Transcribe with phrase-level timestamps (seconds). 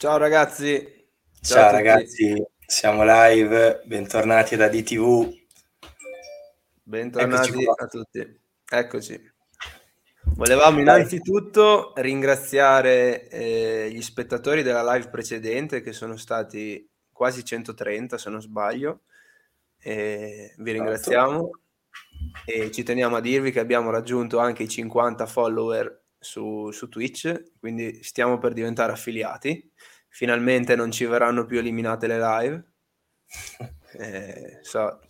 [0.00, 0.82] Ciao ragazzi.
[1.42, 5.30] Ciao, Ciao ragazzi, siamo live, bentornati da DTV.
[6.82, 8.40] Bentornati a tutti.
[8.66, 9.32] Eccoci.
[10.36, 18.30] Volevamo innanzitutto ringraziare eh, gli spettatori della live precedente che sono stati quasi 130 se
[18.30, 19.00] non sbaglio.
[19.78, 21.50] Eh, vi ringraziamo
[22.46, 27.56] e ci teniamo a dirvi che abbiamo raggiunto anche i 50 follower su, su Twitch,
[27.58, 29.72] quindi stiamo per diventare affiliati.
[30.08, 32.64] Finalmente non ci verranno più eliminate le live.
[33.92, 35.00] Eh, so,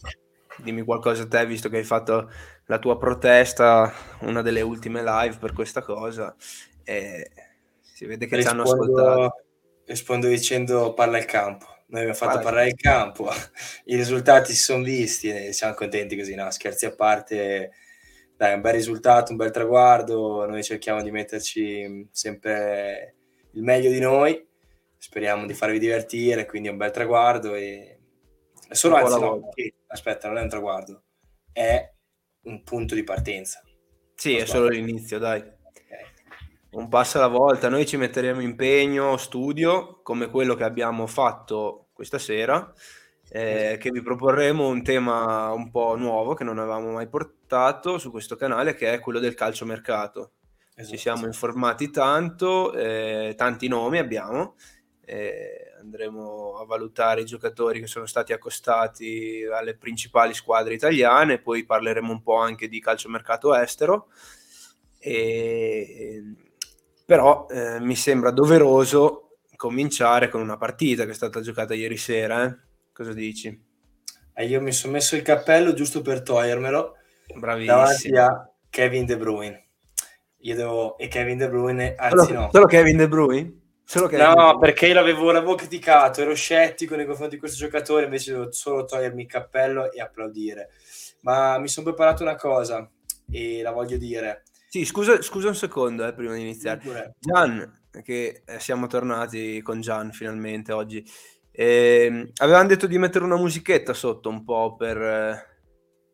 [0.56, 2.30] dimmi qualcosa a te, visto che hai fatto
[2.64, 6.34] la tua protesta, una delle ultime live per questa cosa.
[6.82, 7.30] E
[7.82, 9.44] si vede che rispondo, ci hanno ascoltato.
[9.84, 11.66] Rispondo dicendo parla il campo.
[11.88, 12.44] Noi abbiamo fatto Vai.
[12.44, 13.28] parlare il campo,
[13.86, 16.50] i risultati si sono visti e siamo contenti così, no?
[16.50, 17.72] Scherzi a parte,
[18.40, 23.16] dai, un bel risultato, un bel traguardo, noi cerchiamo di metterci sempre
[23.52, 24.48] il meglio di noi,
[24.96, 27.98] speriamo di farvi divertire, quindi è un bel traguardo e...
[28.70, 29.50] Solo anzi, no,
[29.88, 31.02] aspetta, non è un traguardo,
[31.52, 31.86] è
[32.44, 33.62] un punto di partenza.
[34.14, 35.44] Sì, è solo l'inizio, dai.
[36.70, 42.18] Un passo alla volta, noi ci metteremo impegno, studio, come quello che abbiamo fatto questa
[42.18, 42.72] sera,
[43.30, 48.10] eh, che vi proporremo un tema un po' nuovo che non avevamo mai portato su
[48.10, 50.32] questo canale, che è quello del calciomercato.
[50.74, 50.96] Esatto.
[50.96, 54.56] Ci siamo informati tanto, eh, tanti nomi abbiamo,
[55.04, 61.64] eh, andremo a valutare i giocatori che sono stati accostati alle principali squadre italiane, poi
[61.64, 64.08] parleremo un po' anche di calciomercato estero.
[64.98, 66.22] E
[67.10, 72.56] però eh, mi sembra doveroso cominciare con una partita che è stata giocata ieri sera.
[73.00, 73.58] Cosa dici?
[74.34, 76.96] Eh, io mi sono messo il cappello giusto per togliermelo
[77.34, 77.74] Bravissimo.
[77.74, 79.68] davanti a Kevin De Bruyne.
[80.40, 80.98] Io devo...
[80.98, 82.50] E Kevin De Bruyne, anzi solo, no.
[82.52, 83.60] Solo Kevin De Bruyne?
[83.84, 84.58] Solo Kevin no, De Bruyne.
[84.58, 88.84] perché io l'avevo, l'avevo criticato, ero scettico nei confronti di questo giocatore, invece devo solo
[88.84, 90.68] togliermi il cappello e applaudire.
[91.22, 92.86] Ma mi sono preparato una cosa
[93.30, 94.42] e la voglio dire.
[94.68, 97.14] Sì, scusa, scusa un secondo eh, prima di iniziare.
[97.18, 101.02] Gian, che eh, siamo tornati con Gian finalmente oggi.
[101.60, 104.96] Eh, avevano detto di mettere una musichetta sotto un po' per...
[104.96, 105.46] Eh,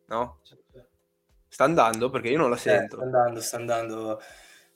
[0.08, 0.40] no?
[1.46, 2.10] Sta andando?
[2.10, 2.96] Perché io non la eh, sento.
[2.96, 4.20] sta andando, sta andando.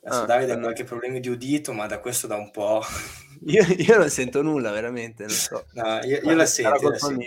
[0.04, 2.82] Adesso ah, Davide ha qualche problema di udito, ma da questo da un po'...
[3.46, 5.66] io, io, non sento nulla, veramente, non so.
[5.72, 7.24] No, io, io la, sento, la, sento,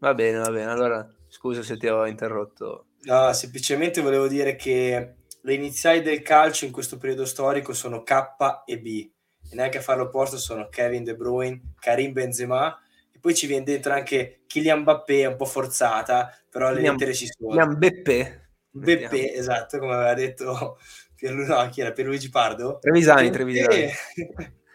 [0.00, 0.68] Va bene, va bene.
[0.68, 2.86] Allora, scusa se ti ho interrotto.
[3.02, 8.64] No, semplicemente volevo dire che le iniziali del calcio in questo periodo storico sono K
[8.66, 9.10] e B
[9.50, 12.76] e neanche a farlo opposto sono Kevin De Bruyne, Karim Benzema
[13.12, 17.26] e poi ci viene dentro anche Kylian Mbappé un po' forzata però le lettere ci
[17.26, 20.78] sono Kylian Beppe Beppe, esatto, come aveva detto
[21.18, 21.90] Pierlu- no, chi era?
[21.90, 22.78] Pierluigi Pardo?
[22.80, 23.90] Trevisani, Trevisani.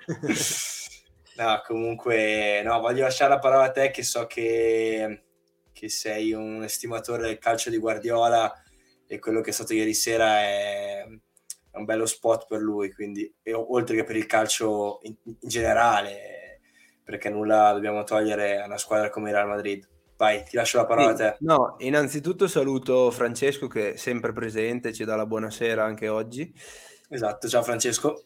[1.38, 5.23] no, comunque, no, voglio lasciare la parola a te che so che,
[5.72, 8.53] che sei un estimatore del calcio di Guardiola
[9.07, 11.05] e quello che è stato ieri sera è,
[11.73, 16.59] è un bello spot per lui, quindi oltre che per il calcio in, in, generale,
[17.03, 19.89] perché nulla dobbiamo togliere a una squadra come il Real Madrid.
[20.16, 21.38] Vai, ti lascio la parola a te.
[21.39, 26.53] No, innanzitutto saluto Francesco che è sempre presente, ci dà la buonasera anche oggi.
[27.09, 28.23] Esatto, ciao Francesco.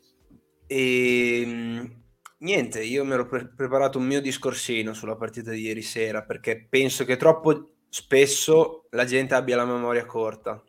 [0.68, 2.04] E ehm,
[2.40, 6.68] niente, io mi ero pre- preparato un mio discorsino sulla partita di ieri sera perché
[6.70, 10.62] penso che troppo spesso la gente abbia la memoria corta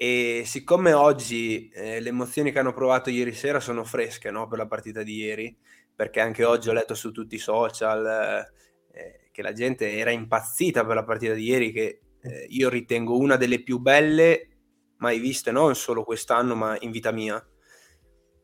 [0.00, 4.58] e siccome oggi eh, le emozioni che hanno provato ieri sera sono fresche no, per
[4.58, 5.58] la partita di ieri,
[5.92, 8.46] perché anche oggi ho letto su tutti i social
[8.92, 13.18] eh, che la gente era impazzita per la partita di ieri, che eh, io ritengo
[13.18, 14.58] una delle più belle
[14.98, 17.44] mai viste, non solo quest'anno, ma in vita mia.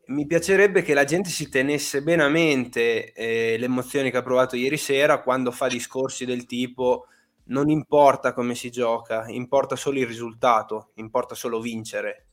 [0.07, 4.23] Mi piacerebbe che la gente si tenesse bene a mente eh, le emozioni che ha
[4.23, 7.05] provato ieri sera quando fa discorsi del tipo
[7.47, 12.27] non importa come si gioca, importa solo il risultato, importa solo vincere.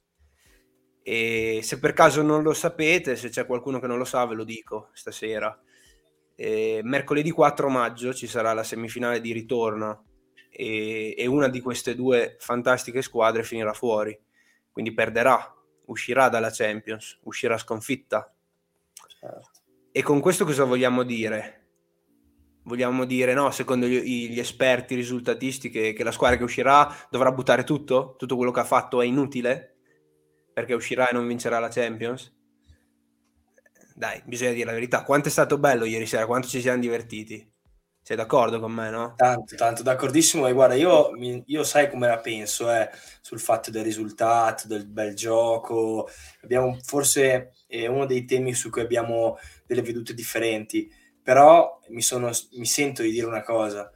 [1.02, 4.34] E se per caso non lo sapete, se c'è qualcuno che non lo sa, ve
[4.34, 5.58] lo dico stasera.
[6.34, 10.06] E mercoledì 4 maggio ci sarà la semifinale di ritorno
[10.48, 14.18] e, e una di queste due fantastiche squadre finirà fuori,
[14.70, 15.54] quindi perderà,
[15.86, 18.32] uscirà dalla Champions, uscirà sconfitta.
[19.20, 19.50] Certo.
[19.90, 21.61] E con questo cosa vogliamo dire?
[22.64, 27.32] Vogliamo dire no, secondo gli, gli esperti risultatisti che, che, la squadra che uscirà dovrà
[27.32, 28.14] buttare tutto?
[28.16, 29.76] Tutto quello che ha fatto è inutile?
[30.52, 32.32] Perché uscirà e non vincerà la Champions?
[33.94, 35.02] Dai, bisogna dire la verità.
[35.02, 37.50] Quanto è stato bello ieri sera, quanto ci siamo divertiti.
[38.04, 39.14] Sei d'accordo con me, no?
[39.16, 40.48] Tanto, tanto d'accordissimo.
[40.48, 41.10] E guarda, io,
[41.46, 46.08] io sai come la penso eh, sul fatto del risultato, del bel gioco.
[46.42, 50.90] Abbiamo forse è uno dei temi su cui abbiamo delle vedute differenti.
[51.22, 53.90] Però mi, sono, mi sento di dire una cosa.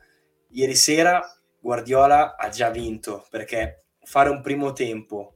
[0.51, 1.23] Ieri sera
[1.59, 5.35] Guardiola ha già vinto perché fare un primo tempo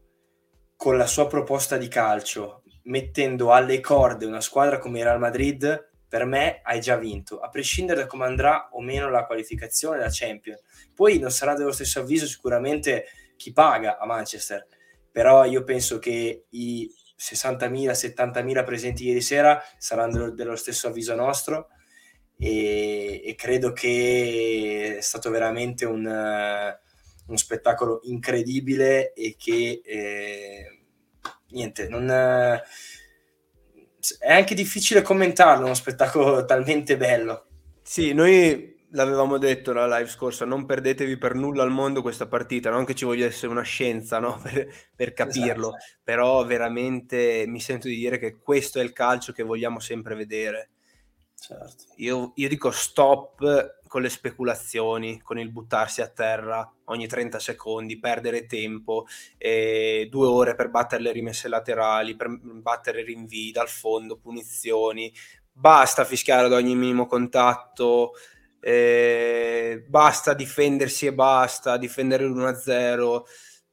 [0.77, 5.91] con la sua proposta di calcio, mettendo alle corde una squadra come il Real Madrid,
[6.09, 10.09] per me hai già vinto, a prescindere da come andrà o meno la qualificazione la
[10.11, 10.61] Champions.
[10.95, 13.07] Poi non sarà dello stesso avviso sicuramente
[13.37, 14.67] chi paga a Manchester,
[15.11, 21.69] però io penso che i 60.000, 70.000 presenti ieri sera saranno dello stesso avviso nostro
[22.41, 30.79] e, e credo che è stato veramente un, uh, uno spettacolo incredibile e che eh,
[31.51, 32.05] niente, non...
[32.05, 32.59] Uh,
[34.19, 37.47] è anche difficile commentarlo, uno spettacolo talmente bello.
[37.83, 42.71] Sì, noi l'avevamo detto la live scorsa, non perdetevi per nulla al mondo questa partita,
[42.71, 44.41] non che ci voglia essere una scienza no?
[44.43, 44.67] per,
[44.97, 46.01] per, capirlo, esatto.
[46.03, 50.71] però veramente mi sento di dire che questo è il calcio che vogliamo sempre vedere.
[51.43, 51.85] Certo.
[51.97, 57.99] Io, io dico stop con le speculazioni, con il buttarsi a terra ogni 30 secondi,
[57.99, 59.07] perdere tempo,
[59.39, 65.13] eh, due ore per battere le rimesse laterali, per battere rinvii dal fondo, punizioni,
[65.51, 68.13] basta fischiare ad ogni minimo contatto,
[68.61, 73.25] eh, basta difendersi e basta, difendere l'1-0.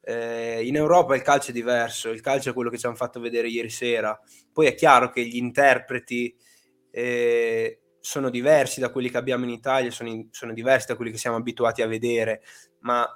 [0.02, 3.20] Eh, in Europa il calcio è diverso, il calcio è quello che ci hanno fatto
[3.20, 4.18] vedere ieri sera.
[4.54, 6.34] Poi è chiaro che gli interpreti
[6.98, 11.12] eh, sono diversi da quelli che abbiamo in Italia, sono, in, sono diversi da quelli
[11.12, 12.42] che siamo abituati a vedere,
[12.80, 13.08] ma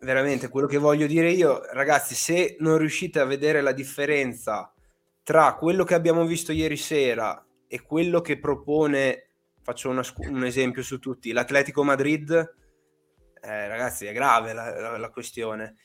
[0.00, 4.74] veramente quello che voglio dire io, ragazzi, se non riuscite a vedere la differenza
[5.22, 9.28] tra quello che abbiamo visto ieri sera e quello che propone,
[9.62, 15.10] faccio una, un esempio su tutti, l'Atletico Madrid, eh, ragazzi, è grave la, la, la
[15.10, 15.76] questione.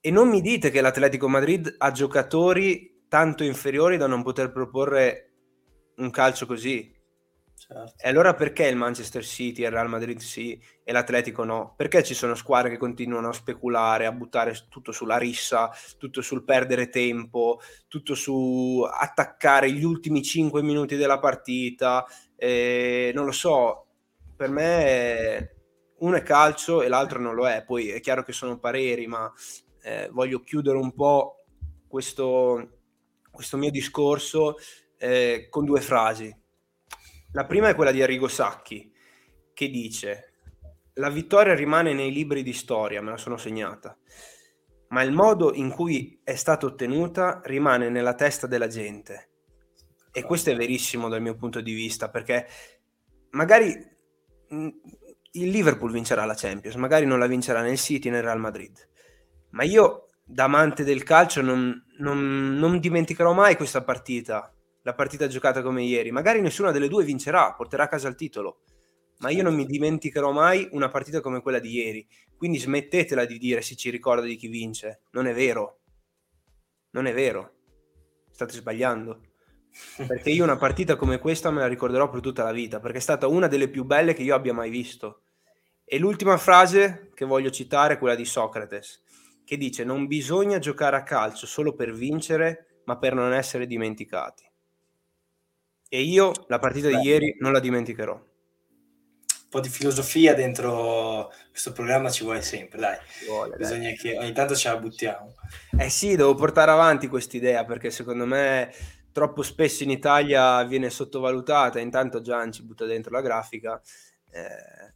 [0.00, 5.33] E non mi dite che l'Atletico Madrid ha giocatori tanto inferiori da non poter proporre
[5.96, 6.92] un calcio così.
[7.56, 7.94] Certo.
[7.96, 11.72] E allora perché il Manchester City e il Real Madrid sì e l'Atletico no?
[11.76, 16.44] Perché ci sono squadre che continuano a speculare, a buttare tutto sulla rissa, tutto sul
[16.44, 22.04] perdere tempo, tutto su attaccare gli ultimi 5 minuti della partita?
[22.36, 23.86] Eh, non lo so,
[24.36, 25.54] per me
[25.98, 27.64] uno è calcio e l'altro non lo è.
[27.64, 29.32] Poi è chiaro che sono pareri, ma
[29.82, 31.44] eh, voglio chiudere un po'
[31.88, 32.80] questo,
[33.30, 34.56] questo mio discorso
[35.04, 36.34] eh, con due frasi.
[37.32, 38.90] La prima è quella di Arrigo Sacchi,
[39.52, 40.32] che dice
[40.94, 43.96] la vittoria rimane nei libri di storia, me la sono segnata,
[44.88, 49.28] ma il modo in cui è stata ottenuta rimane nella testa della gente.
[50.10, 52.46] E questo è verissimo dal mio punto di vista, perché
[53.30, 53.76] magari
[54.54, 54.68] mm,
[55.32, 58.88] il Liverpool vincerà la Champions, magari non la vincerà nel City nel Real Madrid,
[59.50, 64.54] ma io da amante del calcio non, non, non dimenticherò mai questa partita
[64.84, 66.10] la partita giocata come ieri.
[66.10, 68.60] Magari nessuna delle due vincerà, porterà a casa il titolo,
[69.18, 72.06] ma io non mi dimenticherò mai una partita come quella di ieri.
[72.36, 75.02] Quindi smettetela di dire se ci ricorda di chi vince.
[75.12, 75.80] Non è vero.
[76.90, 77.52] Non è vero.
[78.30, 79.20] State sbagliando.
[80.06, 83.00] Perché io una partita come questa me la ricorderò per tutta la vita, perché è
[83.00, 85.22] stata una delle più belle che io abbia mai visto.
[85.84, 89.02] E l'ultima frase che voglio citare è quella di Socrates,
[89.44, 94.52] che dice non bisogna giocare a calcio solo per vincere, ma per non essere dimenticati.
[95.94, 96.96] E io la partita Beh.
[96.96, 98.14] di ieri non la dimenticherò.
[98.14, 102.96] Un po' di filosofia dentro questo programma ci vuole sempre, dai.
[103.28, 103.96] Vuole, Bisogna dai.
[103.96, 105.36] che ogni tanto ce la buttiamo.
[105.78, 108.74] Eh sì, devo portare avanti quest'idea perché secondo me
[109.12, 111.78] troppo spesso in Italia viene sottovalutata.
[111.78, 113.80] Intanto Gian ci butta dentro la grafica.
[114.32, 114.92] Eh,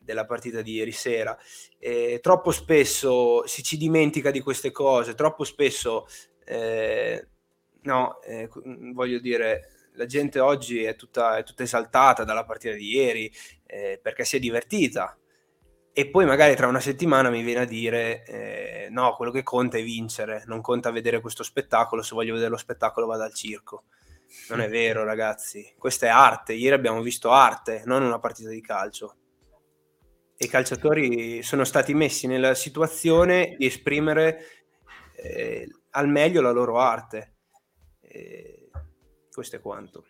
[0.00, 1.36] della partita di ieri sera.
[1.78, 6.06] Eh, troppo spesso si ci dimentica di queste cose, troppo spesso,
[6.46, 7.28] eh,
[7.82, 8.48] no, eh,
[8.94, 13.30] voglio dire, la gente oggi è tutta, è tutta esaltata dalla partita di ieri
[13.66, 15.18] eh, perché si è divertita
[15.92, 19.78] e poi magari tra una settimana mi viene a dire eh, no, quello che conta
[19.78, 23.86] è vincere, non conta vedere questo spettacolo, se voglio vedere lo spettacolo vado al circo.
[24.50, 28.60] Non è vero ragazzi, questa è arte, ieri abbiamo visto arte, non una partita di
[28.60, 29.16] calcio.
[30.36, 34.44] E i calciatori sono stati messi nella situazione di esprimere
[35.16, 37.34] eh, al meglio la loro arte.
[38.02, 38.57] Eh,
[39.38, 40.04] questo è quanto.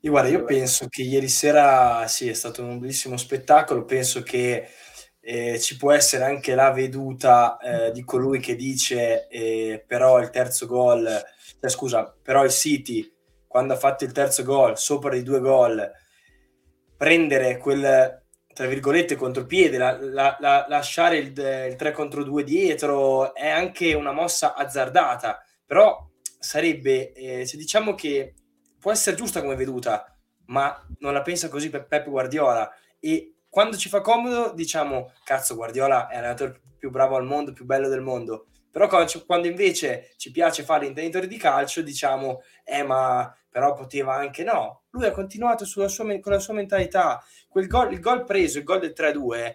[0.00, 3.86] Io, guarda, io penso che ieri sera sì, è stato un bellissimo spettacolo.
[3.86, 4.68] Penso che
[5.20, 10.28] eh, ci può essere anche la veduta eh, di colui che dice eh, però il
[10.28, 13.10] terzo gol, eh, scusa, però il City
[13.46, 15.90] quando ha fatto il terzo gol, sopra i due gol,
[16.98, 23.34] prendere quel tra virgolette contropiede, la, la, la, lasciare il, il 3 contro 2 dietro
[23.34, 26.06] è anche una mossa azzardata, però
[26.44, 28.34] sarebbe, eh, se diciamo che
[28.78, 30.14] può essere giusta come veduta,
[30.46, 32.70] ma non la pensa così per Pep Guardiola
[33.00, 37.64] e quando ci fa comodo diciamo cazzo Guardiola è l'allenatore più bravo al mondo, più
[37.64, 43.34] bello del mondo, però quando, invece ci piace fare intenditori di calcio diciamo eh ma
[43.48, 44.82] però poteva anche no.
[44.90, 45.86] Lui ha continuato sua,
[46.20, 47.22] con la sua mentalità.
[47.48, 49.54] Quel gol, il gol preso, il gol del 3-2,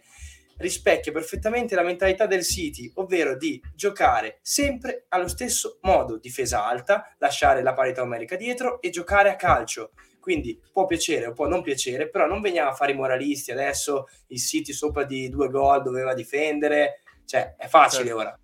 [0.60, 7.16] rispecchia perfettamente la mentalità del City, ovvero di giocare sempre allo stesso modo, difesa alta,
[7.18, 9.92] lasciare la parità numerica dietro e giocare a calcio.
[10.20, 14.08] Quindi può piacere o può non piacere, però non veniamo a fare i moralisti adesso,
[14.28, 18.20] il City sopra di due gol doveva difendere, cioè è facile certo.
[18.20, 18.40] ora,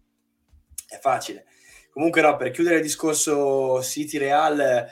[0.87, 1.45] è facile.
[1.91, 4.85] Comunque no, per chiudere il discorso City-Real,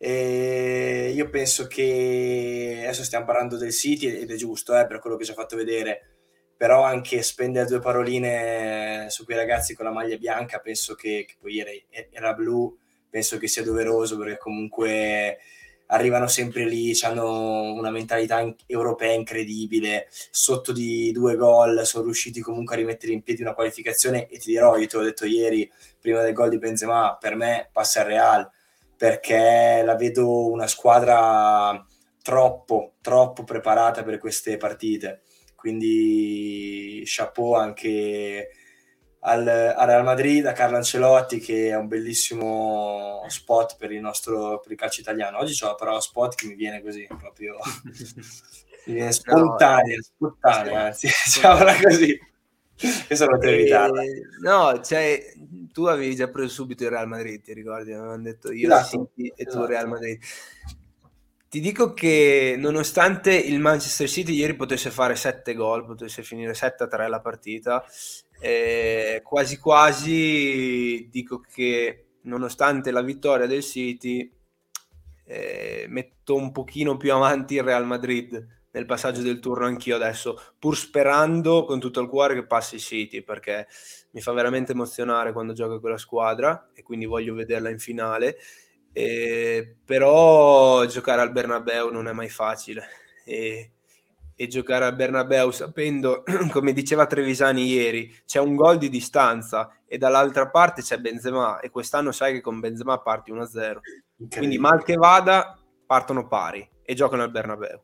[0.00, 5.16] e io penso che adesso stiamo parlando del City ed è giusto eh, per quello
[5.16, 6.17] che ci ha fatto vedere,
[6.58, 11.36] però anche spendere due paroline su quei ragazzi con la maglia bianca, penso che, che
[11.40, 11.70] poi era,
[12.10, 12.76] era blu,
[13.08, 15.38] penso che sia doveroso perché comunque
[15.86, 22.40] arrivano sempre lì, hanno una mentalità in- europea incredibile, sotto di due gol sono riusciti
[22.40, 25.70] comunque a rimettere in piedi una qualificazione e ti dirò, io te l'ho detto ieri,
[26.00, 28.50] prima del gol di Benzema, per me passa il Real
[28.96, 31.86] perché la vedo una squadra
[32.20, 35.22] troppo, troppo preparata per queste partite.
[35.68, 38.48] Quindi chapeau anche
[39.20, 44.60] al, al, Real Madrid, a Carlo Ancelotti che è un bellissimo spot per il nostro
[44.60, 45.36] per il calcio italiano.
[45.36, 47.58] Oggi ho però spot che mi viene così proprio
[48.86, 52.18] viene spontanea, no, spontanea, anzi, diciamola così.
[53.06, 55.34] Questa non te eh, No, cioè,
[55.70, 57.92] tu avevi già preso subito il Real Madrid, ti ricordi?
[57.92, 59.64] Avevano detto io esatto, City e esatto.
[59.64, 60.18] tu Real Madrid.
[61.48, 67.08] Ti dico che nonostante il Manchester City ieri potesse fare 7 gol, potesse finire 7-3
[67.08, 67.82] la partita,
[68.38, 74.30] eh, quasi quasi dico che nonostante la vittoria del City
[75.24, 80.38] eh, metto un pochino più avanti il Real Madrid nel passaggio del turno anch'io adesso,
[80.58, 83.66] pur sperando con tutto il cuore che passi City, perché
[84.10, 88.36] mi fa veramente emozionare quando gioca quella squadra e quindi voglio vederla in finale.
[89.00, 92.84] Eh, però giocare al Bernabeu non è mai facile
[93.24, 93.70] e,
[94.34, 99.98] e giocare al Bernabeu sapendo, come diceva Trevisani ieri, c'è un gol di distanza e
[99.98, 103.78] dall'altra parte c'è Benzema e quest'anno sai che con Benzema parti 1-0.
[104.36, 107.80] Quindi mal che vada partono pari e giocano al Bernabeu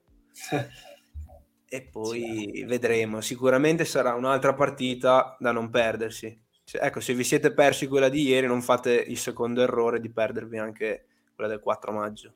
[1.69, 2.65] e poi sì.
[2.65, 3.21] vedremo.
[3.21, 6.44] Sicuramente sarà un'altra partita da non perdersi.
[6.65, 10.11] Cioè, ecco, se vi siete persi quella di ieri, non fate il secondo errore di
[10.11, 11.05] perdervi anche
[11.35, 12.33] quella del 4 maggio.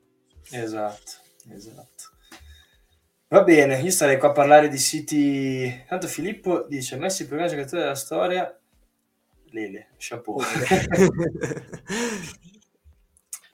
[0.51, 1.11] Esatto,
[1.51, 2.17] esatto.
[3.27, 5.83] Va bene, io starei qua a parlare di siti.
[5.87, 8.59] Tanto Filippo dice: Messi il primo giocatore della storia.
[9.51, 10.39] Lele, chapeau.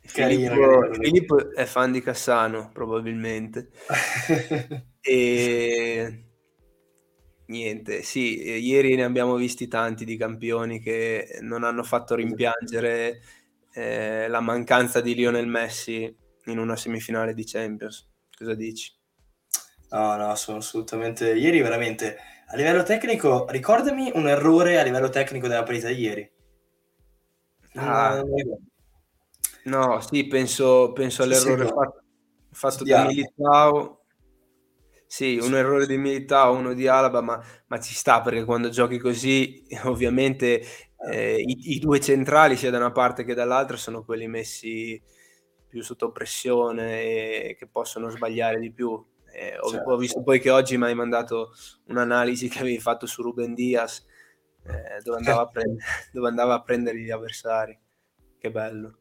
[0.02, 3.70] Filippo, Filippo, è fan di Cassano, probabilmente.
[5.02, 6.25] e
[7.48, 13.22] niente, sì, ieri ne abbiamo visti tanti di campioni che non hanno fatto rimpiangere
[13.74, 18.10] eh, la mancanza di Lionel Messi in una semifinale di Champions.
[18.38, 18.92] Cosa dici?
[19.92, 21.34] No, no, sono assolutamente...
[21.34, 26.32] Ieri veramente, a livello tecnico, ricordami un errore a livello tecnico della partita di ieri.
[27.76, 28.24] Ah,
[29.66, 32.04] No, sì, penso, penso all'errore fatto,
[32.52, 34.05] fatto da Militao.
[35.08, 38.98] Sì, un errore di Militao, uno di Alaba, ma, ma ci sta perché quando giochi
[38.98, 40.62] così, ovviamente
[41.12, 45.02] eh, i, i, due centrali, sia da una parte che dall'altra, sono quelli messi
[45.68, 49.04] più sotto pressione e che possono sbagliare di più.
[49.32, 49.92] Eh, ho, certo.
[49.92, 51.52] ho, visto poi che oggi mi hai mandato
[51.88, 54.06] un'analisi che avevi fatto su Ruben Diaz,
[54.64, 57.78] eh, dove, andava prendere, dove andava a prendere gli avversari.
[58.40, 58.98] Che bello.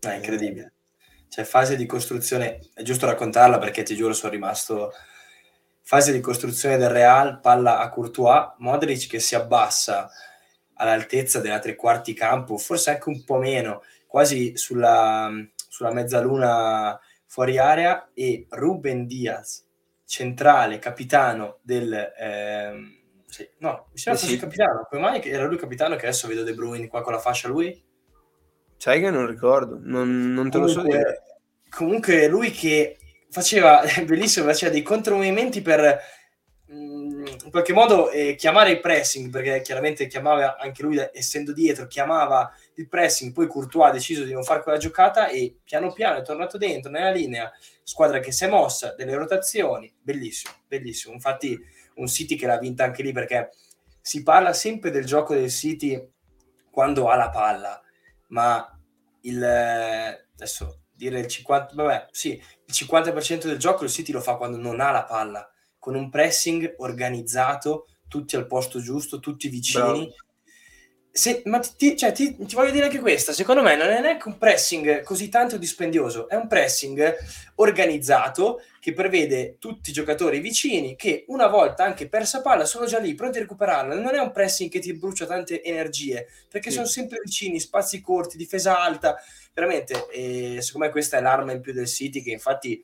[0.00, 0.72] È incredibile.
[1.28, 4.92] Cioè, fase di costruzione, è giusto raccontarla perché ti giuro sono rimasto...
[5.86, 10.10] Fase di costruzione del Real, palla a Courtois, Modric che si abbassa
[10.76, 15.30] all'altezza della tre quarti campo, forse anche un po' meno, quasi sulla,
[15.68, 19.66] sulla mezzaluna fuori area e Ruben Diaz,
[20.06, 22.12] centrale, capitano del...
[22.18, 26.44] Ehm, sì, no, mi sembra fosse capitano, come mai era lui capitano che adesso vedo
[26.44, 27.84] De Bruyne qua con la fascia lui?
[28.78, 31.22] Sai che non ricordo, non, non te comunque, lo so dire.
[31.68, 32.96] Comunque lui che
[33.34, 36.00] faceva, bellissimo, faceva dei contromovimenti per
[36.72, 41.88] mm, in qualche modo eh, chiamare il pressing, perché chiaramente chiamava anche lui, essendo dietro,
[41.88, 46.18] chiamava il pressing, poi Courtois ha deciso di non fare quella giocata e piano piano
[46.18, 47.50] è tornato dentro nella linea,
[47.82, 51.12] squadra che si è mossa, delle rotazioni, bellissimo, bellissimo.
[51.12, 51.58] Infatti
[51.96, 53.50] un City che l'ha vinta anche lì perché
[54.00, 56.00] si parla sempre del gioco del City
[56.70, 57.82] quando ha la palla,
[58.28, 58.68] ma
[59.22, 59.42] il
[60.34, 64.56] adesso dire il 50, vabbè, sì, il 50% del gioco il City lo fa quando
[64.56, 65.48] non ha la palla,
[65.78, 70.08] con un pressing organizzato, tutti al posto giusto, tutti vicini.
[71.10, 74.26] Se, ma ti, cioè, ti, ti, voglio dire anche questa, secondo me non è neanche
[74.26, 77.16] un pressing così tanto dispendioso, è un pressing
[77.56, 82.98] organizzato che prevede tutti i giocatori vicini che una volta anche persa palla sono già
[82.98, 86.76] lì pronti a recuperarla, non è un pressing che ti brucia tante energie, perché sì.
[86.76, 89.16] sono sempre vicini, spazi corti, difesa alta,
[89.54, 92.82] veramente, e secondo me questa è l'arma in più del City che infatti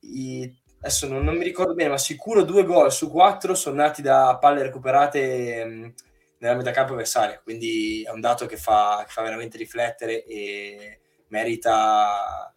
[0.00, 4.00] i, adesso non, non, mi ricordo bene, ma sicuro due gol su quattro sono nati
[4.00, 5.94] da palle recuperate mh,
[6.38, 11.00] nella metà campo avversaria, quindi è un dato che fa, che fa veramente riflettere e
[11.28, 12.52] merita,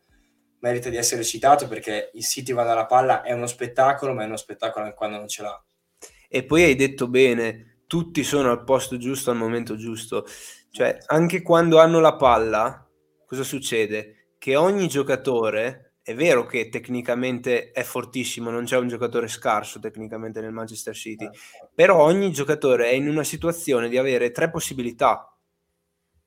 [0.59, 4.25] merita, di essere citato perché il City va dalla palla è uno spettacolo, ma è
[4.25, 5.63] uno spettacolo anche quando non ce l'ha.
[6.29, 10.25] E poi hai detto bene, tutti sono al posto giusto al momento giusto,
[10.71, 12.84] cioè anche quando hanno la palla
[13.35, 14.29] cosa succede?
[14.39, 20.39] Che ogni giocatore, è vero che tecnicamente è fortissimo, non c'è un giocatore scarso tecnicamente
[20.39, 21.29] nel Manchester City,
[21.73, 25.37] però ogni giocatore è in una situazione di avere tre possibilità,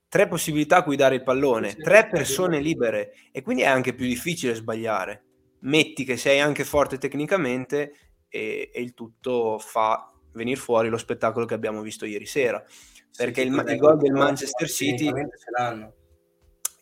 [0.09, 4.07] tre possibilità a cui dare il pallone, tre persone libere e quindi è anche più
[4.07, 5.25] difficile sbagliare.
[5.61, 7.93] Metti che sei anche forte tecnicamente
[8.29, 12.62] e, e il tutto fa venire fuori lo spettacolo che abbiamo visto ieri sera.
[13.17, 15.98] Perché il, il gol del Manchester City ce l'hanno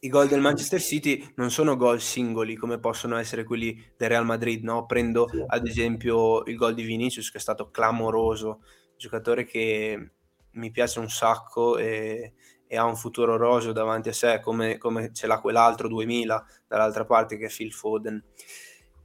[0.07, 4.25] i gol del Manchester City non sono gol singoli come possono essere quelli del Real
[4.25, 4.87] Madrid, no?
[4.87, 8.63] Prendo ad esempio il gol di Vinicius che è stato clamoroso,
[8.97, 10.11] giocatore che
[10.53, 12.35] mi piace un sacco e,
[12.69, 17.05] e ha un futuro roseo davanti a sé come, come, ce l'ha quell'altro 2000 dall'altra
[17.05, 18.23] parte che è Phil Foden.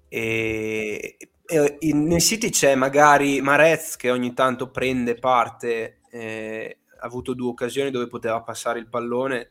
[0.07, 7.05] E, e in, nel City c'è magari Marez che ogni tanto prende parte, eh, ha
[7.07, 9.49] avuto due occasioni dove poteva passare il pallone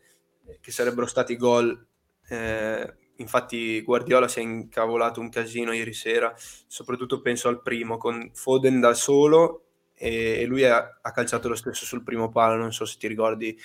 [0.61, 1.87] che sarebbero stati gol.
[2.29, 6.35] Eh, infatti Guardiola si è incavolato un casino ieri sera,
[6.67, 9.65] soprattutto penso al primo, con Foden da solo
[10.03, 13.57] e, lui ha, ha calciato lo stesso sul primo palo, non so se ti ricordi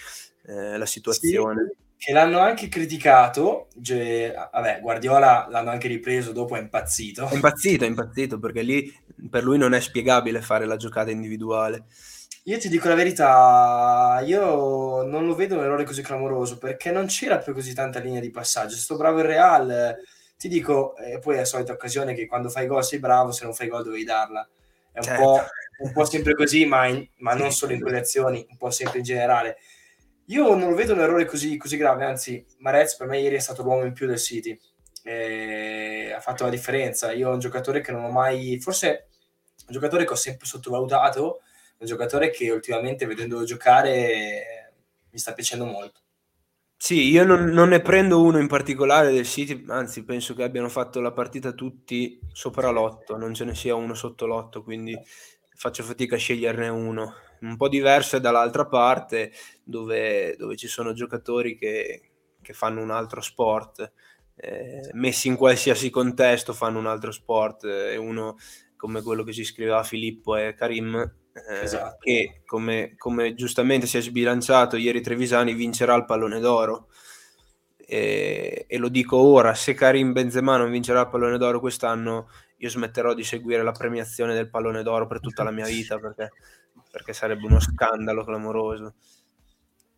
[0.47, 1.75] eh, la situazione.
[1.97, 7.27] Sì, che l'hanno anche criticato, cioè, vabbè, Guardiola l'hanno anche ripreso, dopo è impazzito.
[7.27, 8.93] È impazzito, è impazzito, perché lì
[9.29, 11.86] per lui non è spiegabile fare la giocata individuale.
[12.47, 17.08] Io ti dico la verità, io non lo vedo un errore così clamoroso perché non
[17.08, 18.75] c'era più così tanta linea di passaggio.
[18.75, 19.97] Sto bravo il Real,
[20.38, 23.45] ti dico, e poi è la solita occasione che quando fai gol sei bravo, se
[23.45, 24.47] non fai gol dovevi darla.
[24.91, 25.23] È un, certo.
[25.23, 25.41] po',
[25.79, 28.99] un po', sempre così, ma, in, ma, non solo in quelle azioni, un po' sempre
[28.99, 29.58] in generale.
[30.25, 33.39] Io non lo vedo un errore così, così grave, anzi, Marez per me ieri è
[33.39, 34.55] stato l'uomo in più del City.
[35.01, 37.12] E ha fatto la differenza.
[37.12, 39.08] Io ho un giocatore che non ho mai, forse
[39.65, 41.39] un giocatore che ho sempre sottovalutato
[41.77, 44.73] un giocatore che ultimamente vedendolo giocare
[45.11, 46.01] mi sta piacendo molto.
[46.77, 50.69] Sì, io non, non, ne prendo uno in particolare del City, anzi penso che abbiano
[50.69, 54.95] fatto la partita tutti sopra l'otto, non ce ne sia uno sotto l'otto, quindi
[55.55, 57.13] faccio fatica a sceglierne uno.
[57.41, 59.31] Un po' diverso è dall'altra parte,
[59.63, 62.11] dove, dove ci sono giocatori che,
[62.41, 63.91] che, fanno un altro sport,
[64.35, 68.35] eh, messi in qualsiasi contesto fanno un altro sport, e uno
[68.75, 71.98] come quello che si scriveva Filippo e Karim eh, esatto.
[72.00, 76.88] che come, come, giustamente si è sbilanciato ieri Trevisani vincerà il pallone d'oro.
[77.78, 82.69] E, e, lo dico ora se Karim Benzema non vincerà il pallone d'oro quest'anno io
[82.69, 86.32] smetterò di seguire la premiazione del pallone d'oro per tutta la mia vita perché,
[86.89, 88.95] perché sarebbe uno scandalo clamoroso.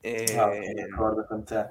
[0.02, 0.36] E...
[0.38, 1.68] ah, d'accordo con te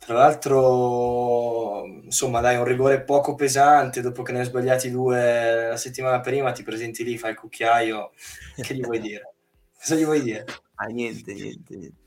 [0.00, 5.76] tra l'altro, insomma, dai, un rigore poco pesante, dopo che ne hai sbagliati due la
[5.76, 8.12] settimana prima, ti presenti lì, fai il cucchiaio,
[8.60, 9.34] che gli vuoi dire?
[9.78, 10.44] Cosa gli vuoi dire?
[10.76, 11.98] Ah, niente, niente, niente.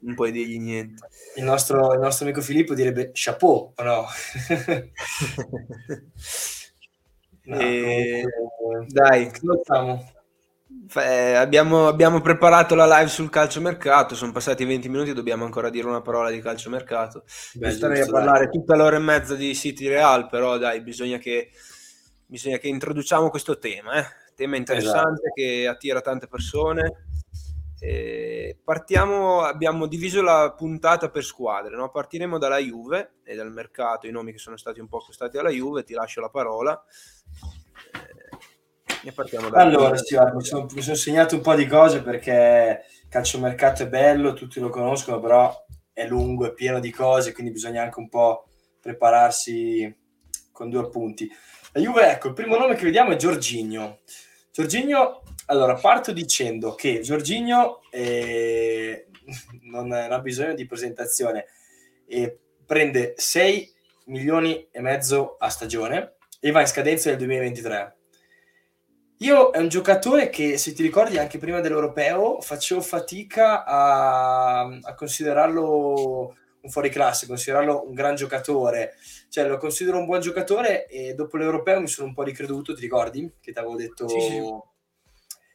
[0.00, 1.06] Non puoi dirgli niente.
[1.36, 4.06] Il nostro, il nostro amico Filippo direbbe chapeau, o no?
[7.44, 8.22] no e...
[8.54, 8.86] comunque...
[8.88, 10.11] Dai, facciamo?
[10.94, 15.86] Eh, abbiamo, abbiamo, preparato la live sul calciomercato, sono passati 20 minuti, dobbiamo ancora dire
[15.86, 17.24] una parola di calciomercato.
[17.54, 18.52] Beh, starei a parlare dai.
[18.52, 21.50] tutta l'ora e mezza di City Real, però dai, bisogna che,
[22.26, 24.06] bisogna che introduciamo questo tema, eh?
[24.34, 25.32] tema interessante esatto.
[25.34, 27.06] che attira tante persone.
[27.78, 31.90] E partiamo, abbiamo diviso la puntata per squadre, no?
[31.90, 35.50] partiremo dalla Juve e dal mercato, i nomi che sono stati un po' accostati alla
[35.50, 36.80] Juve, ti lascio la parola
[39.04, 42.84] E partiamo da allora, sì, mi, sono, mi sono segnato un po' di cose perché
[43.08, 47.82] calciomercato è bello, tutti lo conoscono, però è lungo, è pieno di cose, quindi bisogna
[47.82, 48.46] anche un po'
[48.80, 49.94] prepararsi
[50.52, 51.28] con due appunti.
[51.72, 54.00] La Juve, ecco, il primo nome che vediamo è Giorginio.
[54.52, 59.08] Giorginio, allora, parto dicendo che Giorginio eh,
[59.62, 61.46] non, non, ha bisogno di presentazione,
[62.06, 63.72] eh, prende 6
[64.06, 67.96] milioni e mezzo a stagione e va in scadenza nel 2023.
[69.22, 74.94] Io è un giocatore che, se ti ricordi, anche prima dell'Europeo facevo fatica a, a
[74.96, 78.94] considerarlo un fuoriclasse, considerarlo un gran giocatore.
[79.28, 82.80] Cioè, lo considero un buon giocatore e dopo l'Europeo mi sono un po' ricreduto, ti
[82.80, 83.32] ricordi?
[83.40, 84.40] Che ti avevo detto sì, sì.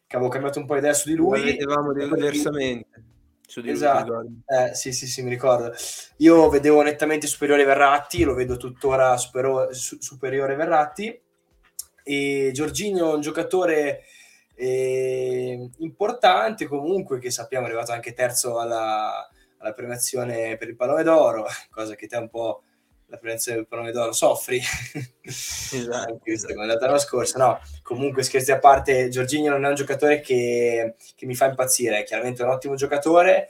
[0.08, 1.40] che avevo cambiato un po' idea su di lui.
[1.40, 3.04] Lo vedevamo diversamente.
[3.46, 4.22] Su di esatto.
[4.22, 5.74] Lui, eh, sì, sì, sì, mi ricordo.
[6.18, 11.26] Io vedevo nettamente superiore Verratti, lo vedo tuttora supero- su- superiore Verratti
[12.08, 14.04] e Giorginio è un giocatore
[14.56, 21.04] eh, importante comunque che sappiamo è arrivato anche terzo alla, alla premiazione per il pallone
[21.04, 22.64] d'oro, cosa che te un po'
[23.08, 24.60] la premiazione del pallone d'oro soffri.
[25.70, 26.22] Esatto.
[26.24, 27.38] Visto come è andata l'anno scorso.
[27.38, 32.00] No, comunque scherzi a parte, Giorginio non è un giocatore che, che mi fa impazzire,
[32.00, 33.50] è chiaramente un ottimo giocatore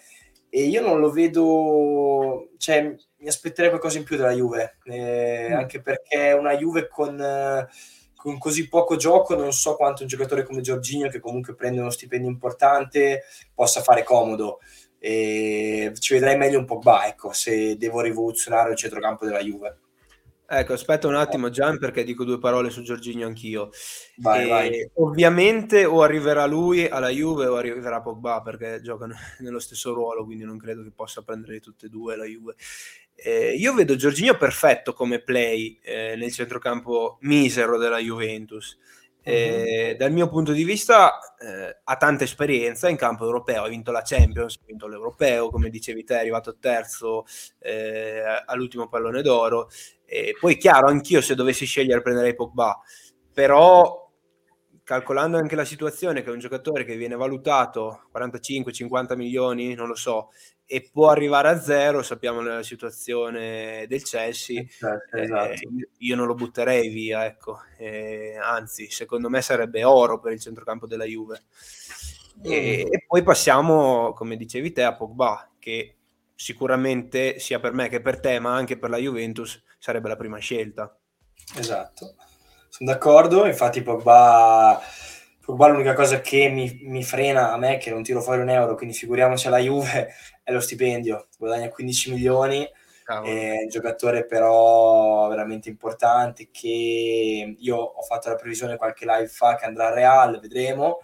[0.50, 2.82] e io non lo vedo, cioè
[3.18, 5.54] mi aspetterei qualcosa in più della Juve, eh, mm.
[5.54, 7.22] anche perché una Juve con...
[7.22, 7.68] Eh,
[8.18, 11.92] con così poco gioco non so quanto un giocatore come Giorginio, che comunque prende uno
[11.92, 14.60] stipendio importante, possa fare comodo.
[15.00, 19.78] E ci vedrei meglio un po' ba, ecco, se devo rivoluzionare il centrocampo della Juve.
[20.50, 23.70] Ecco, aspetta un attimo Gian perché dico due parole su Giorginio anch'io.
[24.16, 24.90] Vai, vai.
[24.96, 30.46] Ovviamente o arriverà lui alla Juve o arriverà Pogba perché giocano nello stesso ruolo, quindi
[30.46, 32.56] non credo che possa prendere tutte e due la Juve.
[33.20, 38.78] Eh, io vedo Giorginio perfetto come play eh, nel centrocampo misero della Juventus.
[39.24, 39.98] Eh, uh-huh.
[39.98, 44.04] Dal mio punto di vista eh, ha tanta esperienza in campo europeo, ha vinto la
[44.04, 47.26] Champions, ha vinto l'Europeo, come dicevi te è arrivato terzo
[47.60, 49.70] eh, all'ultimo pallone d'oro.
[50.40, 52.80] poi chiaro, anch'io se dovessi scegliere prenderei Pogba,
[53.34, 54.07] però
[54.88, 59.96] calcolando anche la situazione che è un giocatore che viene valutato 45-50 milioni, non lo
[59.96, 60.30] so,
[60.66, 65.52] e può arrivare a zero, sappiamo nella situazione del Chelsea, certo, esatto.
[65.52, 67.60] eh, io non lo butterei via, ecco.
[67.78, 71.42] eh, anzi, secondo me sarebbe oro per il centrocampo della Juve.
[72.44, 72.94] E, mm.
[72.94, 75.96] e, poi passiamo, come dicevi te, a Pogba, che
[76.34, 80.38] sicuramente sia per me che per te, ma anche per la Juventus, sarebbe la prima
[80.38, 80.98] scelta.
[81.58, 82.16] Esatto.
[82.78, 84.80] Sono d'accordo, infatti Pogba,
[85.44, 88.76] Pogba l'unica cosa che mi, mi, frena a me, che non tiro fuori un euro,
[88.76, 90.14] quindi figuriamoci alla Juve,
[90.44, 91.26] è lo stipendio.
[91.40, 92.70] Guadagna 15 milioni,
[93.04, 93.34] Cavolo.
[93.34, 99.56] è un giocatore però veramente importante che io ho fatto la previsione qualche live fa
[99.56, 101.00] che andrà al Real, vedremo.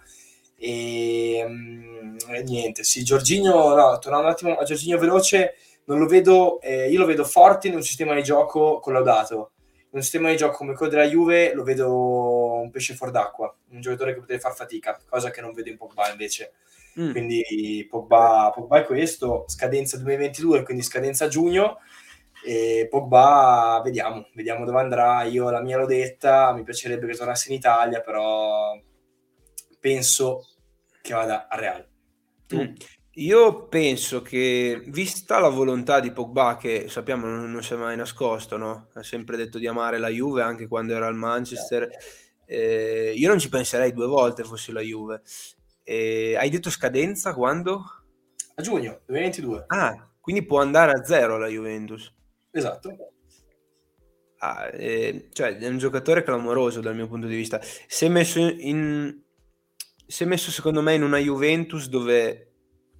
[0.56, 5.56] E, mm, e niente, sì, Giorginio, no, tornando un attimo a Giorginio veloce,
[5.86, 9.53] non lo vedo, eh, io lo vedo forte in un sistema di gioco collaudato
[9.94, 13.80] un sistema di gioco come quello della Juve lo vedo un pesce fuor d'acqua, un
[13.80, 16.54] giocatore che potrebbe far fatica, cosa che non vedo in Pogba invece.
[16.98, 17.12] Mm.
[17.12, 21.78] Quindi Pogba, Pogba, è questo, scadenza 2022, quindi scadenza giugno.
[22.44, 25.22] E Pogba, vediamo, vediamo dove andrà.
[25.22, 28.76] Io la mia l'ho detta, mi piacerebbe che tornasse in Italia, però
[29.78, 30.48] penso
[31.02, 31.88] che vada a Real.
[32.52, 32.74] Mm.
[33.16, 37.96] Io penso che, vista la volontà di Pogba, che sappiamo non, non si è mai
[37.96, 38.88] nascosto, no?
[38.92, 41.88] ha sempre detto di amare la Juve anche quando era al Manchester,
[42.44, 45.22] eh, io non ci penserei due volte fossi la Juve.
[45.84, 47.84] Eh, hai detto scadenza quando?
[48.56, 49.64] A giugno 2022.
[49.68, 52.12] Ah, quindi può andare a zero la Juventus.
[52.50, 53.12] Esatto.
[54.38, 57.60] Ah, eh, cioè, è un giocatore clamoroso dal mio punto di vista.
[57.62, 59.22] Si è messo in,
[60.06, 62.53] si è messo secondo me in una Juventus dove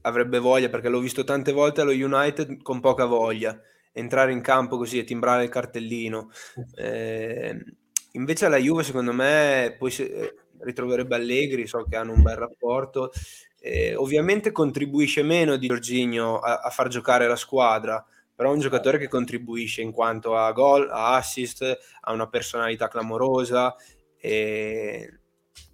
[0.04, 3.58] avrebbe voglia, perché l'ho visto tante volte allo United con poca voglia,
[3.92, 6.30] entrare in campo così e timbrare il cartellino.
[6.76, 7.64] Eh,
[8.12, 13.10] invece alla Juve, secondo me, poi eh, ritroverebbe Allegri, so che hanno un bel rapporto.
[13.58, 18.60] Eh, ovviamente contribuisce meno di Giorginio a, a, far giocare la squadra, però è un
[18.60, 21.62] giocatore che contribuisce in quanto a gol, a assist,
[22.02, 23.74] ha una personalità clamorosa.
[24.18, 25.20] E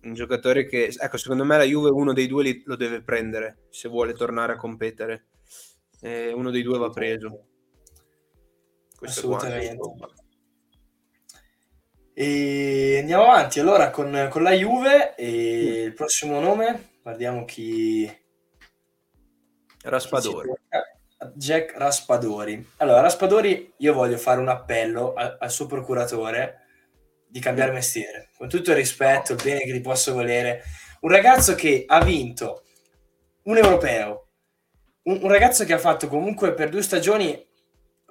[0.03, 3.67] un giocatore che, ecco, secondo me la Juve uno dei due li, lo deve prendere
[3.71, 5.27] se vuole tornare a competere.
[6.01, 7.47] Eh, uno dei due va preso.
[8.97, 9.79] Questo Assolutamente.
[12.15, 15.87] E andiamo avanti allora con, con la Juve e mm.
[15.87, 18.11] il prossimo nome, guardiamo chi...
[19.83, 20.49] Raspadori.
[20.49, 22.73] Chi Jack Raspadori.
[22.79, 26.61] Allora, Raspadori, io voglio fare un appello al, al suo procuratore
[27.31, 28.31] di cambiare mestiere.
[28.37, 30.63] Con tutto il rispetto, il bene che ti posso volere.
[31.01, 32.65] Un ragazzo che ha vinto
[33.45, 34.29] un europeo,
[35.05, 37.47] un, un ragazzo che ha fatto comunque per due stagioni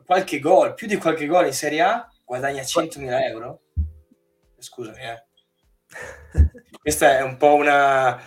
[0.05, 3.62] qualche gol, più di qualche gol in Serie A, guadagna 100.000 euro?
[4.58, 5.23] Scusami, eh.
[6.82, 8.19] Questa è un po' una,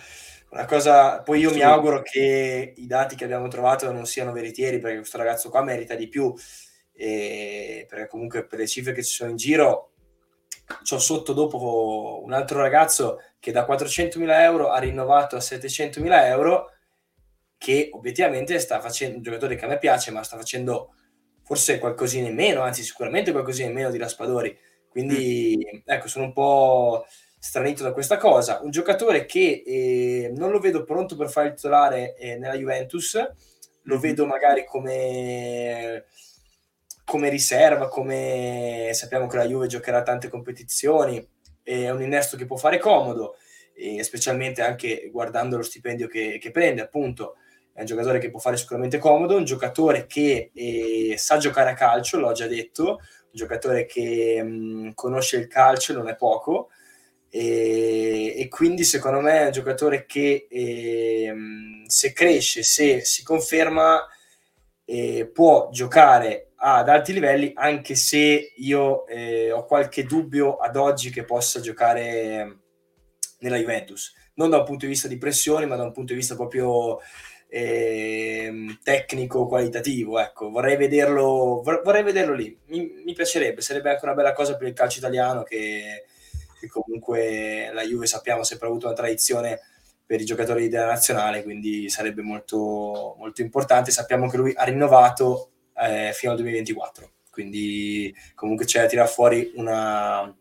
[0.51, 1.21] una cosa.
[1.21, 1.55] Poi io sì.
[1.55, 5.63] mi auguro che i dati che abbiamo trovato non siano veritieri, perché questo ragazzo qua
[5.63, 6.33] merita di più.
[6.95, 9.92] E perché comunque per le cifre che ci sono in giro,
[10.83, 16.71] c'ho sotto dopo un altro ragazzo che da 400.000 euro ha rinnovato a 700.000 euro,
[17.57, 20.93] che obiettivamente sta facendo un giocatore che a me piace, ma sta facendo
[21.43, 24.57] forse qualcosina in meno, anzi sicuramente qualcosina in meno di Raspadori.
[24.89, 25.79] Quindi mm.
[25.85, 27.05] ecco, sono un po'
[27.39, 28.61] stranito da questa cosa.
[28.61, 33.15] Un giocatore che eh, non lo vedo pronto per fare il titolare eh, nella Juventus,
[33.15, 34.01] lo mm-hmm.
[34.01, 36.05] vedo magari come,
[37.05, 41.25] come riserva, come sappiamo che la Juve giocherà tante competizioni,
[41.61, 43.35] è un innesto che può fare comodo,
[44.01, 47.35] specialmente anche guardando lo stipendio che, che prende, appunto.
[47.73, 51.73] È un giocatore che può fare sicuramente comodo, un giocatore che eh, sa giocare a
[51.73, 56.69] calcio, l'ho già detto, un giocatore che mh, mm, conosce il calcio, non è poco,
[57.29, 61.33] e, e, quindi secondo me è un giocatore che eh,
[61.87, 64.07] se cresce, se si conferma,
[64.85, 71.09] eh, può giocare ad alti livelli, anche se io eh, ho qualche dubbio ad oggi
[71.09, 72.59] che possa giocare
[73.39, 76.19] nella Juventus, non da un punto di vista di pressione, ma da un punto di
[76.19, 76.99] vista proprio
[77.49, 80.49] eh, tecnico qualitativo ecco.
[80.49, 82.57] Vorrei vederlo vorrei vederlo lì.
[82.67, 86.05] Mi, mi, piacerebbe sarebbe anche una bella cosa per il calcio italiano che,
[86.59, 89.59] che comunque la Juve sappiamo ha sempre avuto una tradizione
[90.05, 93.91] per i giocatori della nazionale quindi sarebbe molto, molto importante.
[93.91, 99.51] Sappiamo che lui ha rinnovato eh, fino al 2024 quindi comunque c'è da tirare fuori
[99.55, 100.35] una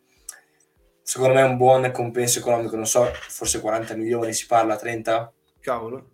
[1.03, 6.09] secondo me un buon compenso economico non so forse 40 milioni si parla 30 cavolo.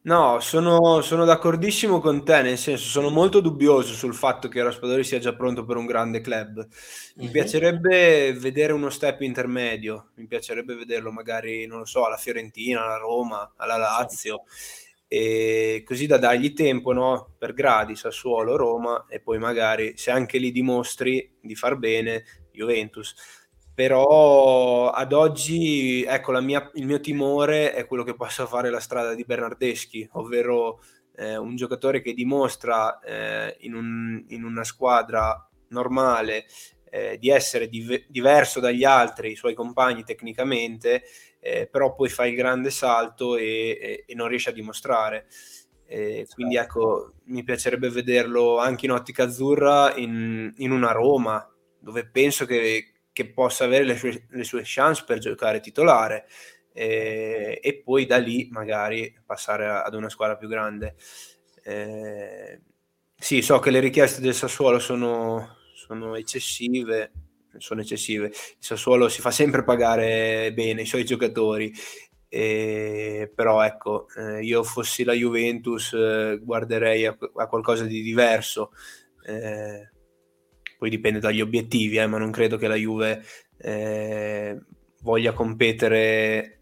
[0.00, 5.04] No, sono, sono d'accordissimo con te, nel senso sono molto dubbioso sul fatto che Raspadori
[5.04, 6.66] sia già pronto per un grande club.
[7.16, 7.32] Mi mm-hmm.
[7.32, 12.96] piacerebbe vedere uno step intermedio, mi piacerebbe vederlo magari, non lo so, alla Fiorentina, alla
[12.96, 14.44] Roma, alla Lazio,
[15.08, 17.34] e così da dargli tempo no?
[17.38, 23.14] per gradi, Sassuolo, Roma, e poi magari se anche lì dimostri di far bene, Juventus
[23.78, 29.14] però ad oggi ecco, mia, il mio timore è quello che possa fare la strada
[29.14, 30.80] di Bernardeschi, ovvero
[31.14, 36.46] eh, un giocatore che dimostra eh, in, un, in, una squadra normale
[36.90, 41.04] eh, di essere div- diverso dagli altri, i suoi compagni tecnicamente,
[41.40, 45.26] eh, però poi fa il grande salto e, e, e non riesce a dimostrare.
[46.34, 51.46] quindi ecco, mi piacerebbe vederlo anche in ottica azzurra in, in una Roma,
[51.78, 56.26] dove penso che, che possa avere le sue, le sue chance per giocare titolare
[56.78, 60.94] eh, e poi da lì magari passare a, ad una squadra più grande.
[61.64, 62.60] Eh,
[63.16, 67.10] sì, so che le richieste del Sassuolo sono, sono eccessive,
[67.56, 68.26] sono eccessive.
[68.26, 71.72] Il Sassuolo si fa sempre pagare bene i suoi giocatori,
[72.28, 78.72] eh, però ecco, eh, io fossi la Juventus eh, guarderei a, a, qualcosa di diverso.
[79.24, 79.90] Eh,
[80.78, 83.24] poi dipende dagli obiettivi, eh, ma non credo che la Juve
[83.56, 84.60] eh,
[85.00, 86.54] voglia competere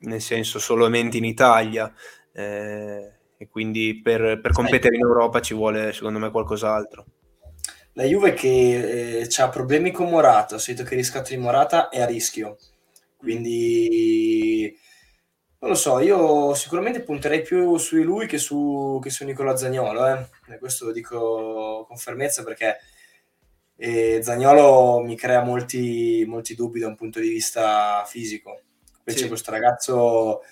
[0.00, 1.92] nel senso solamente in Italia
[2.32, 7.04] e quindi per, per competere in Europa ci vuole secondo me qualcos'altro.
[7.98, 11.88] La Juve che eh, ha problemi con Morata, ho sentito che il riscatto di Morata
[11.88, 12.56] è a rischio,
[13.16, 14.72] quindi
[15.58, 20.06] non lo so, io sicuramente punterei più su lui che su, che su Nicola Zagnolo,
[20.06, 20.58] eh.
[20.60, 22.76] questo lo dico con fermezza perché
[23.74, 28.60] e Zagnolo mi crea molti, molti dubbi da un punto di vista fisico.
[28.98, 29.28] Invece sì.
[29.28, 30.42] questo ragazzo,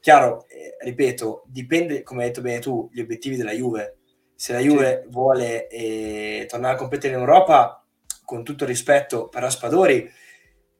[0.00, 3.99] chiaro, eh, ripeto, dipende, come hai detto bene tu, gli obiettivi della Juve.
[4.40, 5.12] Se la Juve sì.
[5.12, 7.84] vuole eh, tornare a competere in Europa,
[8.24, 10.10] con tutto il rispetto per Raspadori,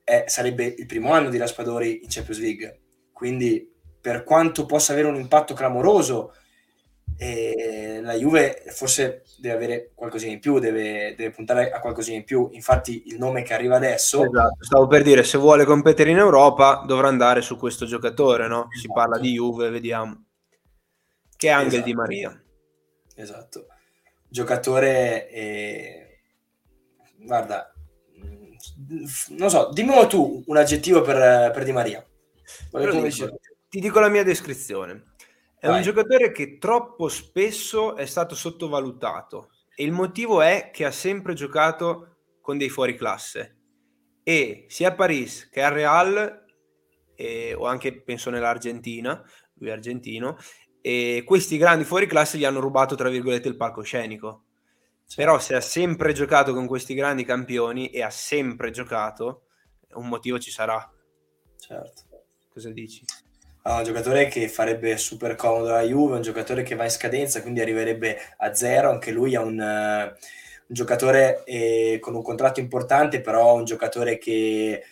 [0.03, 2.79] eh, sarebbe il primo anno di Raspadori in Champions League.
[3.13, 3.71] Quindi,
[4.01, 6.33] per quanto possa avere un impatto clamoroso,
[7.17, 12.23] eh, la Juve forse deve avere qualcosina in più, deve, deve, puntare a qualcosina in
[12.23, 12.49] più.
[12.53, 14.23] Infatti, il nome che arriva adesso.
[14.23, 18.47] Esatto, stavo per dire: se vuole competere in Europa, dovrà andare su questo giocatore.
[18.47, 18.61] No?
[18.71, 18.79] Esatto.
[18.79, 20.23] Si parla di Juve, vediamo.
[21.37, 21.85] Che è Angel esatto.
[21.85, 22.40] Di Maria.
[23.21, 23.67] Esatto,
[24.27, 25.29] giocatore.
[25.29, 26.21] Eh...
[27.17, 27.71] Guarda,
[29.29, 32.05] non so, dimmi tu un aggettivo per, per Di Maria.
[32.71, 35.13] Dico, ti dico la mia descrizione.
[35.59, 35.77] È Vai.
[35.77, 41.35] un giocatore che troppo spesso è stato sottovalutato e il motivo è che ha sempre
[41.35, 43.57] giocato con dei fuori classe
[44.23, 46.45] e sia a Paris che al Real,
[47.15, 49.23] e, o anche penso nell'Argentina,
[49.55, 50.37] lui è argentino,
[50.81, 54.43] e questi grandi fuoriclasse gli hanno rubato, tra virgolette, il palcoscenico.
[55.05, 55.15] Certo.
[55.15, 59.43] Però se ha sempre giocato con questi grandi campioni e ha sempre giocato,
[59.93, 60.89] un motivo ci sarà.
[61.57, 62.01] Certo.
[62.51, 63.03] Cosa dici?
[63.63, 67.41] Ah, un giocatore che farebbe super comodo la Juve, un giocatore che va in scadenza,
[67.41, 70.13] quindi arriverebbe a zero, anche lui è un, uh, un
[70.67, 74.83] giocatore eh, con un contratto importante, però un giocatore che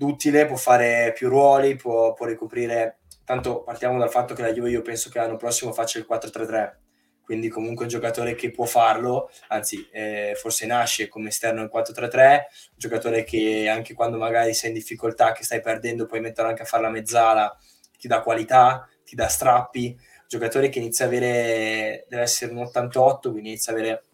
[0.00, 2.97] utile, può fare più ruoli, può, può ricoprire,
[3.28, 6.76] tanto partiamo dal fatto che la Juve io penso che l'anno prossimo faccia il 4-3-3,
[7.22, 12.16] quindi comunque un giocatore che può farlo, anzi eh, forse nasce come esterno in 4-3-3,
[12.16, 16.62] un giocatore che anche quando magari sei in difficoltà, che stai perdendo, puoi metterlo anche
[16.62, 17.54] a fare la mezzala,
[17.98, 22.60] ti dà qualità, ti dà strappi, un giocatore che inizia a avere, deve essere un
[22.60, 24.04] 88, quindi inizia a avere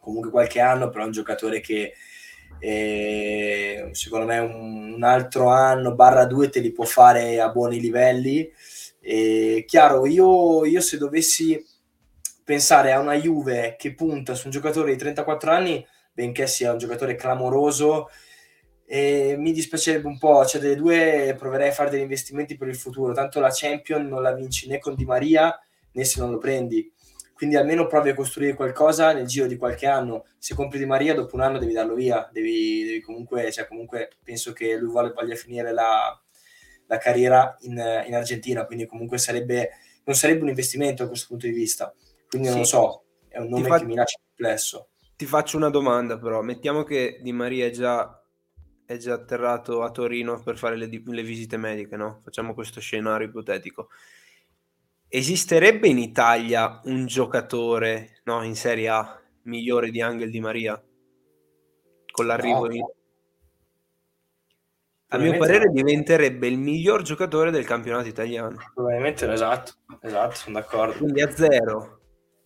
[0.00, 1.94] comunque qualche anno, però è un giocatore che
[2.58, 7.80] eh, secondo me un, un, altro anno barra due te li può fare a buoni
[7.80, 8.50] livelli.
[9.00, 11.64] E, chiaro, io, io se dovessi
[12.44, 16.78] pensare a una Juve che punta su un giocatore di 34 anni, benché sia un
[16.78, 18.08] giocatore clamoroso,
[18.86, 22.76] e mi dispiacerebbe un po', cioè delle due proverei a fare degli investimenti per il
[22.76, 25.54] futuro, tanto la Champion non la vinci né con Di Maria
[25.92, 26.90] né se non lo prendi,
[27.38, 31.14] quindi almeno provi a costruire qualcosa nel giro di qualche anno, se compri Di Maria
[31.14, 35.12] dopo un anno devi darlo via, devi, devi comunque, cioè comunque penso che lui voglia,
[35.12, 36.20] voglia finire la,
[36.86, 37.74] la carriera in,
[38.06, 39.70] in, Argentina, quindi comunque sarebbe,
[40.02, 41.94] non sarebbe un investimento da questo punto di vista.
[42.28, 43.78] Quindi non lo so, è un nome fa...
[43.78, 44.88] che mi lascia perplesso.
[45.14, 48.20] Ti faccio una domanda però, mettiamo che Di Maria è già,
[48.84, 52.18] è già atterrato a Torino per fare le, le visite mediche, no?
[52.20, 53.90] Facciamo questo scenario ipotetico.
[55.10, 60.82] Esisterebbe in Italia un giocatore no, in Serie A migliore di Angel Di Maria?
[62.12, 62.82] Con l'arrivo no, in...
[65.10, 68.58] A mio parere diventerebbe il miglior giocatore del campionato italiano.
[68.74, 70.98] Probabilmente esatto, esatto, sono d'accordo.
[70.98, 72.00] Quindi a zero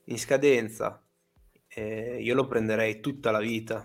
[0.05, 1.05] in scadenza,
[1.67, 3.85] eh, io lo prenderei tutta la vita.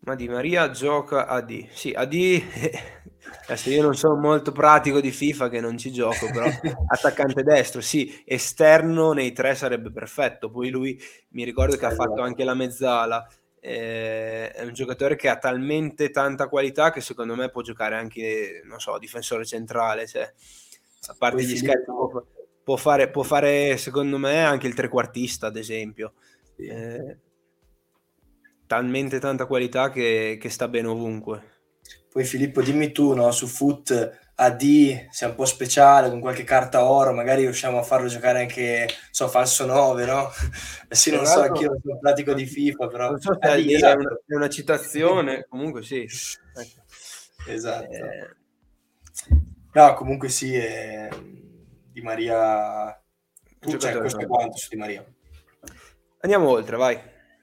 [0.00, 1.68] Ma Di Maria gioca a D.
[1.70, 2.42] Sì, a D.
[3.42, 6.46] Adesso io non sono molto pratico di FIFA che non ci gioco, però
[6.88, 10.50] attaccante destro, sì, esterno nei tre sarebbe perfetto.
[10.50, 13.26] Poi lui mi ricordo che ha fatto anche la mezzala.
[13.60, 18.62] Eh, è un giocatore che ha talmente tanta qualità che secondo me può giocare anche,
[18.64, 20.06] non so, difensore centrale.
[20.06, 21.90] Cioè, a parte gli scherzi,
[22.62, 26.12] può fare, può fare, secondo me, anche il trequartista, ad esempio.
[26.56, 27.16] Eh,
[28.66, 31.57] talmente tanta qualità che, che, sta bene ovunque.
[32.18, 36.42] Poi Filippo, dimmi tu, no, su Foot AD, se è un po' speciale, con qualche
[36.42, 40.28] carta oro, magari riusciamo a farlo giocare anche, so, falso 9, no?
[40.90, 43.10] sì, non so, anch'io sono pratico di FIFA, però...
[43.10, 43.92] Non so se AD, esatto.
[43.92, 45.98] è, una, è, una, citazione, comunque sì.
[46.00, 46.82] Ecco.
[47.52, 47.92] Esatto.
[47.92, 48.36] Eh...
[49.74, 51.08] No, comunque sì, è
[51.92, 53.00] di Maria.
[53.60, 55.04] Tu cioè, questo è quanto su Di Maria.
[56.22, 56.98] Andiamo oltre, vai.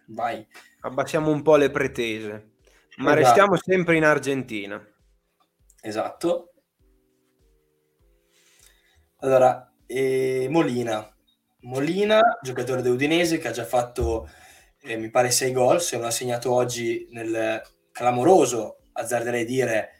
[0.08, 0.46] Vai.
[0.82, 2.55] Abbassiamo un po' le pretese,
[2.98, 3.24] ma esatto.
[3.24, 4.86] restiamo sempre in Argentina.
[5.82, 6.52] Esatto.
[9.18, 11.10] Allora, eh, Molina.
[11.62, 14.30] Molina, giocatore di Udinese che ha già fatto,
[14.82, 19.92] eh, mi pare, 6 gol, se non ha segnato oggi nel clamoroso, azzarderei dire,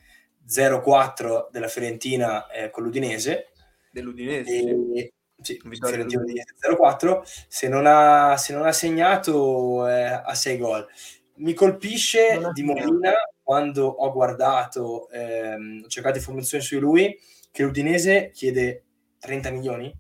[0.48, 3.52] 0-4 della Fiorentina eh, con l'Udinese
[3.92, 4.52] dell'Udinese.
[4.94, 7.22] E, sì, dell'Udinese 0-4.
[7.48, 10.88] Se non ha, se non ha segnato eh, a 6 gol.
[11.38, 17.18] Mi colpisce di Molina quando ho guardato, ehm, ho cercato informazioni su lui,
[17.52, 18.86] che l'Udinese chiede
[19.20, 19.94] 30 milioni.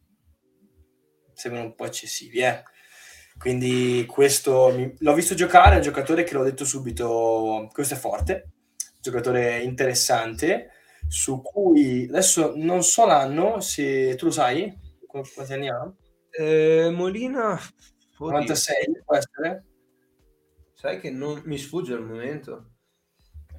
[1.33, 2.63] Sembrano un po' eccessivi, eh.
[3.37, 4.93] Quindi questo mi...
[4.97, 8.51] l'ho visto giocare, è un giocatore che l'ho detto subito, questo è forte,
[9.01, 10.71] giocatore interessante
[11.07, 14.73] su cui adesso non so l'anno, se tu lo sai,
[15.05, 15.93] quanti anni ha?
[16.31, 17.59] Eh, Molina
[18.17, 19.65] 96 può essere?
[20.85, 22.73] Sai che non mi sfugge al momento.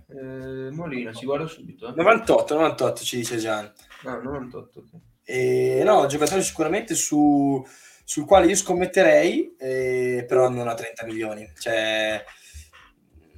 [0.08, 1.88] Eh, Molina, ci guardo subito.
[1.88, 1.94] Eh.
[1.96, 3.72] 98, 98 ci dice Gian.
[4.04, 4.84] Ah, 98.
[4.86, 5.00] Okay.
[5.24, 7.66] E, no, giocatore sicuramente su,
[8.04, 11.50] sul quale io scommetterei, eh, però non a 30 milioni.
[11.58, 12.24] Cioè,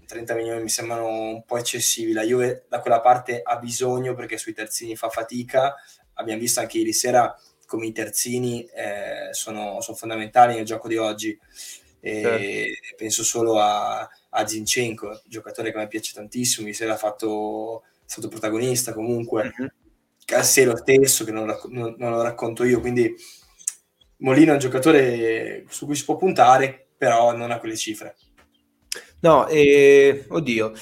[0.06, 2.12] 30 milioni mi sembrano un po' eccessivi.
[2.12, 5.76] La Juve da quella parte ha bisogno perché sui terzini fa fatica.
[6.12, 10.98] Abbiamo visto anche ieri sera come i terzini eh, sono, sono, fondamentali nel gioco di
[10.98, 11.38] oggi.
[12.08, 12.96] Certo.
[12.96, 16.66] Penso solo a, a Zinchenko, giocatore che me piace tantissimo.
[16.66, 19.44] Ieri sera ha fatto, è stato protagonista comunque.
[19.44, 19.68] Mm-hmm.
[20.24, 22.80] Cassero stesso, che non, non, non lo racconto io.
[22.80, 23.14] Quindi
[24.18, 28.16] Molino è un giocatore su cui si può puntare, però non a quelle cifre.
[29.20, 30.72] No, eh, oddio,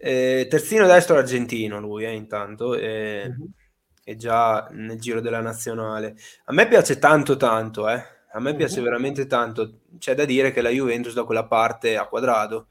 [0.00, 3.48] Eh, terzino destro argentino lui, eh, intanto, eh, mm-hmm.
[4.04, 6.14] è già nel giro della nazionale.
[6.44, 8.00] A me piace tanto tanto, eh.
[8.32, 9.80] A me piace veramente tanto.
[9.98, 12.68] C'è da dire che la Juventus da quella parte ha quadrato.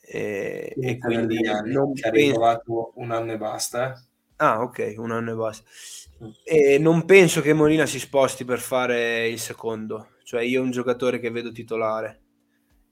[0.00, 2.44] Eh, e quindi non che penso...
[2.44, 2.62] ha
[2.94, 3.92] un anno e basta.
[3.92, 4.00] Eh.
[4.36, 5.68] Ah, ok, un anno e basta.
[6.22, 6.30] Mm.
[6.44, 10.08] E non penso che Molina si sposti per fare il secondo.
[10.22, 12.22] Cioè, io un giocatore che vedo titolare.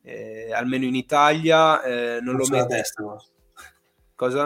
[0.02, 2.66] Eh, almeno in Italia eh, non, non lo metto.
[2.66, 3.02] Testa,
[4.14, 4.42] Cosa?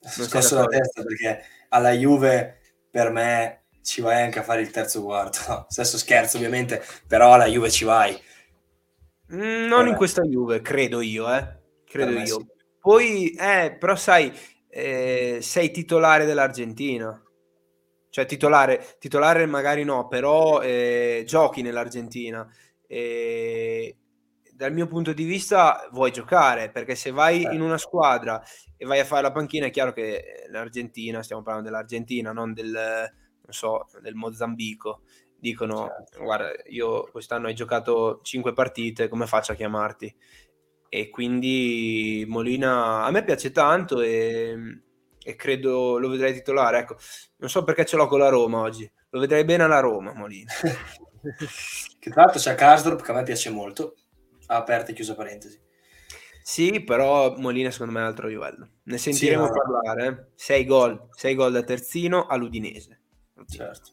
[0.00, 2.60] Non scosso la testa perché alla Juve
[2.90, 3.57] per me
[3.88, 5.38] ci vai anche a fare il terzo quarto.
[5.48, 8.12] No, stesso scherzo ovviamente, però alla Juve ci vai.
[9.32, 11.56] Mm, non per in questa Juve, credo io, eh.
[11.86, 12.24] Credo io.
[12.26, 12.46] Sì.
[12.78, 14.30] Poi, eh, però sai,
[14.68, 17.18] eh, sei titolare dell'Argentina.
[18.10, 22.46] Cioè titolare, titolare magari no, però eh, giochi nell'Argentina.
[24.52, 28.42] Dal mio punto di vista vuoi giocare, perché se vai in una squadra
[28.76, 32.76] e vai a fare la panchina è chiaro che l'Argentina, stiamo parlando dell'Argentina, non del,
[33.52, 35.02] so, del Mozambico,
[35.38, 36.22] dicono certo.
[36.22, 40.14] guarda io quest'anno hai giocato 5 partite, come faccio a chiamarti?
[40.90, 44.56] E quindi Molina a me piace tanto e,
[45.22, 46.96] e credo lo vedrei titolare, ecco,
[47.36, 50.52] non so perché ce l'ho con la Roma oggi, lo vedrei bene alla Roma Molina.
[51.98, 53.94] che tra l'altro c'è Karsdorp che a me piace molto
[54.46, 55.60] aperta e chiusa parentesi.
[56.42, 58.70] Sì, però Molina secondo me è altro livello.
[58.84, 60.32] Ne sentiremo sì, no, parlare.
[60.34, 63.02] 6 gol, 6 gol da terzino all'Udinese.
[63.48, 63.90] Certo.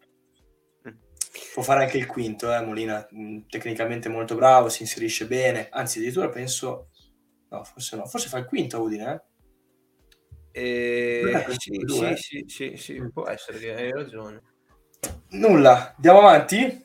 [0.88, 0.94] Mm.
[1.54, 2.62] Può fare anche il quinto, eh?
[2.62, 6.90] Molina mm, tecnicamente molto bravo, si inserisce bene, anzi addirittura penso...
[7.50, 9.34] No, forse no, forse fa il quinto a Udine, eh?
[10.58, 14.42] Eh, sì, sì, sì, sì, sì, può essere che hai ragione.
[15.32, 16.84] Nulla, andiamo avanti.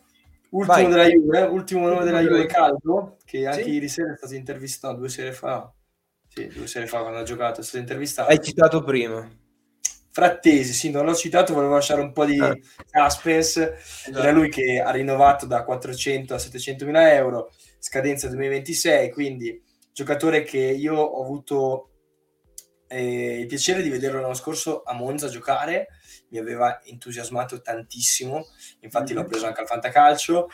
[0.50, 0.88] Ultimo Vai.
[0.88, 3.70] della Juve, ultimo nome della Juve caldo, che anche sì?
[3.70, 5.72] ieri sera è stato intervistato, due sere fa.
[6.26, 8.28] Sì, due sere fa quando ha giocato è stato intervistato.
[8.28, 9.28] Hai citato prima.
[10.12, 12.56] Frattesi, sì, non l'ho citato, volevo lasciare un po' di ah.
[13.08, 13.74] suspense.
[13.74, 14.18] Esatto.
[14.18, 20.42] Era lui che ha rinnovato da 400 a 700 mila euro, scadenza 2026, quindi giocatore
[20.42, 21.90] che io ho avuto
[22.88, 25.86] eh, il piacere di vederlo l'anno scorso a Monza giocare
[26.30, 28.46] mi aveva entusiasmato tantissimo,
[28.80, 29.22] infatti mm-hmm.
[29.22, 30.48] l'ho preso anche al Fantacalcio.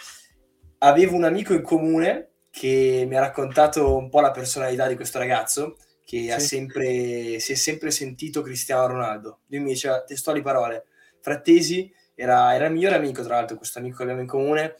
[0.78, 5.18] Avevo un amico in comune che mi ha raccontato un po' la personalità di questo
[5.18, 5.76] ragazzo,
[6.06, 6.30] che sì.
[6.30, 9.40] ha sempre, si è sempre sentito Cristiano Ronaldo.
[9.48, 10.86] Lui mi diceva testuali parole.
[11.20, 14.76] Frattesi era, era il migliore amico, tra l'altro, questo amico che abbiamo in comune,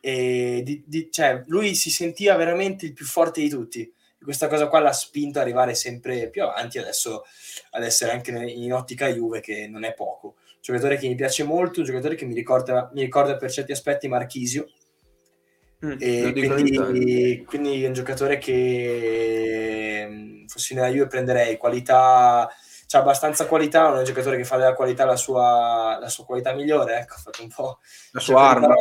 [0.00, 4.68] e di, di, cioè, lui si sentiva veramente il più forte di tutti questa cosa
[4.68, 7.24] qua l'ha spinto ad arrivare sempre più avanti adesso
[7.70, 11.44] ad essere anche in ottica Juve che non è poco un giocatore che mi piace
[11.44, 14.68] molto un giocatore che mi ricorda, mi ricorda per certi aspetti Marchisio
[15.84, 22.48] mm, e quindi, quindi, è un giocatore che mm, fossi nella Juve prenderei qualità
[22.88, 26.24] c'ha abbastanza qualità, non è un giocatore che fa della qualità la sua, la sua
[26.24, 27.78] qualità migliore, ecco, ha fatto un po'
[28.12, 28.74] la sua arma.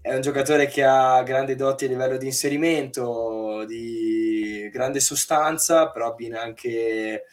[0.00, 6.08] È un giocatore che ha grandi doti a livello di inserimento, di grande sostanza, però
[6.08, 7.24] abbina anche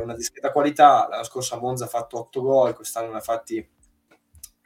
[0.00, 1.06] una discreta qualità.
[1.08, 3.66] L'anno scorso a Monza ha fatto 8 gol, quest'anno ne ha fatti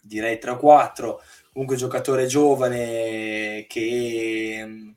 [0.02, 1.22] direi 3 o 4.
[1.58, 4.90] Comunque giocatore giovane che mm,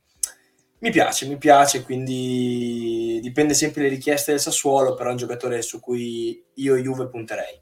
[0.77, 5.63] mi piace, mi piace, quindi dipende sempre dalle richieste del Sassuolo, però è un giocatore
[5.63, 7.59] su cui io e Juve punterei.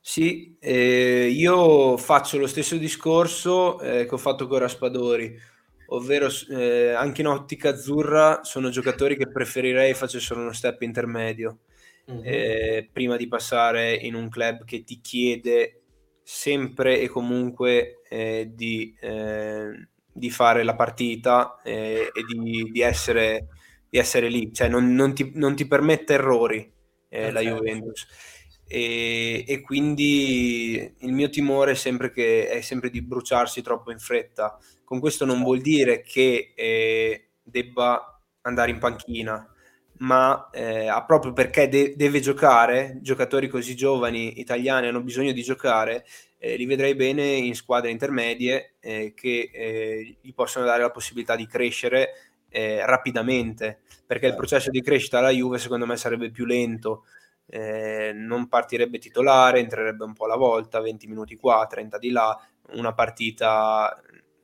[0.00, 5.36] Sì, eh, io faccio lo stesso discorso eh, che ho fatto con Raspadori
[5.86, 11.58] ovvero eh, anche in ottica azzurra sono giocatori che preferirei facessero uno step intermedio
[12.10, 12.86] mm-hmm.
[12.90, 15.83] prima di passare in un club che ti chiede
[16.24, 23.48] sempre e comunque eh, di, eh, di, fare la partita eh, e di, di, essere,
[23.88, 26.72] di, essere, lì, cioè non, non, ti, non ti, permette errori
[27.06, 27.30] okay.
[27.30, 28.06] la Juventus.
[28.66, 33.98] E, e, quindi il mio timore è sempre, che, è sempre di bruciarsi troppo in
[33.98, 39.53] fretta con questo non vuol dire che eh, debba andare in panchina,
[40.04, 46.04] ma eh, proprio perché de- deve giocare, giocatori così giovani italiani hanno bisogno di giocare,
[46.38, 51.36] eh, li vedrei bene in squadre intermedie eh, che eh, gli possono dare la possibilità
[51.36, 52.10] di crescere
[52.50, 54.46] eh, rapidamente, perché il certo.
[54.46, 57.04] processo di crescita alla Juve secondo me sarebbe più lento.
[57.46, 62.38] Eh, non partirebbe titolare, entrerebbe un po' alla volta, 20 minuti qua, 30 di là,
[62.72, 64.00] una partita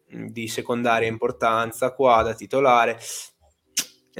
[0.06, 2.98] di secondaria importanza qua da titolare.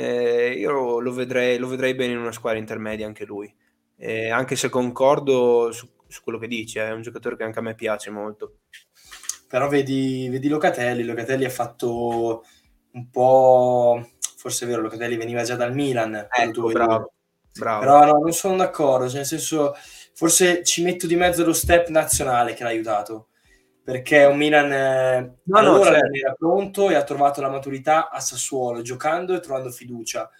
[0.00, 3.54] Eh, io lo vedrei, lo vedrei bene in una squadra intermedia anche lui,
[3.96, 7.62] eh, anche se concordo su, su, quello che dice, è un giocatore che anche a
[7.62, 8.60] me piace molto.
[9.46, 12.44] Però vedi, vedi Locatelli, Locatelli ha fatto
[12.92, 14.02] un po'
[14.40, 16.28] forse è vero, Locatelli veniva già dal Milan.
[16.30, 17.12] Ecco, bravo,
[17.52, 17.80] bravo.
[17.80, 19.74] Però no, non sono d'accordo, cioè nel senso,
[20.14, 23.28] forse ci metto di mezzo lo step nazionale che l'ha aiutato,
[23.90, 26.16] perché un Milan eh, no, allora no, certo.
[26.16, 30.30] era pronto e ha trovato la maturità a Sassuolo, giocando e trovando fiducia.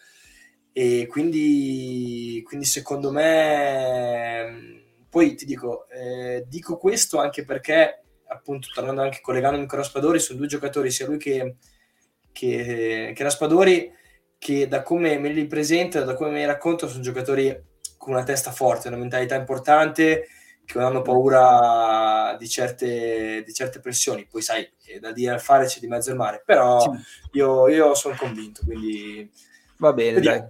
[0.73, 9.03] E quindi, quindi secondo me, poi ti dico, eh, dico questo anche perché, appunto, tornando
[9.03, 11.57] anche collegandomi con Raspadori, sono due giocatori, sia lui che,
[12.31, 13.93] che, che Raspadori,
[14.39, 17.65] che da come me li presenta, da come me li racconta, sono giocatori
[17.99, 20.29] con una testa forte, una mentalità importante,
[20.73, 24.27] che non hanno paura di certe, di certe pressioni.
[24.31, 24.69] Poi sai,
[25.01, 26.93] da dire al fare c'è di mezzo il mare, però
[27.33, 29.29] io, io sono convinto, quindi...
[29.79, 30.43] Va bene, dai.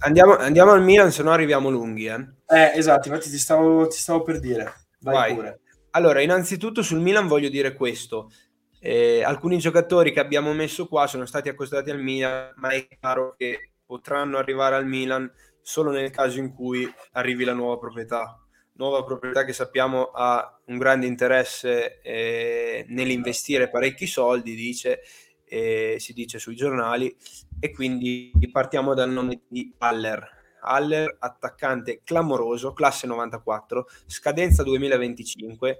[0.00, 2.06] Andiamo, andiamo, al Milan, se no arriviamo lunghi.
[2.06, 4.72] Eh, eh esatto, infatti ti stavo, ti stavo per dire.
[5.00, 5.54] Vai, Vai.
[5.92, 8.30] Allora, innanzitutto sul Milan voglio dire questo.
[8.78, 13.34] Eh, alcuni giocatori che abbiamo messo qua sono stati accostati al Milan, ma è chiaro
[13.36, 15.28] che potranno arrivare al Milan
[15.62, 18.38] solo nel caso in cui arrivi la nuova proprietà.
[18.78, 25.00] Nuova proprietà che sappiamo ha un grande interesse eh, nell'investire parecchi soldi, dice,
[25.46, 27.12] eh, si dice sui giornali,
[27.58, 30.36] e quindi partiamo dal nome di Haller.
[30.60, 35.78] Haller, attaccante clamoroso, classe 94, scadenza 2025,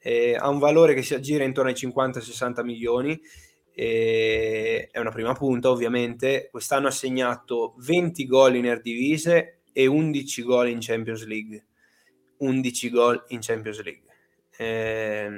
[0.00, 3.20] eh, ha un valore che si aggira intorno ai 50-60 milioni,
[3.72, 10.68] è una prima punta ovviamente, quest'anno ha segnato 20 gol in Erdivise e 11 gol
[10.68, 11.66] in Champions League.
[12.40, 14.02] 11 gol in Champions League.
[14.56, 15.28] Eh,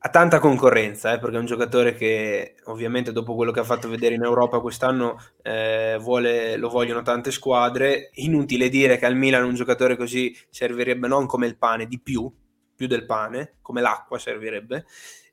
[0.00, 3.88] ha tanta concorrenza, eh, perché è un giocatore che ovviamente dopo quello che ha fatto
[3.88, 8.10] vedere in Europa quest'anno eh, vuole, lo vogliono tante squadre.
[8.14, 12.32] Inutile dire che al Milan un giocatore così servirebbe non come il pane, di più,
[12.76, 14.86] più del pane, come l'acqua servirebbe.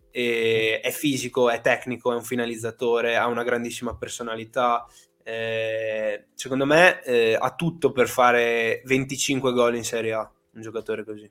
[0.10, 4.88] E è fisico, è tecnico, è un finalizzatore, ha una grandissima personalità.
[5.28, 11.04] Eh, secondo me eh, ha tutto per fare 25 gol in Serie A, un giocatore
[11.04, 11.28] così.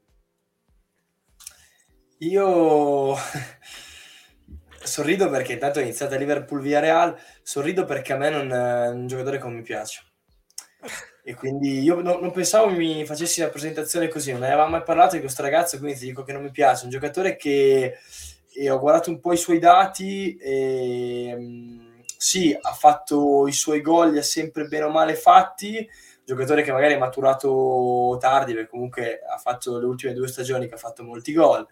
[2.19, 3.15] Io
[4.83, 9.07] sorrido perché intanto è iniziata Liverpool via Real, sorrido perché a me non è un
[9.07, 10.03] giocatore che non mi piace.
[11.23, 15.15] E quindi io no, non pensavo mi facessi la presentazione così, non avevamo mai parlato
[15.15, 16.85] di questo ragazzo, quindi ti dico che non mi piace.
[16.85, 17.97] Un giocatore che
[18.69, 21.84] ho guardato un po' i suoi dati e mm,
[22.25, 25.87] sì, ha fatto i suoi gol, li ha sempre bene o male fatti.
[26.25, 30.75] Giocatore che magari è maturato tardi, perché comunque ha fatto le ultime due stagioni che
[30.75, 31.67] ha fatto molti gol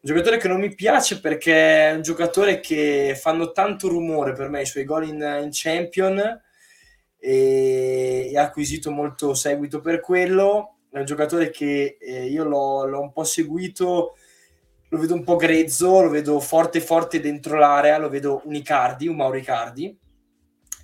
[0.00, 4.48] un giocatore che non mi piace perché è un giocatore che fanno tanto rumore per
[4.48, 6.40] me i suoi gol in, in Champion
[7.18, 10.76] e, ha acquisito molto seguito per quello.
[10.88, 14.16] È un giocatore che eh, io l'ho, l'ho, un po' seguito,
[14.88, 19.08] lo vedo un po' grezzo, lo vedo forte forte dentro l'area, lo vedo un Icardi,
[19.08, 19.98] un Mauricardi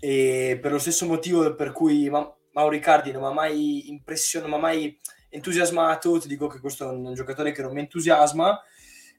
[0.00, 4.60] e per lo stesso motivo per cui Ma- Mauricardi non mi ha mai impressionato, non
[4.60, 5.00] mi ha mai
[5.30, 8.62] entusiasmato, ti dico che questo è un giocatore che non mi entusiasma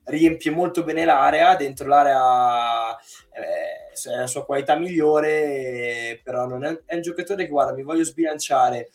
[0.06, 2.96] riempie molto bene l'area, dentro l'area
[3.32, 7.84] eh, è la sua qualità migliore, però non è, è, un giocatore che guarda, mi
[7.84, 8.90] voglio sbilanciare.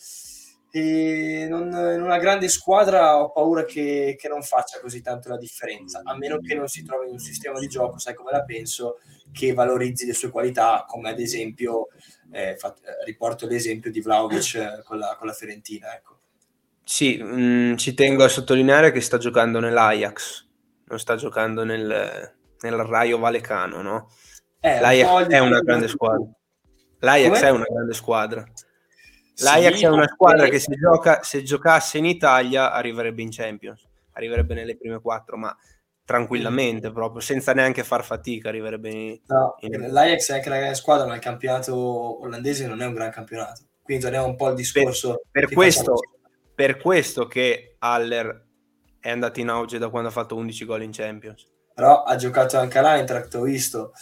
[0.73, 5.37] E non, in una grande squadra ho paura che, che, non faccia così tanto la
[5.37, 8.45] differenza, a meno che non si trovi in un sistema di gioco, sai come la
[8.45, 8.99] penso,
[9.33, 11.89] che valorizzi le sue qualità, come ad esempio,
[12.31, 15.93] eh, fat, riporto l'esempio di Vlaovic eh, con la, con la Fiorentina.
[15.93, 16.19] Ecco.
[16.85, 20.47] Sì, mh, mm, ci tengo a sottolineare che sta giocando nell'Ajax,
[20.85, 24.11] non sta giocando nel, nel Raio Valecano, no?
[24.61, 26.29] Eh, L'Ajax è una grande squadra.
[27.01, 27.49] L'Ajax Come?
[27.49, 28.45] è una grande squadra.
[29.43, 33.87] L'Ajax sì, è una squadra che se, gioca, se giocasse in Italia arriverebbe in Champions,
[34.13, 35.57] arriverebbe nelle prime quattro, ma
[36.05, 39.93] tranquillamente proprio, senza neanche far fatica arriverebbe in, no, in...
[39.93, 43.63] L'Ajax è anche grande squadra, ma il campionato olandese non è un gran campionato.
[43.81, 45.23] Quindi torniamo un po' al discorso.
[45.31, 45.95] Per, per questo,
[46.55, 48.47] per questo che Haller
[49.01, 51.47] è andato in auge da quando ha fatto 11 gol in Champions.
[51.75, 53.99] Però ha giocato anche all'Eintracht, ho visto, ha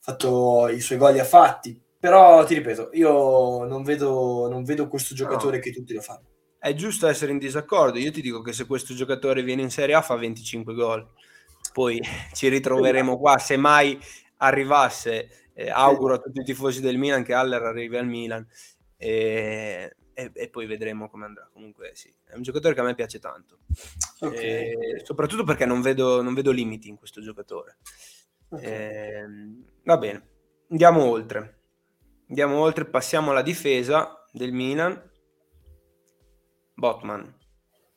[0.00, 1.80] fatto i suoi gol li ha fatti.
[2.06, 5.62] Però ti ripeto, io non vedo, non vedo questo giocatore no.
[5.62, 6.22] che tutti lo fanno.
[6.56, 7.98] È giusto essere in disaccordo.
[7.98, 11.04] Io ti dico che se questo giocatore viene in Serie A fa 25 gol.
[11.72, 12.00] Poi
[12.32, 13.38] ci ritroveremo qua.
[13.38, 13.98] Se mai
[14.36, 18.46] arrivasse, eh, auguro a tutti i tifosi del Milan che Haller arrivi al Milan.
[18.96, 21.46] E e, e, poi vedremo come andrà.
[21.52, 23.58] Comunque sì, è un giocatore che a me piace tanto,
[24.20, 25.04] okay.
[25.04, 27.76] soprattutto perché non vedo, non vedo, limiti in questo giocatore.
[28.48, 28.64] Okay.
[28.64, 29.26] Eh,
[29.84, 30.28] va bene,
[30.70, 31.55] andiamo oltre.
[32.28, 35.00] Andiamo oltre, passiamo alla difesa del Milan.
[36.74, 37.34] Botman.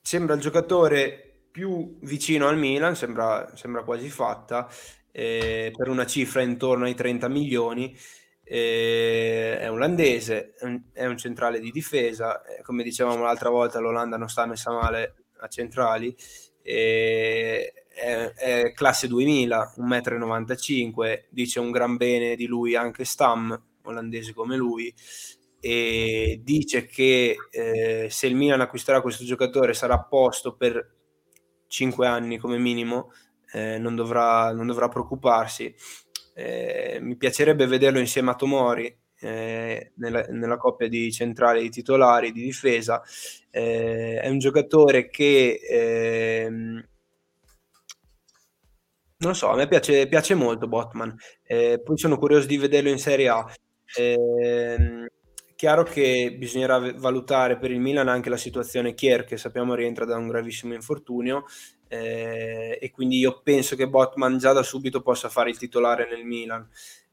[0.02, 4.70] Sembra il giocatore più vicino al Milan, sembra, sembra quasi fatta,
[5.12, 7.98] eh, per una cifra intorno ai 30 milioni.
[8.44, 10.54] Eh, è olandese,
[10.94, 15.26] è un centrale di difesa, eh, come dicevamo l'altra volta l'Olanda non sta messa male
[15.40, 16.16] a centrali,
[16.64, 23.69] eh, è, è, classe 2000, 1,95 m, dice un gran bene di lui anche Stam,
[23.84, 24.94] olandese come lui,
[25.62, 30.96] e dice che eh, se il Milan acquisterà questo giocatore sarà a posto per
[31.68, 33.12] 5 anni come minimo,
[33.52, 35.74] eh, non, dovrà, non, dovrà, preoccuparsi.
[36.34, 42.32] Eh, mi piacerebbe vederlo insieme a Tomori eh, nella, nella, coppia di centrali di titolari
[42.32, 43.02] di difesa.
[43.50, 46.88] Eh, è un giocatore che ehm,
[49.18, 51.14] non so, a me piace, piace molto Botman.
[51.44, 53.54] Eh, poi sono curioso di vederlo in Serie A.
[53.98, 55.12] Eh,
[55.56, 60.16] chiaro che bisognerà valutare per il Milan anche la situazione Kier, che sappiamo rientra da
[60.16, 61.46] un gravissimo infortunio,
[61.88, 66.24] eh, e quindi io penso che Botman già da subito possa fare il titolare nel
[66.24, 66.66] Milan,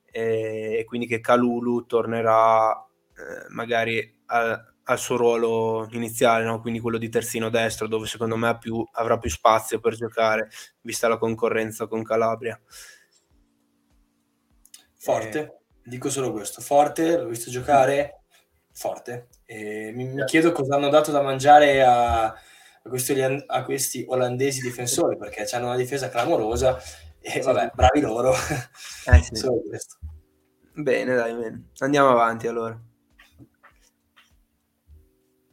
[0.05, 6.61] eh, e quindi che Calulu tornerà eh, magari a, al suo ruolo iniziale, no?
[6.61, 10.49] quindi quello di terzino destro, dove secondo me più, avrà più spazio per giocare,
[10.83, 12.61] vista la concorrenza con Calabria.
[14.95, 15.65] Forte, eh.
[15.87, 18.22] Dico solo questo, forte, l'ho visto giocare,
[18.72, 19.28] forte.
[19.45, 22.34] E mi, mi chiedo cosa hanno dato da mangiare a, a,
[22.89, 26.78] questi, a questi olandesi difensori, perché hanno una difesa clamorosa
[27.20, 28.32] e vabbè, bravi loro.
[28.32, 29.34] Eh, sì.
[29.37, 29.97] solo questo.
[30.74, 31.68] Bene, dai, bene.
[31.78, 32.78] Andiamo avanti allora.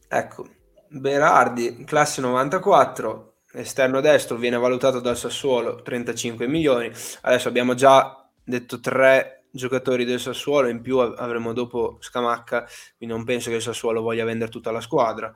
[0.10, 0.48] Ecco,
[0.96, 6.92] Berardi, classe 94, esterno destro, viene valutato dal Sassuolo 35 milioni.
[7.22, 13.24] Adesso abbiamo già detto tre giocatori del Sassuolo, in più avremo dopo Scamacca, quindi non
[13.24, 15.34] penso che il Sassuolo voglia vendere tutta la squadra.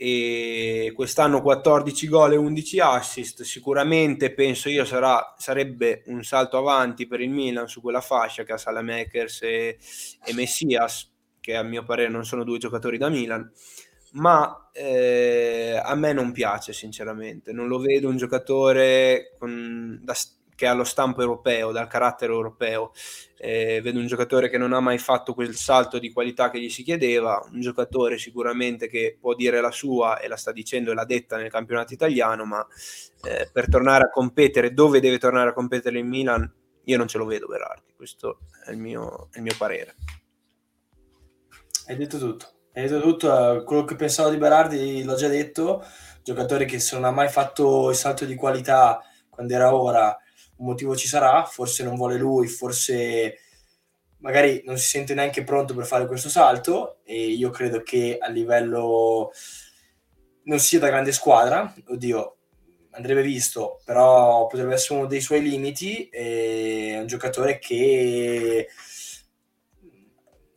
[0.00, 7.08] E quest'anno 14 gol e 11 assist, sicuramente penso io sarà, sarebbe un salto avanti
[7.08, 9.78] per il Milan su quella fascia che ha Salamakers e,
[10.24, 13.50] e Messias, che a mio parere non sono due giocatori da Milan
[14.12, 20.14] ma eh, a me non piace sinceramente, non lo vedo un giocatore con, da,
[20.58, 22.90] che ha lo stampo europeo, dal carattere europeo,
[23.36, 26.68] eh, vedo un giocatore che non ha mai fatto quel salto di qualità che gli
[26.68, 30.94] si chiedeva, un giocatore sicuramente che può dire la sua e la sta dicendo e
[30.94, 32.66] l'ha detta nel campionato italiano, ma
[33.22, 36.52] eh, per tornare a competere dove deve tornare a competere in Milan,
[36.86, 39.94] io non ce lo vedo Berardi, questo è il mio, è il mio parere.
[41.86, 42.46] Hai detto tutto.
[42.72, 45.84] Hai detto tutto, quello che pensavo di Berardi l'ho già detto,
[46.24, 49.00] giocatore che se non ha mai fatto il salto di qualità
[49.30, 50.18] quando era ora,
[50.58, 53.38] un motivo ci sarà, forse non vuole lui, forse
[54.18, 58.28] magari non si sente neanche pronto per fare questo salto e io credo che a
[58.28, 59.30] livello
[60.44, 62.36] non sia da grande squadra, oddio,
[62.90, 68.68] andrebbe visto, però potrebbe essere uno dei suoi limiti, è un giocatore che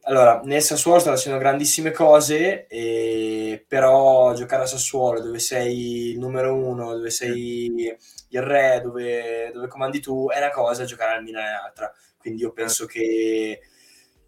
[0.04, 6.20] allora, nel Sassuolo sta facendo grandissime cose, e, però giocare a Sassuolo dove sei il
[6.20, 7.96] numero uno, dove sei
[8.32, 11.94] il re, dove, dove comandi tu, è una cosa, giocare al Milan è un'altra.
[12.18, 13.62] Quindi io penso che,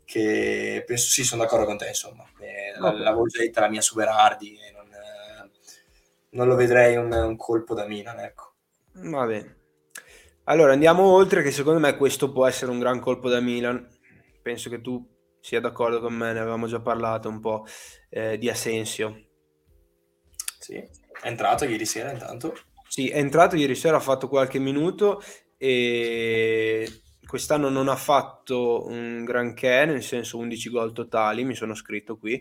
[0.04, 2.24] che penso sì, sono d'accordo con te, insomma.
[2.40, 3.00] Eh, okay.
[3.00, 4.90] L'avevo già detta la mia su Berardi e non,
[6.32, 8.54] non lo vedrei un, un, colpo da Milan, ecco.
[8.94, 9.58] Va bene.
[10.46, 13.88] Allora andiamo oltre, che secondo me questo può essere un gran colpo da Milan.
[14.42, 17.66] Penso che tu sia d'accordo con me, ne avevamo già parlato un po'
[18.10, 19.28] eh, di Asensio.
[20.60, 22.54] Sì, è entrato ieri sera intanto.
[22.94, 25.20] Sì, è entrato ieri sera, ha fatto qualche minuto
[25.58, 26.88] e
[27.26, 32.40] quest'anno non ha fatto un granché, nel senso 11 gol totali, mi sono scritto qui.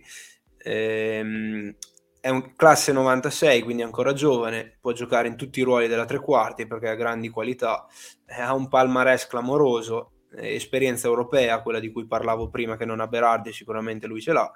[0.58, 1.74] Ehm,
[2.20, 6.20] è un classe 96, quindi ancora giovane, può giocare in tutti i ruoli della tre
[6.20, 7.86] quarti perché ha grandi qualità,
[8.26, 13.06] ha un palmarès clamoroso, eh, esperienza europea, quella di cui parlavo prima che non ha
[13.06, 14.50] Berardi, sicuramente lui ce l'ha.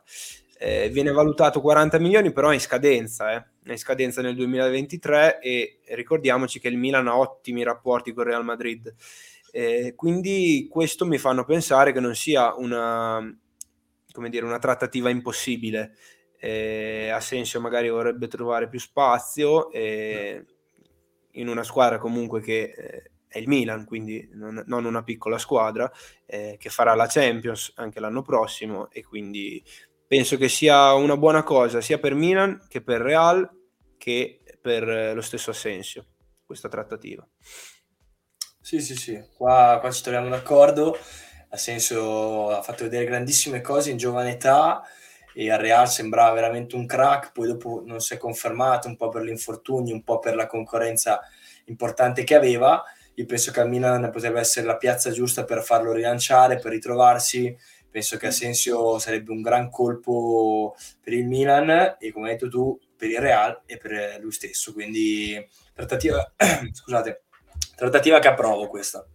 [0.58, 3.44] Eh, viene valutato 40 milioni, però è in scadenza, eh.
[3.64, 8.44] è in scadenza nel 2023 e ricordiamoci che il Milan ha ottimi rapporti con Real
[8.44, 8.94] Madrid.
[9.52, 13.20] Eh, quindi questo mi fanno pensare che non sia una,
[14.28, 15.94] dire, una trattativa impossibile.
[16.38, 20.44] Eh, Asensio magari vorrebbe trovare più spazio eh,
[21.32, 25.90] in una squadra comunque che eh, è il Milan, quindi non, non una piccola squadra
[26.24, 29.62] eh, che farà la Champions anche l'anno prossimo e quindi
[30.06, 33.48] penso che sia una buona cosa sia per Milan che per Real
[33.98, 36.06] che per lo stesso Asensio
[36.44, 37.26] questa trattativa.
[38.60, 40.96] Sì, sì, sì, qua, qua ci troviamo d'accordo.
[41.50, 44.82] Asensio ha fatto vedere grandissime cose in giovane età
[45.34, 49.08] e al Real sembrava veramente un crack, poi dopo non si è confermato un po'
[49.08, 51.20] per l'infortunio, un po' per la concorrenza
[51.66, 52.82] importante che aveva
[53.18, 57.56] io penso che al Milan potrebbe essere la piazza giusta per farlo rilanciare, per ritrovarsi
[57.96, 62.78] penso che Asensio sarebbe un gran colpo per il Milan e come hai detto tu
[62.94, 65.42] per il Real e per lui stesso, quindi
[65.72, 66.34] trattativa,
[66.72, 67.24] scusate,
[67.74, 69.06] trattativa che approvo questa.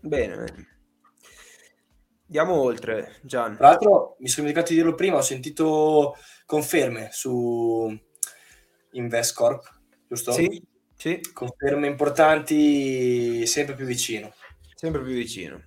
[0.00, 0.68] Bene, bene.
[2.24, 3.54] Andiamo oltre, Gian.
[3.56, 6.16] Tra l'altro, mi sono dimenticato di dirlo prima, ho sentito
[6.46, 7.96] conferme su
[8.90, 10.32] Investcorp, giusto?
[10.32, 10.60] Sì,
[10.96, 11.20] sì.
[11.32, 14.32] Conferme importanti, sempre più vicino.
[14.74, 15.62] Sempre più vicino.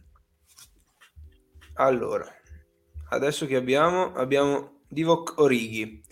[1.75, 2.27] Allora,
[3.09, 4.13] adesso che abbiamo?
[4.13, 6.03] Abbiamo Divock Orighi,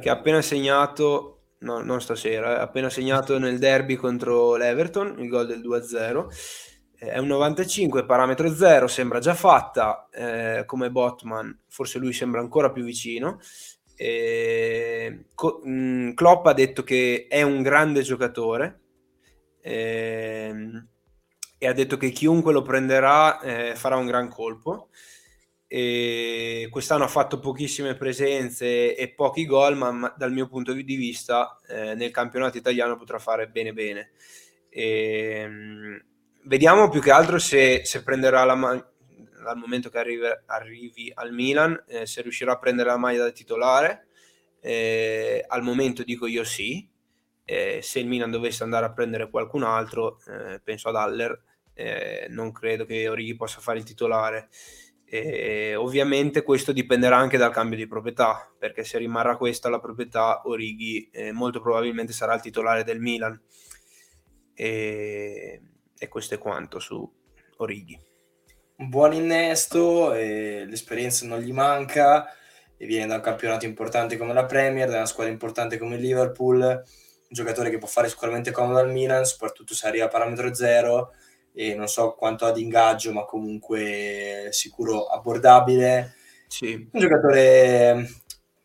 [0.00, 5.16] che ha appena segnato, no, non stasera, ha eh, appena segnato nel derby contro l'Everton,
[5.18, 6.26] il gol del 2-0
[7.02, 12.70] è un 95, parametro 0, sembra già fatta eh, come Botman, forse lui sembra ancora
[12.70, 13.40] più vicino.
[13.96, 15.26] Eh,
[15.66, 18.80] mm, Klopp ha detto che è un grande giocatore
[19.60, 20.52] eh,
[21.58, 24.88] e ha detto che chiunque lo prenderà eh, farà un gran colpo.
[25.66, 31.58] E quest'anno ha fatto pochissime presenze e pochi gol, ma, dal mio punto di vista
[31.66, 34.10] eh, nel campionato italiano potrà fare bene bene.
[34.68, 36.04] E, ehm,
[36.44, 38.54] vediamo più che altro se, se prenderà la
[39.42, 43.30] dal momento che arrivi, arrivi al Milan, eh, se riuscirà a prendere la maglia da
[43.30, 44.06] titolare.
[44.60, 46.88] Eh, al momento dico io sì.
[47.44, 51.42] Eh, se il Milan dovesse andare a prendere qualcun altro, eh, penso ad Haller,
[51.74, 54.48] eh, non credo che Orighi possa fare il titolare.
[55.76, 61.10] ovviamente questo dipenderà anche dal cambio di proprietà, perché se rimarrà questa la proprietà, Orighi
[61.12, 63.38] eh, molto probabilmente sarà il titolare del Milan.
[64.54, 65.60] E
[66.02, 67.08] e questo è quanto su
[67.58, 67.96] Orighi.
[68.82, 72.26] Un buon innesto, l'esperienza non gli manca
[72.76, 76.00] e viene da un campionato importante come la Premier, da una squadra importante come il
[76.00, 76.82] Liverpool, un
[77.28, 81.12] giocatore che può fare sicuramente comodo al Milan, soprattutto se arriva a parametro zero
[81.52, 86.16] e non so quanto ha di ingaggio, ma comunque sicuro abbordabile.
[86.48, 86.88] Sì.
[86.90, 88.08] Un giocatore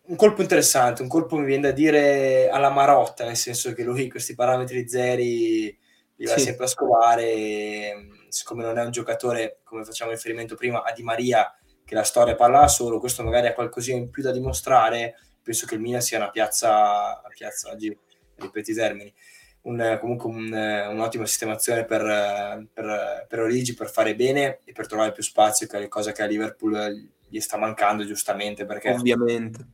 [0.08, 4.10] un colpo interessante, un colpo mi viene da dire alla Marotta, nel senso che lui
[4.10, 5.78] questi parametri zeri
[6.16, 6.40] li va sì.
[6.40, 8.08] sempre a scovare e,
[8.38, 12.36] siccome non è un giocatore, come facciamo riferimento prima, a Di Maria, che la storia
[12.36, 16.18] parla solo, questo magari ha qualcosina in più da dimostrare, penso che il Milan sia
[16.18, 17.98] una piazza, una piazza oggi
[18.36, 19.14] ripeto i termini,
[19.62, 20.52] un, comunque un,
[20.92, 25.80] un'ottima sistemazione per, per, per Origi, per fare bene e per trovare più spazio, che
[25.80, 29.66] è cosa che a Liverpool gli sta mancando giustamente, perché ovviamente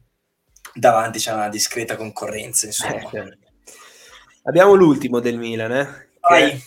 [0.73, 3.01] davanti c'è una discreta concorrenza, insomma.
[3.01, 3.47] Eh, certo.
[4.43, 6.09] Abbiamo l'ultimo del Milan, eh?
[6.19, 6.61] Vai.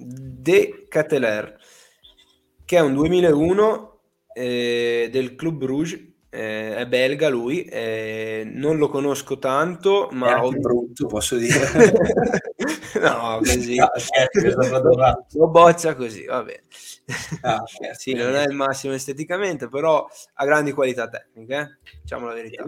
[0.00, 1.58] De Cateler,
[2.64, 4.00] che è un 2001
[4.32, 5.98] eh, del Club Bruges,
[6.30, 10.36] eh, è belga lui, eh, non lo conosco tanto, ma...
[10.36, 10.50] È ho...
[10.50, 11.58] brutto, posso dire.
[13.02, 13.74] no, così.
[13.74, 16.62] No, certo, lo boccia così, va bene.
[17.40, 21.78] Ah, certo, sì, non è il massimo esteticamente, però ha grandi qualità tecniche, eh?
[22.02, 22.62] diciamo la verità.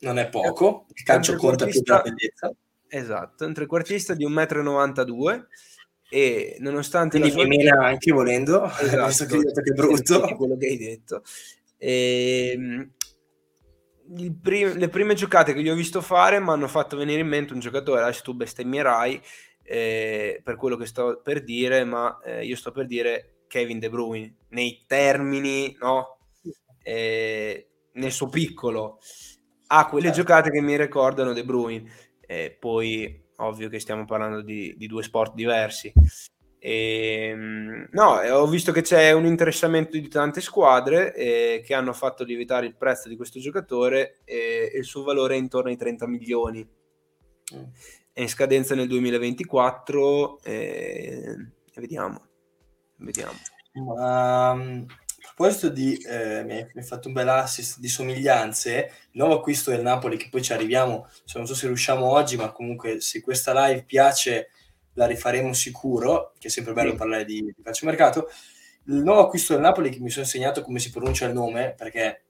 [0.00, 2.54] Non è poco, il calcio conta più per la bellezza.
[2.86, 5.46] Esatto, un trequartista di 1,92 m
[6.08, 7.46] e nonostante Quindi sua...
[7.46, 10.20] mena anche volendo, esatto, visto che, che è brutto.
[10.36, 11.22] quello che hai detto.
[11.78, 12.90] E, ehm,
[14.40, 17.52] prim- le prime giocate che gli ho visto fare mi hanno fatto venire in mente
[17.52, 19.20] un giocatore, adesso tu bestemmierai
[19.62, 23.90] eh, per quello che sto per dire, ma eh, io sto per dire Kevin De
[23.90, 26.18] Bruyne, nei termini, no?
[26.82, 29.00] Eh, nel suo piccolo,
[29.68, 30.20] ha quelle certo.
[30.20, 31.90] giocate che mi ricordano De Bruyne
[32.20, 35.92] eh, poi ovvio che stiamo parlando di, di due sport diversi.
[36.58, 41.92] E, ehm, no, ho visto che c'è un interessamento di tante squadre eh, che hanno
[41.92, 45.76] fatto lievitare il prezzo di questo giocatore e, e il suo valore è intorno ai
[45.76, 46.66] 30 milioni.
[47.54, 47.62] Mm.
[48.12, 51.36] È in scadenza nel 2024 e
[51.74, 52.20] vediamo.
[52.96, 53.38] vediamo.
[53.74, 54.86] Um,
[55.36, 59.82] proposito di, eh, mi, hai, fatto un bel assist di somiglianze, il nuovo acquisto del
[59.82, 63.52] Napoli, che poi ci arriviamo, cioè non so se riusciamo oggi, ma comunque se questa
[63.66, 64.48] live piace
[64.94, 66.96] la rifaremo sicuro, che è sempre bello sì.
[66.96, 68.30] parlare di, di calciomercato.
[68.86, 72.24] Il nuovo acquisto del Napoli, che mi sono insegnato come si pronuncia il nome, perché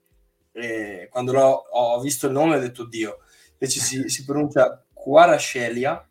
[0.50, 3.18] eh, quando ho visto il nome ho detto Dio,
[3.52, 6.04] invece si, si pronuncia Quarascelia,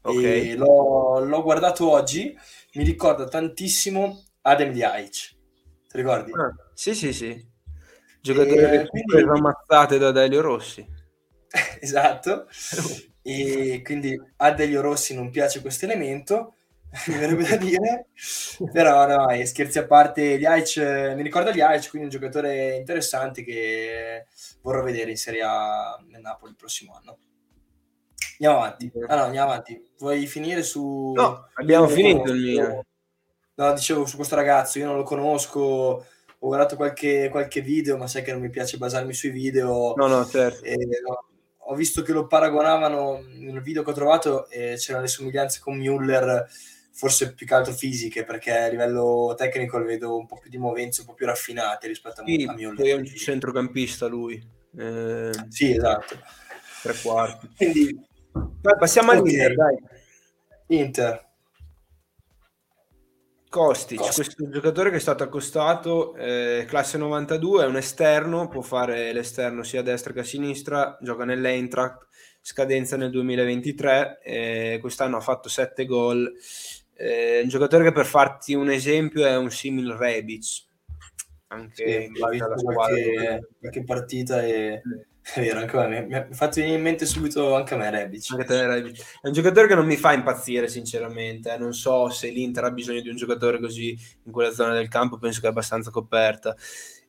[0.00, 0.56] okay.
[0.56, 2.36] l'ho, l'ho guardato oggi,
[2.72, 5.35] mi ricorda tantissimo Adem Ljajic
[5.96, 6.32] ti ricordi?
[6.32, 7.54] Ah, sì, sì, sì.
[8.20, 9.28] Giocatore e quindi...
[9.28, 10.86] ammazzate da Delio Rossi.
[11.80, 12.46] esatto.
[13.22, 16.54] e quindi a Delio Rossi non piace questo elemento,
[17.08, 18.06] mi verrebbe da dire,
[18.72, 20.76] però no, scherzi a parte, Liaic,
[21.16, 24.26] mi ricorda Liaic, quindi un giocatore interessante che
[24.62, 27.18] vorrò vedere in Serie A nel Napoli il prossimo anno.
[28.38, 28.92] Andiamo avanti.
[29.06, 29.92] Ah, no, andiamo avanti.
[29.98, 31.12] Vuoi finire su...
[31.14, 32.84] No, abbiamo finito il mio.
[33.56, 36.04] No, dicevo su questo ragazzo, io non lo conosco, ho
[36.38, 39.94] guardato qualche, qualche, video, ma sai che non mi piace basarmi sui video.
[39.96, 40.62] No, no, certo.
[40.62, 40.76] E,
[41.68, 45.78] ho visto che lo paragonavano nel video che ho trovato e c'erano le somiglianze con
[45.78, 46.44] Müller,
[46.92, 50.58] forse più che altro fisiche, perché a livello tecnico lo vedo un po' più di
[50.58, 52.74] movenze, un po' più raffinate rispetto a, sì, a Müller.
[52.74, 54.34] Poi è un centrocampista lui.
[54.78, 56.18] Eh, sì, esatto.
[56.82, 57.48] Tre quarti.
[57.56, 58.06] Quindi,
[58.60, 59.20] dai, passiamo okay.
[59.22, 59.76] all'Inter, dai.
[60.78, 61.26] Inter.
[63.56, 68.60] Kostic, Kostic, questo giocatore che è stato accostato, eh, classe 92, è un esterno, può
[68.60, 72.06] fare l'esterno sia a destra che a sinistra, gioca nell'Eintracht,
[72.42, 76.30] scadenza nel 2023, eh, quest'anno ha fatto 7 gol,
[76.96, 80.64] eh, un giocatore che per farti un esempio è un simil Rebic,
[81.46, 82.94] anche sì, in base alla squadra.
[82.94, 84.82] Qualche, qualche partita e...
[84.86, 86.02] Mm è vero, anche a me.
[86.02, 88.30] Mi ha fatto venire in mente subito anche a me Rebic.
[88.30, 89.18] Anche te, Rebic.
[89.20, 91.52] È un giocatore che non mi fa impazzire, sinceramente.
[91.52, 91.58] Eh.
[91.58, 95.18] Non so se l'Inter ha bisogno di un giocatore così in quella zona del campo,
[95.18, 96.54] penso che è abbastanza coperta.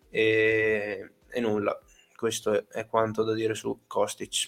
[0.09, 1.79] E, e nulla.
[2.15, 4.47] Questo è quanto da dire su Kostic.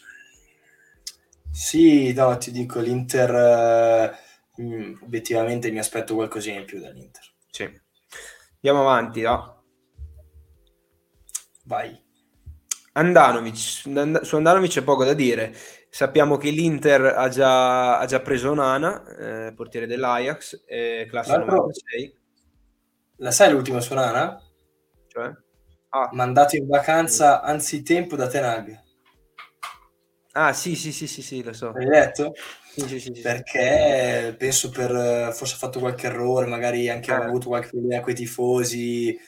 [1.51, 4.15] Sì, no, ti dico, l'Inter
[4.55, 7.23] uh, obiettivamente mi aspetto qualcosina in più dall'Inter.
[7.51, 7.63] Sì.
[8.55, 9.63] Andiamo avanti, no?
[11.65, 12.07] Vai.
[12.93, 15.53] Andanovic, su Andanovic c'è poco da dire.
[15.89, 21.55] Sappiamo che l'Inter ha già, ha già preso Nana, eh, portiere dell'Ajax, eh, classe L'altro,
[21.55, 22.17] 96.
[23.17, 24.41] La sai l'ultima su Nana?
[25.07, 25.31] Cioè?
[25.89, 26.09] Ah.
[26.13, 28.87] Mandato in vacanza anzitempo da Tenag.
[30.33, 31.71] Ah sì, sì, sì, sì, sì, lo so.
[31.71, 32.33] Hai letto?
[32.71, 37.25] Sì, sì, sì, Perché penso per forse ha fatto qualche errore, magari anche ha eh.
[37.25, 39.19] avuto qualche problema con i tifosi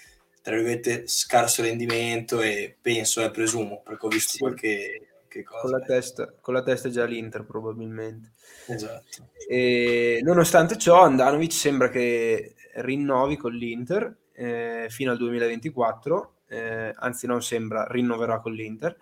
[0.41, 4.37] tra virgolette scarso rendimento e penso e eh, presumo perché ho visto sì.
[4.39, 5.07] qualche,
[5.45, 8.31] cosa con la, testa, con la testa già l'Inter probabilmente.
[8.67, 9.29] Esatto.
[9.47, 17.27] E nonostante ciò Andanovic sembra che rinnovi con l'Inter eh, fino al 2024 eh, anzi
[17.27, 18.97] non sembra rinnoverà con l'Inter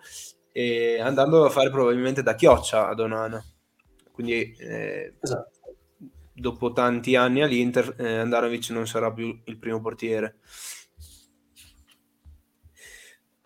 [0.52, 3.42] e andando a fare probabilmente da chioccia ad Onana
[4.12, 5.50] quindi eh, esatto.
[6.32, 10.38] dopo tanti anni all'Inter eh, Andanovic non sarà più il primo portiere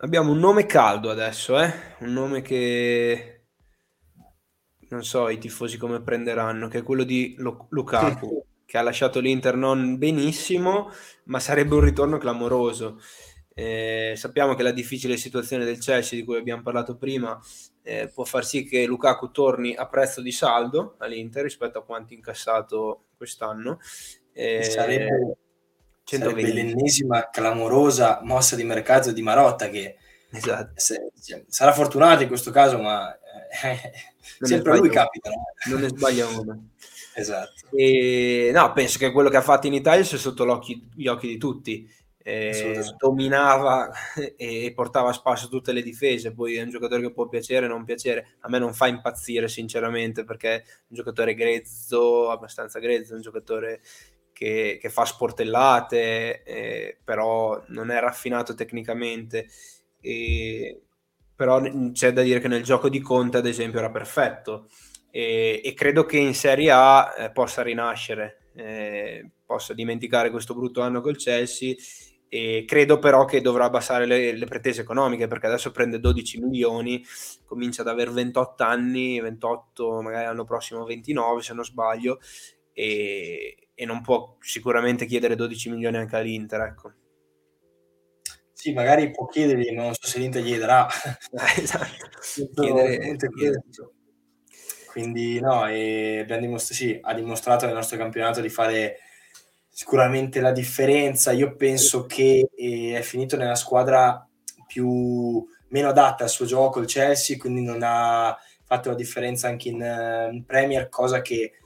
[0.05, 1.73] Abbiamo un nome caldo adesso, eh?
[2.01, 3.45] un nome che
[4.89, 9.55] non so i tifosi come prenderanno, che è quello di Lukaku, che ha lasciato l'Inter
[9.55, 10.91] non benissimo,
[11.23, 13.01] ma sarebbe un ritorno clamoroso.
[13.51, 17.39] Eh, sappiamo che la difficile situazione del Chelsea, di cui abbiamo parlato prima,
[17.81, 22.13] eh, può far sì che Lukaku torni a prezzo di saldo all'Inter rispetto a quanto
[22.13, 23.79] incassato quest'anno.
[24.33, 25.44] Eh, sarebbe 120.
[26.05, 29.97] Sarebbe l'ennesima clamorosa mossa di mercato di Marotta che
[30.29, 30.71] esatto.
[30.75, 31.11] se,
[31.47, 33.11] sarà fortunato in questo caso, ma
[33.63, 33.91] eh,
[34.39, 35.29] sempre a lui capita.
[35.31, 35.45] No?
[35.71, 36.57] Non ne sbaglia una.
[37.15, 37.75] esatto.
[37.75, 40.45] E, no, penso che quello che ha fatto in Italia sia sotto
[40.95, 42.03] gli occhi di tutti.
[42.27, 43.91] Eh, dominava
[44.35, 46.33] e portava a spasso tutte le difese.
[46.33, 48.37] Poi è un giocatore che può piacere o non piacere.
[48.41, 53.81] A me non fa impazzire, sinceramente, perché è un giocatore grezzo, abbastanza grezzo, un giocatore
[54.35, 59.47] che, che fa sportellate, eh, però non è raffinato tecnicamente.
[60.01, 60.81] E,
[61.33, 61.61] però
[61.93, 64.67] c'è da dire che nel gioco di Conte, ad esempio, era perfetto.
[65.09, 70.81] E, e credo che in Serie A eh, possa rinascere, eh, possa dimenticare questo brutto
[70.81, 71.73] anno col Chelsea.
[72.27, 77.01] E credo però che dovrà abbassare le, le, pretese economiche perché adesso prende 12 milioni,
[77.45, 82.19] comincia ad avere 28 anni, 28, magari l'anno prossimo 29 se non sbaglio,
[82.73, 86.93] e, e non può sicuramente chiedere 12 milioni anche all'Inter, ecco.
[88.53, 90.87] Sì, magari può chiederli, ma non so se l'Inter gli darà.
[91.57, 92.09] esatto.
[92.55, 93.63] chiedere, chiedere.
[94.87, 98.99] Quindi no, e dimostra- sì, ha dimostrato nel nostro campionato di fare
[99.69, 101.33] sicuramente la differenza.
[101.33, 104.25] Io penso che eh, è finito nella squadra
[104.65, 109.69] più meno adatta al suo gioco, il Chelsea, quindi non ha fatto la differenza anche
[109.69, 111.59] in, uh, in Premier, cosa che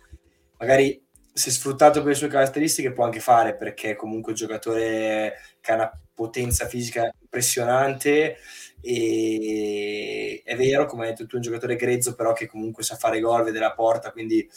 [0.57, 1.01] magari
[1.33, 5.71] se sfruttato per le sue caratteristiche può anche fare perché è comunque un giocatore che
[5.71, 8.37] ha una potenza fisica impressionante
[8.81, 13.19] e è vero come hai detto tu un giocatore grezzo però che comunque sa fare
[13.19, 14.47] gol vede la porta quindi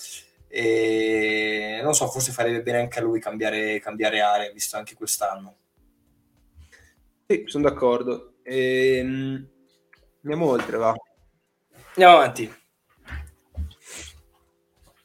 [0.55, 5.57] eh, non so forse farebbe bene anche a lui cambiare, cambiare area visto anche quest'anno.
[7.27, 8.35] Sì sono d'accordo.
[8.43, 9.49] Ehm,
[10.23, 10.95] andiamo oltre va.
[11.95, 12.55] Andiamo avanti.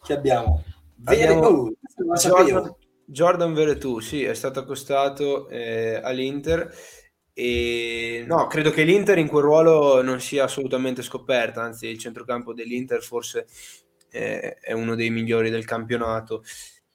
[0.03, 0.63] Che abbiamo
[1.07, 1.71] Abbiamo
[2.19, 6.73] Jordan, Jordan Veretù, sì, è stato accostato eh, all'Inter
[7.33, 12.53] e no, credo che l'Inter in quel ruolo non sia assolutamente scoperta, anzi il centrocampo
[12.53, 13.45] dell'Inter forse
[14.09, 16.43] eh, è uno dei migliori del campionato.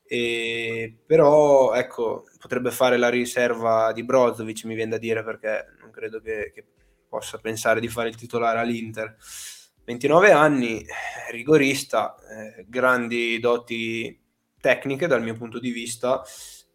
[0.04, 5.90] E, però ecco, potrebbe fare la riserva di Brozovic, mi viene da dire, perché non
[5.90, 6.66] credo che, che
[7.08, 9.16] possa pensare di fare il titolare all'Inter.
[9.92, 10.84] 29 anni,
[11.30, 14.18] rigorista, eh, grandi doti
[14.58, 16.22] tecniche dal mio punto di vista.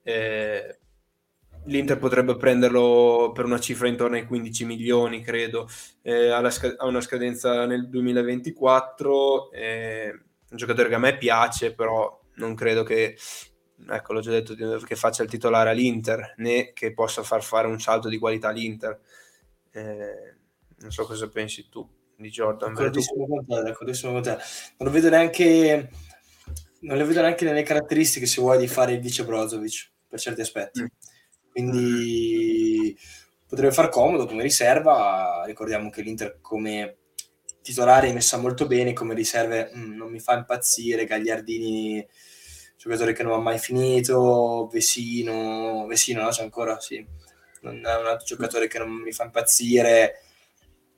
[0.03, 0.79] Eh,
[1.65, 5.67] L'Inter potrebbe prenderlo per una cifra intorno ai 15 milioni, credo,
[6.01, 6.39] eh, ha
[6.85, 9.51] una scadenza nel 2024.
[9.51, 10.11] Eh,
[10.49, 13.17] un giocatore che a me piace, però non credo che,
[13.89, 17.79] ecco, l'ho già detto, che faccia il titolare all'Inter, né che possa far fare un
[17.81, 18.97] salto di qualità all'Inter.
[19.71, 20.35] Eh,
[20.77, 22.73] non so cosa pensi tu di Jordan.
[22.73, 24.37] D'accordissimo con te, d'accordissimo con te.
[24.77, 25.89] Non lo vedo neanche,
[26.81, 30.41] non le vedo neanche nelle caratteristiche, se vuoi, di fare il vice Brozovic, per certi
[30.41, 30.81] aspetti.
[30.81, 30.85] Mm.
[31.51, 32.97] Quindi
[33.47, 35.43] potrebbe far comodo come riserva.
[35.45, 36.97] Ricordiamo che l'Inter come
[37.61, 42.05] titolare è messa molto bene, come riserve mh, mm, non mi fa impazzire, Gagliardini
[42.77, 47.05] giocatore che non ha mai finito, Vesino, Vesino no, c'è ancora, sì,
[47.61, 50.21] non è un altro giocatore che non mi fa impazzire,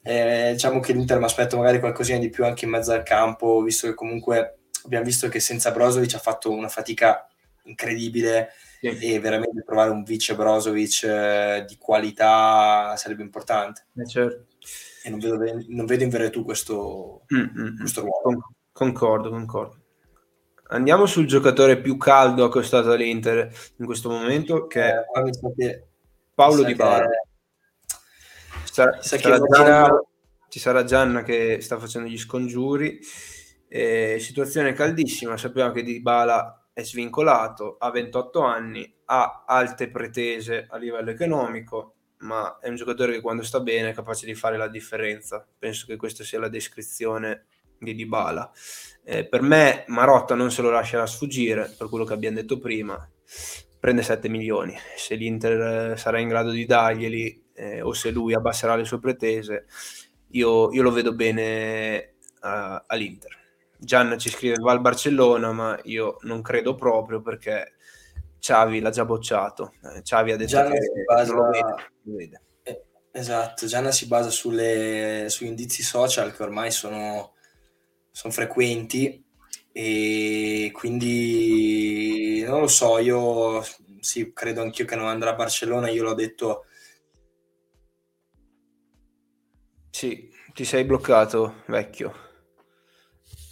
[0.01, 3.61] eh, diciamo che l'Inter mi aspetto magari qualcosina di più anche in mezzo al campo,
[3.61, 7.27] visto che comunque abbiamo visto che senza Brozovic ha fatto una fatica
[7.63, 9.13] incredibile sì.
[9.13, 13.87] e veramente trovare un vice Brozovic eh, di qualità sarebbe importante.
[13.95, 14.45] Eh, certo.
[15.03, 15.37] E non vedo,
[15.67, 18.21] non vedo in virtù questo, mm, mm, questo ruolo.
[18.21, 18.39] Con,
[18.71, 19.77] concordo, concordo.
[20.71, 25.05] Andiamo sul giocatore più caldo accostato all'Inter in questo momento, che è
[25.57, 25.87] eh,
[26.33, 27.07] Paolo Di Bala.
[27.07, 27.28] Che
[28.71, 30.03] sarà, sarà Gianna,
[30.49, 32.99] ci sarà Gianna che sta facendo gli scongiuri.
[33.67, 40.65] Eh, situazione caldissima, sappiamo che Di Bala è svincolato, ha 28 anni, ha alte pretese
[40.69, 44.57] a livello economico, ma è un giocatore che quando sta bene è capace di fare
[44.57, 45.45] la differenza.
[45.57, 47.45] Penso che questa sia la descrizione
[47.77, 48.51] di Dybala.
[49.03, 52.97] Eh, per me Marotta non se lo lascerà sfuggire, per quello che abbiamo detto prima,
[53.79, 54.75] prende 7 milioni.
[54.95, 59.65] Se l'Inter sarà in grado di darglieli eh, o se lui abbasserà le sue pretese,
[60.29, 63.37] io, io lo vedo bene uh, all'Inter.
[63.77, 67.73] Gian ci scrive va al Barcellona, ma io non credo proprio perché
[68.39, 69.73] Xavi l'ha già bocciato.
[69.83, 71.33] Eh, Xavi ha detto Gianna che basa...
[71.33, 71.75] non lo vede.
[72.03, 72.41] Lo vede.
[72.63, 77.33] Eh, esatto, Gianna si basa sulle, su indizi social che ormai sono,
[78.09, 79.23] sono frequenti
[79.71, 83.63] e quindi non lo so, io
[83.99, 86.65] sì, credo anch'io che non andrà a Barcellona, io l'ho detto
[89.99, 92.13] Sì, ti sei bloccato, vecchio.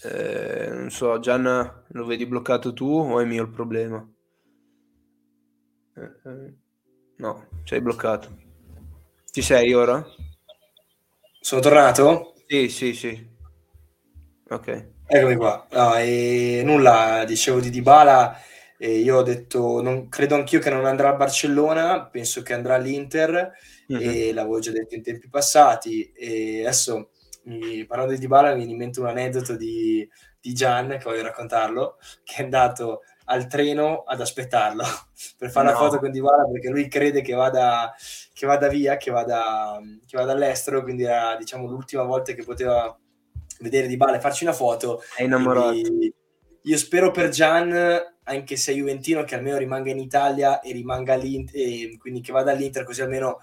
[0.04, 4.08] Eh, non so, Gianna, lo vedi bloccato tu o è mio il problema?
[5.96, 6.54] Eh, eh,
[7.18, 8.30] no, sei bloccato.
[9.30, 10.02] Ci sei ora?
[11.42, 12.34] Sono tornato?
[12.48, 13.36] Sì, sì, sì.
[14.50, 14.92] Ok.
[15.06, 15.68] Eccomi qua.
[15.72, 18.38] No, e nulla, dicevo di Dybala,
[18.78, 22.76] e io ho detto, non, credo anch'io che non andrà a Barcellona, penso che andrà
[22.76, 23.52] all'Inter
[23.92, 24.10] mm-hmm.
[24.10, 27.10] e l'avevo già detto in tempi passati e adesso
[27.44, 30.08] mi, parlando di Dybala mi viene in mente un aneddoto di,
[30.40, 34.84] di Gian che voglio raccontarlo che è andato al treno ad aspettarlo
[35.38, 35.72] per fare no.
[35.72, 37.94] la foto con Dybala perché lui crede che vada,
[38.34, 42.96] che vada via, che vada, che vada all'estero quindi era diciamo l'ultima volta che poteva
[43.60, 45.72] vedere Dybala e farci una foto è innamorato
[46.68, 47.72] io spero per Gian
[48.24, 52.52] anche se è Juventino che almeno rimanga in Italia e rimanga all'Inter quindi che vada
[52.52, 53.40] all'Inter così almeno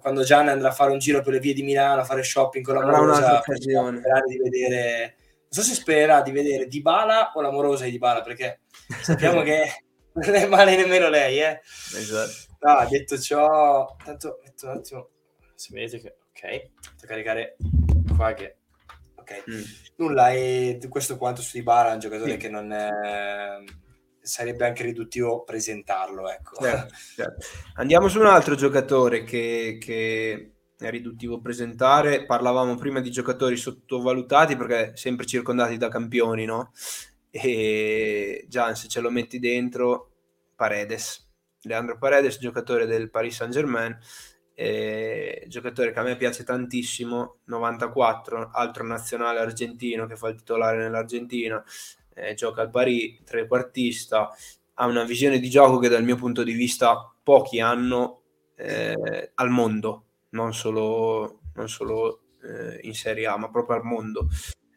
[0.00, 2.62] quando Gian andrà a fare un giro per le vie di Milano a fare shopping
[2.62, 7.92] con l'amorosa sperare di vedere non so se spererà di vedere Dybala o l'amorosa di
[7.92, 8.60] Dybala perché
[9.00, 11.60] sappiamo che non è male nemmeno lei eh.
[11.96, 12.56] esatto.
[12.60, 15.08] ah, detto ciò tanto metto un attimo
[15.54, 17.56] se vedete che ok devo caricare
[18.14, 18.56] qua che
[19.24, 19.62] ok mm.
[19.96, 22.36] nulla e questo quanto su Dybala un giocatore sì.
[22.36, 22.88] che non è
[24.24, 26.28] sarebbe anche riduttivo presentarlo.
[26.28, 26.56] Ecco.
[26.60, 27.46] Certo, certo.
[27.74, 32.24] Andiamo su un altro giocatore che, che, è riduttivo presentare.
[32.24, 36.72] Parlavamo prima di giocatori sottovalutati perché sempre circondati da campioni, no?
[37.30, 40.10] E Gian, se ce lo metti dentro,
[40.56, 41.22] Paredes.
[41.62, 43.96] Leandro Paredes, giocatore del Paris Saint Germain,
[44.54, 50.78] eh, giocatore che a me piace tantissimo, 94, altro nazionale argentino che fa il titolare
[50.78, 51.62] nell'Argentina,
[52.14, 54.30] eh, gioca al Paris, trequartista,
[54.74, 58.22] ha una visione di gioco che dal mio punto di vista pochi hanno
[58.56, 64.28] eh, al mondo, non solo, non solo eh, in Serie A, ma proprio al mondo.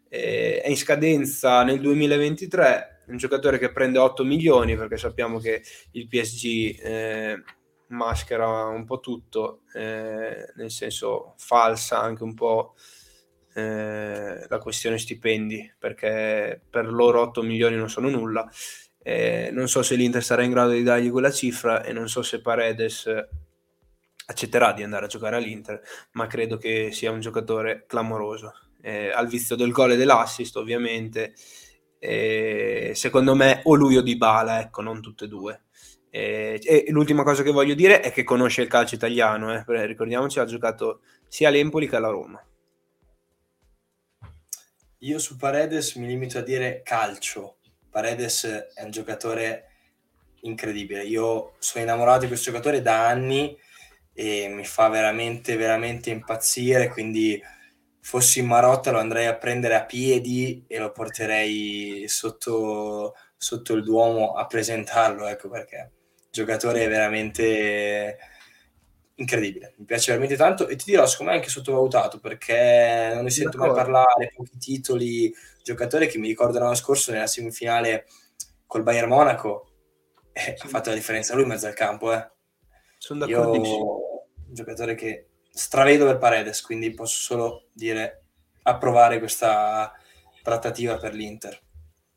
[0.09, 5.61] È in scadenza nel 2023, un giocatore che prende 8 milioni perché sappiamo che
[5.91, 7.43] il PSG eh,
[7.89, 12.75] maschera un po' tutto, eh, nel senso falsa anche un po'
[13.53, 18.47] eh, la questione stipendi, perché per loro 8 milioni non sono nulla.
[19.01, 22.21] Eh, non so se l'Inter sarà in grado di dargli quella cifra e non so
[22.21, 23.09] se Paredes
[24.29, 25.81] accetterà di andare a giocare all'Inter,
[26.11, 28.53] ma credo che sia un giocatore clamoroso.
[28.81, 31.33] Eh, al vizio del gol e dell'assist, ovviamente.
[31.99, 35.63] Eh, secondo me o lui o Di Bala, ecco, non tutte e due.
[36.09, 39.85] Eh, e l'ultima cosa che voglio dire è che conosce il calcio italiano, eh.
[39.85, 42.41] ricordiamoci, ha giocato sia all'Empoli che alla Roma.
[45.01, 47.57] Io su Paredes mi limito a dire calcio.
[47.89, 49.65] Paredes è un giocatore
[50.41, 51.03] incredibile.
[51.03, 53.55] Io sono innamorato di questo giocatore da anni
[54.13, 56.87] e mi fa veramente, veramente impazzire.
[56.89, 57.39] Quindi,
[58.01, 63.83] fossi in Marotta, lo andrei a prendere a piedi e lo porterei sotto, sotto il
[63.83, 65.27] Duomo a presentarlo.
[65.27, 65.91] Ecco perché
[66.37, 68.17] giocatore veramente
[69.15, 73.31] incredibile, mi piace veramente tanto e ti dirò, secondo me anche sottovalutato perché non ne
[73.31, 75.33] sento mai parlare, pochi titoli,
[75.63, 78.05] giocatore che mi ricordo l'anno scorso nella semifinale
[78.67, 79.71] col Bayern Monaco
[80.31, 80.65] eh, sì.
[80.65, 82.29] ha fatto la differenza lui in mezzo al campo, eh.
[82.99, 83.75] Sono d'accordissimo.
[83.75, 88.25] Io, un giocatore che stravedo per Paredes, quindi posso solo dire
[88.63, 89.91] approvare questa
[90.43, 91.59] trattativa per l'Inter.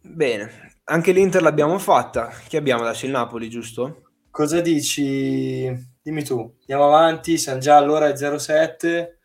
[0.03, 2.29] Bene, anche l'Inter l'abbiamo fatta.
[2.47, 3.07] Chi abbiamo adesso?
[3.07, 4.10] Il Napoli, giusto?
[4.31, 5.65] Cosa dici?
[6.03, 9.19] Dimmi tu, andiamo avanti, siamo già all'ora 07.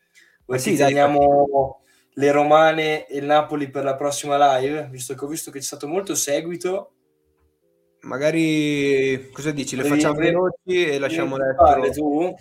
[0.45, 1.81] Vuoi sì, teniamo
[2.13, 4.87] le romane e il Napoli per la prossima live?
[4.91, 6.91] Visto che ho visto che c'è stato molto seguito.
[8.01, 9.75] Magari, cosa dici?
[9.75, 11.91] Le devi, facciamo veloci e lasciamo letto.
[11.91, 12.35] tu?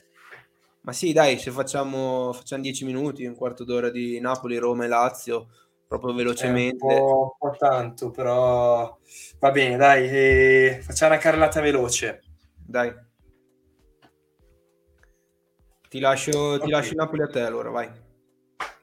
[0.83, 4.89] Ma sì, dai, se facciamo, facciamo 10 minuti, un quarto d'ora di Napoli, Roma e
[4.89, 5.49] Lazio,
[5.89, 6.85] proprio velocemente.
[6.85, 8.99] un, po', un po', tanto, però
[9.39, 12.24] va bene, dai, eh, facciamo una carrellata veloce.
[12.67, 12.93] Dai.
[15.89, 16.67] Ti lascio, okay.
[16.67, 17.91] ti lascio Napoli a te allora, vai.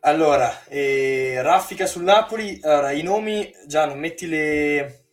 [0.02, 2.60] Allora, eh, raffica sul Napoli.
[2.64, 5.06] Allora, i nomi, già non metti le,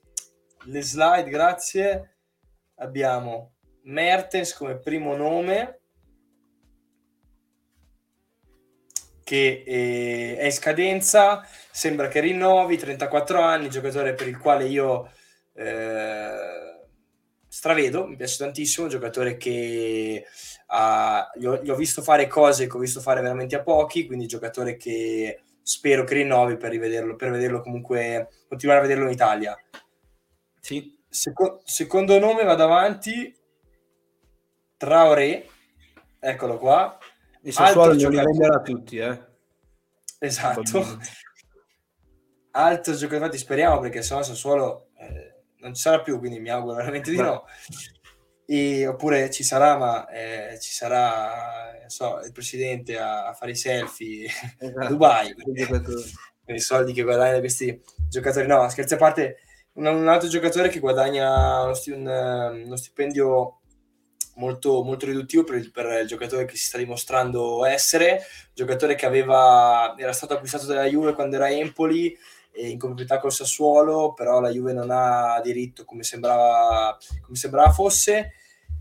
[0.64, 2.16] le slide, grazie.
[2.76, 5.80] Abbiamo Mertens come primo nome,
[9.24, 15.10] che eh, è in scadenza, sembra che rinnovi, 34 anni, giocatore per il quale io
[15.54, 16.77] eh,
[17.58, 20.24] stravedo, mi piace tantissimo, un giocatore che
[20.68, 24.06] uh, gli, ho, gli, ho, visto fare cose che ho visto fare veramente a pochi,
[24.06, 29.10] quindi giocatore che spero che rinnovi per rivederlo, per vederlo comunque, continuare a vederlo in
[29.10, 29.60] Italia.
[30.60, 30.96] Sì.
[31.08, 33.34] Seco- secondo nome vado avanti,
[34.76, 35.48] Traoré,
[36.20, 36.96] eccolo qua.
[37.42, 39.20] Il Sassuolo li venderà tutti, eh.
[40.20, 41.00] Esatto.
[42.52, 45.27] Altro giocatore, infatti speriamo perché se no Sassuolo eh,
[45.60, 47.44] non ci sarà più, quindi mi auguro veramente di no.
[48.46, 53.56] E, oppure ci sarà, ma eh, ci sarà so, il presidente a, a, fare i
[53.56, 54.26] selfie
[54.58, 54.86] esatto.
[54.86, 55.34] a Dubai
[56.44, 58.46] per i soldi che guadagnano questi giocatori.
[58.46, 59.38] No, scherzi a parte,
[59.74, 63.60] un, un altro giocatore che guadagna uno, un, uno stipendio
[64.36, 68.22] molto, molto riduttivo per il, per il, giocatore che si sta dimostrando essere,
[68.54, 72.16] giocatore che aveva, era stato acquistato dalla Juve quando era Empoli
[72.66, 78.32] in compatibilità col Sassuolo, però la Juve non ha diritto come sembrava, come sembrava fosse.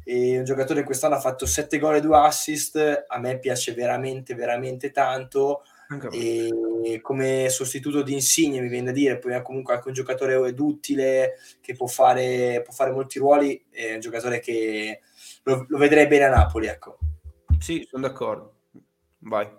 [0.04, 3.74] E un giocatore che quest'anno ha fatto 7 gol e 2 assist, a me piace
[3.74, 5.64] veramente, veramente tanto.
[6.12, 10.54] E come sostituto di Insigne mi viene da dire, poi è comunque anche un giocatore
[10.54, 15.00] duttile che può fare, può fare molti ruoli, è un giocatore che
[15.44, 16.68] lo, lo vedrei bene a Napoli.
[16.68, 16.98] Ecco.
[17.60, 18.56] Sì, sono d'accordo.
[19.20, 19.50] Vai.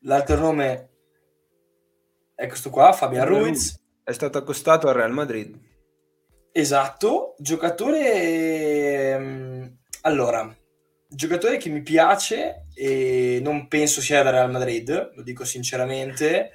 [0.00, 0.93] L'altro nome
[2.34, 3.78] è questo qua, Fabian Ruiz.
[4.02, 5.56] È stato accostato al Real Madrid.
[6.52, 9.12] Esatto, giocatore...
[9.12, 10.54] Ehm, allora,
[11.08, 16.52] giocatore che mi piace e non penso sia da Real Madrid, lo dico sinceramente.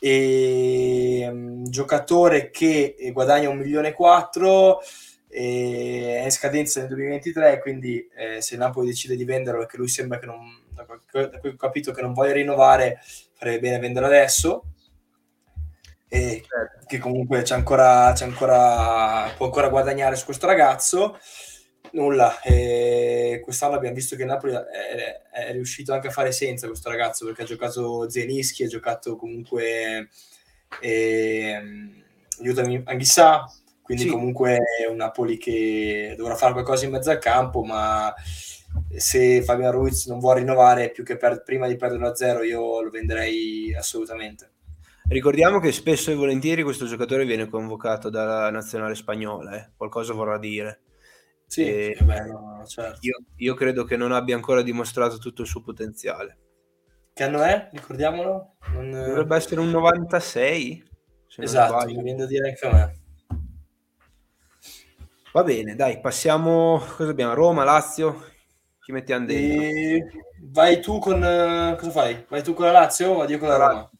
[0.00, 4.80] E, um, giocatore che guadagna un milione e quattro
[5.28, 10.18] è in scadenza nel 2023 quindi eh, se Napoli decide di venderlo perché lui sembra
[10.18, 13.00] che non da quel ho capito che non voglia rinnovare
[13.32, 14.64] farebbe bene venderlo adesso
[16.12, 16.84] e certo.
[16.86, 21.18] che comunque c'è ancora, c'è ancora, può ancora guadagnare su questo ragazzo.
[21.92, 26.90] Nulla, e quest'anno abbiamo visto che Napoli è, è, riuscito anche a fare senza questo
[26.90, 30.08] ragazzo perché ha giocato Zenischi, ha giocato comunque
[30.80, 31.60] eh,
[32.40, 33.46] aiutami, Anghissà,
[33.80, 34.10] quindi sì.
[34.10, 38.14] comunque è un Napoli che dovrà fare qualcosa in mezzo al campo, ma
[38.96, 42.82] se Fabian Ruiz non vuole rinnovare più che per, prima di perdere a zero io
[42.82, 44.51] lo venderei assolutamente.
[45.08, 49.70] Ricordiamo che spesso e volentieri questo giocatore viene convocato dalla nazionale spagnola, eh?
[49.76, 50.82] qualcosa vorrà dire.
[51.46, 52.98] Sì, e, bello, certo.
[53.02, 56.38] io, io, credo che non abbia ancora dimostrato tutto il suo potenziale.
[57.12, 57.68] Che anno è?
[57.72, 58.54] Ricordiamolo?
[58.72, 58.90] Non...
[58.90, 60.88] Dovrebbe essere un 96.
[61.36, 63.00] Esatto, mi viene da dire anche a me.
[65.32, 66.82] Va bene, dai, passiamo.
[66.96, 67.34] Cosa abbiamo?
[67.34, 68.30] Roma, Lazio?
[68.80, 69.62] Chi mettiamo dentro?
[69.62, 70.10] E...
[70.44, 71.20] Vai tu con.
[71.20, 72.24] Cosa fai?
[72.28, 73.90] Vai tu con la Lazio o vado io con la Roma?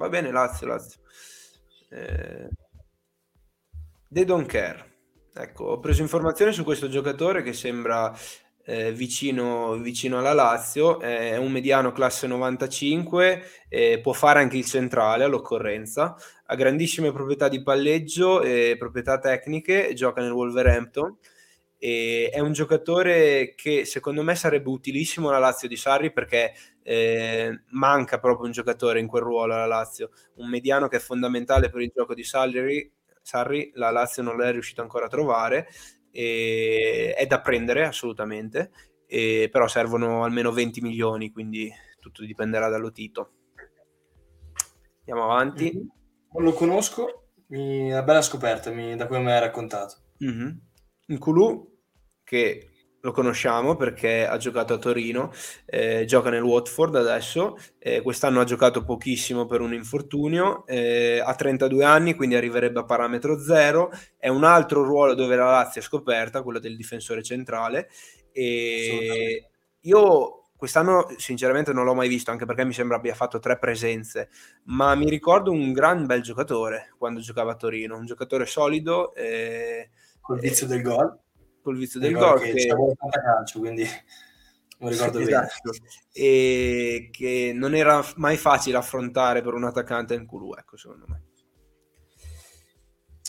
[0.00, 1.00] Va bene, Lazio, Lazio.
[1.90, 2.48] Eh...
[4.10, 4.82] They don't care.
[5.34, 8.10] Ecco, ho preso informazioni su questo giocatore che sembra
[8.64, 14.64] eh, vicino, vicino, alla Lazio, è un mediano classe 95, eh, può fare anche il
[14.64, 16.16] centrale all'occorrenza,
[16.46, 21.14] ha grandissime proprietà di palleggio e proprietà tecniche, gioca nel Wolverhampton
[21.80, 26.52] e è un giocatore che secondo me sarebbe utilissimo alla Lazio di Sarri perché
[26.82, 31.70] eh, manca proprio un giocatore in quel ruolo alla Lazio, un mediano che è fondamentale
[31.70, 32.92] per il gioco di Sarri,
[33.22, 35.66] Sarri la Lazio non l'è riuscito ancora a trovare
[36.12, 38.70] è da prendere assolutamente,
[39.06, 43.32] e, però servono almeno 20 milioni, quindi tutto dipenderà dallo Tito.
[44.98, 45.64] Andiamo avanti.
[45.64, 45.86] Mm-hmm.
[46.32, 47.90] Non lo conosco, mi...
[47.90, 48.96] una bella scoperta mi...
[48.96, 49.96] da come mi hai raccontato.
[50.24, 50.50] Mm-hmm.
[51.10, 51.78] Nkulu,
[52.24, 52.70] che
[53.02, 55.32] lo conosciamo perché ha giocato a Torino,
[55.64, 61.34] eh, gioca nel Watford adesso, eh, quest'anno ha giocato pochissimo per un infortunio, eh, ha
[61.34, 65.84] 32 anni quindi arriverebbe a parametro zero, è un altro ruolo dove la Lazio è
[65.84, 67.88] scoperta, quello del difensore centrale
[68.32, 69.48] e
[69.80, 74.28] io quest'anno sinceramente non l'ho mai visto anche perché mi sembra abbia fatto tre presenze,
[74.64, 79.14] ma mi ricordo un gran bel giocatore quando giocava a Torino, un giocatore solido.
[79.14, 79.88] Eh,
[80.30, 81.18] Col vizio del gol
[81.62, 82.40] col vizio del gol.
[82.40, 82.68] Che, che...
[83.22, 83.86] calcio, quindi
[84.78, 85.70] non ricordo esatto.
[85.70, 85.84] bene.
[86.12, 91.22] E che non era mai facile affrontare per un attaccante in culo, ecco, secondo me.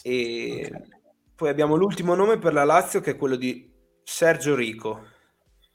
[0.03, 0.81] E okay.
[1.35, 3.71] poi abbiamo l'ultimo nome per la Lazio che è quello di
[4.03, 5.05] Sergio Rico,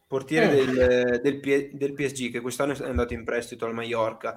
[0.08, 0.64] portiere eh.
[0.66, 4.36] del, del, del, PSG che quest'anno è andato in prestito al Mallorca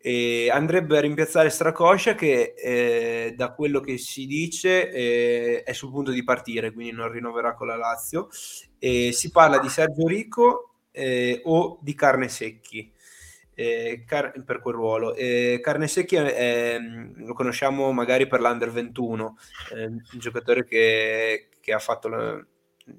[0.00, 5.90] e andrebbe a rimpiazzare Stracoscia che eh, da quello che si dice eh, è sul
[5.90, 8.28] punto di partire quindi non rinnoverà con la Lazio.
[8.78, 12.92] E si parla di Sergio Rico eh, o di Carne Secchi
[13.54, 15.14] eh, car- per quel ruolo.
[15.60, 19.36] Carne Secchi lo conosciamo magari per l'Under 21
[19.72, 22.46] un giocatore che, che ha fatto la,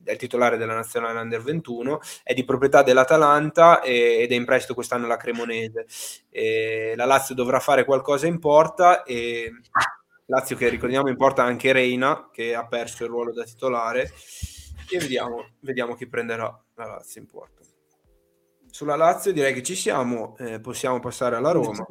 [0.03, 4.73] è il titolare della nazionale under 21, è di proprietà dell'Atalanta ed è in prestito
[4.73, 5.85] quest'anno alla Cremonese.
[6.29, 9.51] E la Lazio dovrà fare qualcosa in porta e
[10.25, 14.11] Lazio che ricordiamo in porta anche Reina che ha perso il ruolo da titolare
[14.91, 16.45] e vediamo, vediamo chi prenderà
[16.75, 17.61] la Lazio in porta.
[18.69, 21.85] Sulla Lazio direi che ci siamo, eh, possiamo passare alla Roma.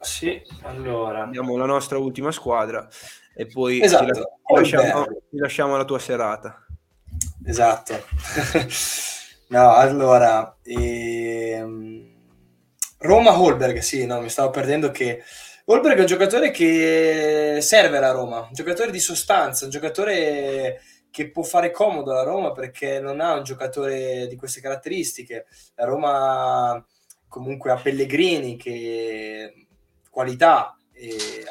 [0.00, 1.22] Sì, allora.
[1.22, 2.88] Abbiamo la nostra ultima squadra
[3.34, 4.12] e poi esatto.
[4.46, 6.65] ti, lasciamo, ti lasciamo alla tua serata.
[7.46, 8.04] Esatto.
[9.48, 12.14] no, allora, ehm...
[12.98, 15.22] Roma Holberg, sì, no, mi stavo perdendo che
[15.66, 21.30] Holberg è un giocatore che serve alla Roma, un giocatore di sostanza, un giocatore che
[21.30, 25.46] può fare comodo alla Roma perché non ha un giocatore di queste caratteristiche.
[25.74, 26.84] La Roma
[27.28, 29.66] comunque ha Pellegrini che
[30.10, 30.76] qualità,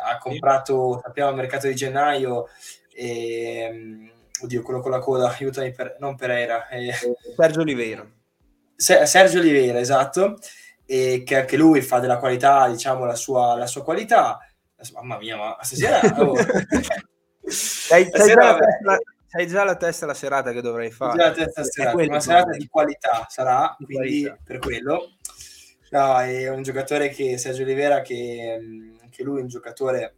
[0.04, 2.48] ha comprato, sappiamo, al mercato di gennaio
[2.94, 4.12] e,
[4.46, 6.68] oddio, quello con la coda, aiutami, per, non Pereira.
[6.70, 6.94] Eh,
[7.36, 8.06] Sergio Oliveira.
[8.76, 10.38] Sergio Oliveira, esatto,
[10.86, 14.40] e che anche lui fa della qualità, diciamo, la sua, la sua qualità.
[14.94, 16.00] Mamma mia, ma stasera...
[16.18, 16.36] Oh.
[17.48, 18.58] Sei, testa,
[19.28, 21.16] sei, già la testa la serata che dovrei fare.
[21.16, 24.44] Già la testa serata, una serata di qualità sarà, di quindi qualità.
[24.44, 25.12] per quello.
[25.92, 30.16] No, è un giocatore che Sergio Oliveira, che, che lui è un giocatore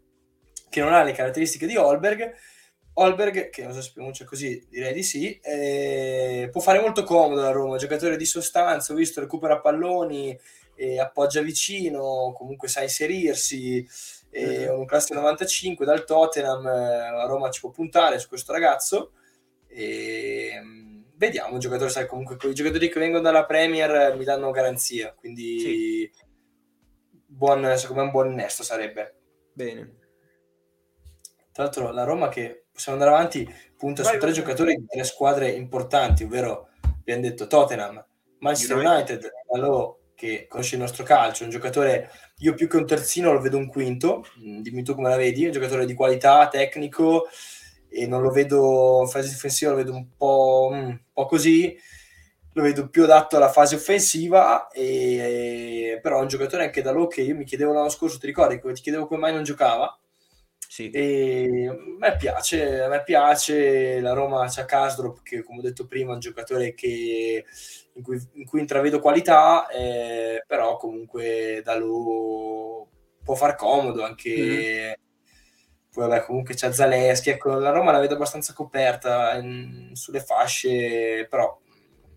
[0.70, 2.34] che non ha le caratteristiche di Holberg,
[2.99, 7.41] Holberg, che non so se pronuncia così, direi di sì, eh, può fare molto comodo
[7.41, 10.38] la Roma, giocatore di sostanza, ho visto recupera palloni,
[10.76, 13.88] eh, appoggia vicino, comunque sa inserirsi,
[14.32, 14.80] eh, mm-hmm.
[14.80, 19.11] un classe 95 dal Tottenham, eh, la Roma ci può puntare su questo ragazzo.
[19.68, 20.60] E,
[21.15, 25.60] vediamo, un giocatore, sai, comunque i giocatori che vengono dalla Premier mi danno garanzia, quindi
[25.60, 26.11] sì.
[27.28, 29.15] buon, secondo me un buon innesto sarebbe.
[29.53, 29.95] Bene.
[31.52, 35.04] Tra l'altro la Roma che possiamo andare avanti, punta Vai, su tre giocatori di tre
[35.04, 38.06] squadre importanti, ovvero abbiamo detto Tottenham,
[38.38, 43.34] Manchester United, United che conosce il nostro calcio, un giocatore, io più che un terzino
[43.34, 47.28] lo vedo un quinto, mm, dimmi tu come la vedi, un giocatore di qualità, tecnico,
[47.90, 51.76] e non lo vedo in fase difensiva, lo vedo un po', mm, un po così,
[52.54, 57.08] lo vedo più adatto alla fase offensiva, e, però è un giocatore anche da low
[57.08, 59.99] che io mi chiedevo l'anno scorso, ti ricordi, ti chiedevo come mai non giocava,
[60.78, 60.91] sì.
[60.91, 65.88] E a me piace, a me piace, la Roma c'ha Kasdrop che come ho detto
[65.88, 67.45] prima è un giocatore che,
[67.94, 72.88] in, cui, in cui intravedo qualità, eh, però comunque da lo
[73.24, 74.30] può far comodo anche...
[74.30, 74.94] Mm-hmm.
[75.91, 81.26] poi vabbè, comunque c'è Zaleschi, ecco, la Roma la vedo abbastanza coperta in, sulle fasce,
[81.28, 81.60] però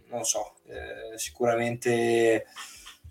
[0.09, 2.47] non so, eh, sicuramente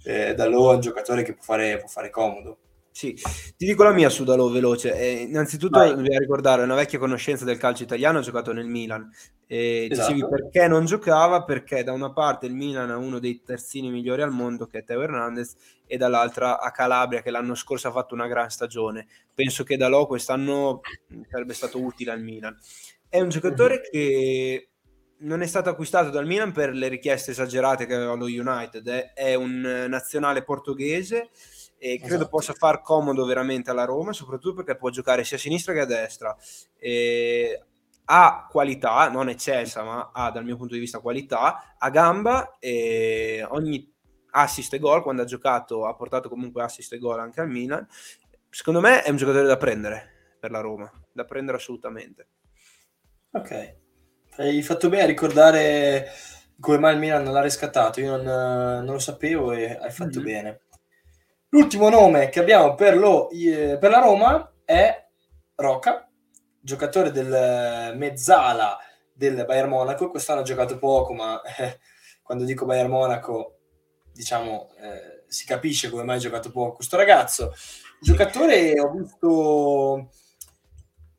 [0.03, 2.59] eh, Dalò è un giocatore che può fare, può fare comodo.
[2.91, 3.13] Sì,
[3.55, 4.97] ti dico la mia su Dalò veloce.
[4.97, 5.95] Eh, innanzitutto Vai.
[5.95, 9.09] dobbiamo ricordare una vecchia conoscenza del calcio italiano, ha giocato nel Milan.
[9.47, 10.13] E esatto.
[10.13, 11.43] Dicevi perché non giocava?
[11.43, 14.83] Perché da una parte il Milan ha uno dei terzini migliori al mondo che è
[14.83, 15.55] Teo Hernandez
[15.87, 19.07] e dall'altra a Calabria che l'anno scorso ha fatto una gran stagione.
[19.33, 20.81] Penso che Dalò quest'anno
[21.29, 22.57] sarebbe stato utile al Milan.
[23.07, 23.89] È un giocatore mm-hmm.
[23.91, 24.69] che
[25.21, 29.13] non è stato acquistato dal Milan per le richieste esagerate che aveva lo United, è,
[29.13, 31.29] è un nazionale portoghese
[31.79, 32.29] e credo esatto.
[32.29, 35.85] possa far comodo veramente alla Roma, soprattutto perché può giocare sia a sinistra che a
[35.85, 36.35] destra.
[36.77, 37.63] E
[38.11, 43.45] ha qualità, non eccelsa, ma ha dal mio punto di vista qualità, ha gamba e
[43.49, 43.91] ogni
[44.31, 47.87] assist e gol, quando ha giocato ha portato comunque assist e gol anche al Milan.
[48.49, 52.27] Secondo me è un giocatore da prendere per la Roma, da prendere assolutamente.
[53.31, 53.75] Ok,
[54.37, 56.07] hai fatto bene a ricordare
[56.59, 57.99] come mai il Milan non l'ha riscattato.
[58.01, 58.23] Io non,
[58.83, 60.23] non lo sapevo e hai fatto mm-hmm.
[60.23, 60.61] bene.
[61.49, 65.07] L'ultimo nome che abbiamo per, lo, per la Roma è
[65.55, 66.07] Roca,
[66.59, 68.77] giocatore del mezzala
[69.11, 70.11] del Bayern Monaco.
[70.11, 71.79] Quest'anno ha giocato poco, ma eh,
[72.21, 73.57] quando dico Bayern Monaco,
[74.13, 77.51] diciamo, eh, si capisce come mai ha giocato poco questo ragazzo.
[77.99, 80.09] giocatore ho visto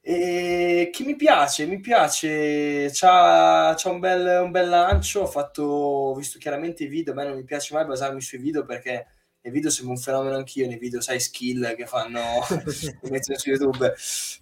[0.03, 5.63] e che mi piace, mi piace, c'ha, c'ha un, bel, un, bel, lancio, ho fatto,
[5.63, 9.07] ho visto chiaramente i video, a me non mi piace mai basarmi sui video perché
[9.43, 12.21] nei video sembra un fenomeno anch'io, nei video sai skill che fanno
[13.11, 13.95] mettono su YouTube.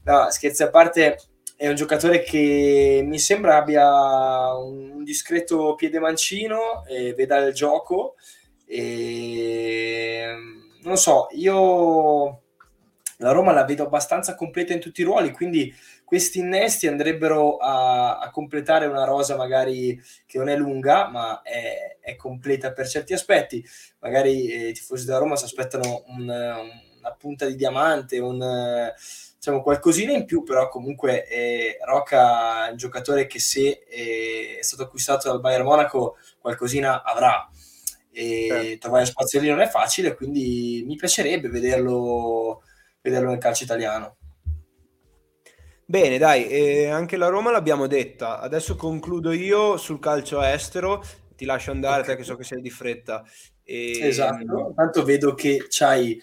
[0.04, 1.20] No, scherzi a parte,
[1.56, 8.14] è un giocatore che mi sembra abbia un discreto piede mancino, e veda il gioco
[8.70, 10.34] e
[10.82, 12.42] non so, io
[13.16, 15.74] la Roma la vedo abbastanza completa in tutti i ruoli, quindi
[16.08, 21.98] questi innesti andrebbero a, a completare una rosa magari che non è lunga, ma è,
[22.00, 23.62] è completa per certi aspetti.
[23.98, 28.90] Magari eh, i tifosi della Roma si aspettano un, una punta di diamante, un
[29.36, 34.84] diciamo qualcosina in più, però comunque eh, Rocca è un giocatore che se è stato
[34.84, 37.50] acquistato dal Bayern Monaco qualcosina avrà
[38.10, 38.78] certo.
[38.78, 42.62] trovare spazio lì non è facile, quindi mi piacerebbe vederlo
[43.02, 44.17] vederlo nel calcio italiano.
[45.90, 48.40] Bene, dai, eh, anche la Roma l'abbiamo detta.
[48.40, 51.02] Adesso concludo io sul calcio estero.
[51.34, 52.12] Ti lascio andare, okay.
[52.12, 53.24] te che so che sei di fretta.
[53.62, 53.98] E...
[54.02, 56.20] Esatto, tanto vedo che c'hai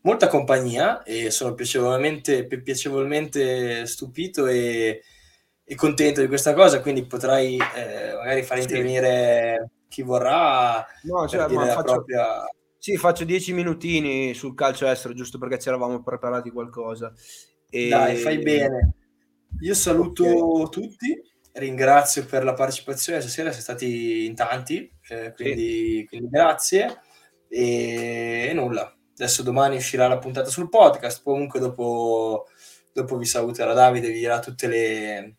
[0.00, 5.02] molta compagnia e sono piacevolmente, piacevolmente stupito e,
[5.62, 11.46] e, contento di questa cosa, quindi potrai eh, magari far intervenire chi vorrà no, cioè,
[11.52, 12.44] ma faccio, propria...
[12.78, 17.12] Sì, faccio dieci minutini sul calcio estero, giusto perché ci eravamo preparati qualcosa.
[17.70, 17.88] E...
[17.88, 18.94] Dai, fai bene.
[19.60, 20.68] Io saluto okay.
[20.70, 21.22] tutti,
[21.52, 26.06] ringrazio per la partecipazione stasera, siete stati in tanti, eh, quindi, sì.
[26.06, 27.00] quindi, grazie.
[27.48, 32.48] E, e, nulla, adesso domani uscirà la puntata sul podcast, comunque dopo,
[32.92, 35.36] dopo vi saluterà Davide, vi dirà tutte le,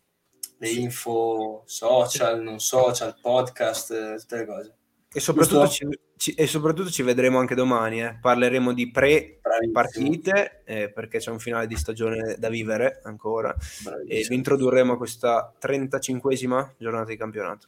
[0.58, 4.75] le info social, non social, podcast, tutte le cose.
[5.16, 5.88] E soprattutto ci,
[6.18, 8.02] ci, e soprattutto ci vedremo anche domani.
[8.02, 8.18] Eh.
[8.20, 14.10] Parleremo di pre-partite eh, perché c'è un finale di stagione da vivere ancora Bravissimo.
[14.10, 17.66] e vi introdurremo a questa 35esima giornata di campionato.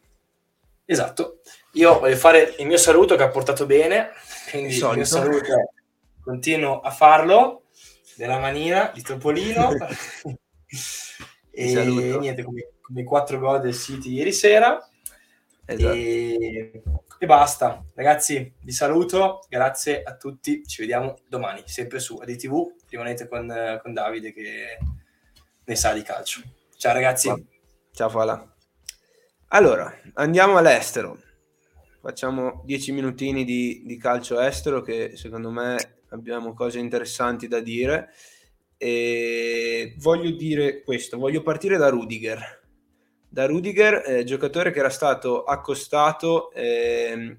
[0.85, 1.41] Esatto.
[1.73, 4.11] Io voglio fare il mio saluto che ha portato bene,
[4.51, 5.73] quindi il, mio saluto
[6.20, 7.62] continuo a farlo
[8.16, 9.70] della manina di Topolino.
[11.51, 14.87] e niente, come, come 4 gol del City ieri sera.
[15.69, 15.93] Esatto.
[15.93, 16.82] E
[17.20, 23.27] e basta, ragazzi, vi saluto, grazie a tutti, ci vediamo domani, sempre su ADTV, rimanete
[23.27, 24.78] con, con Davide che
[25.65, 26.43] ne sa di calcio.
[26.77, 27.47] Ciao ragazzi.
[27.93, 28.55] Ciao Fala.
[29.49, 31.20] Allora, andiamo all'estero.
[32.01, 38.12] Facciamo dieci minutini di, di calcio estero che secondo me abbiamo cose interessanti da dire.
[38.77, 42.58] E voglio dire questo, voglio partire da Rudiger
[43.29, 47.37] da Rudiger, eh, giocatore che era stato accostato eh,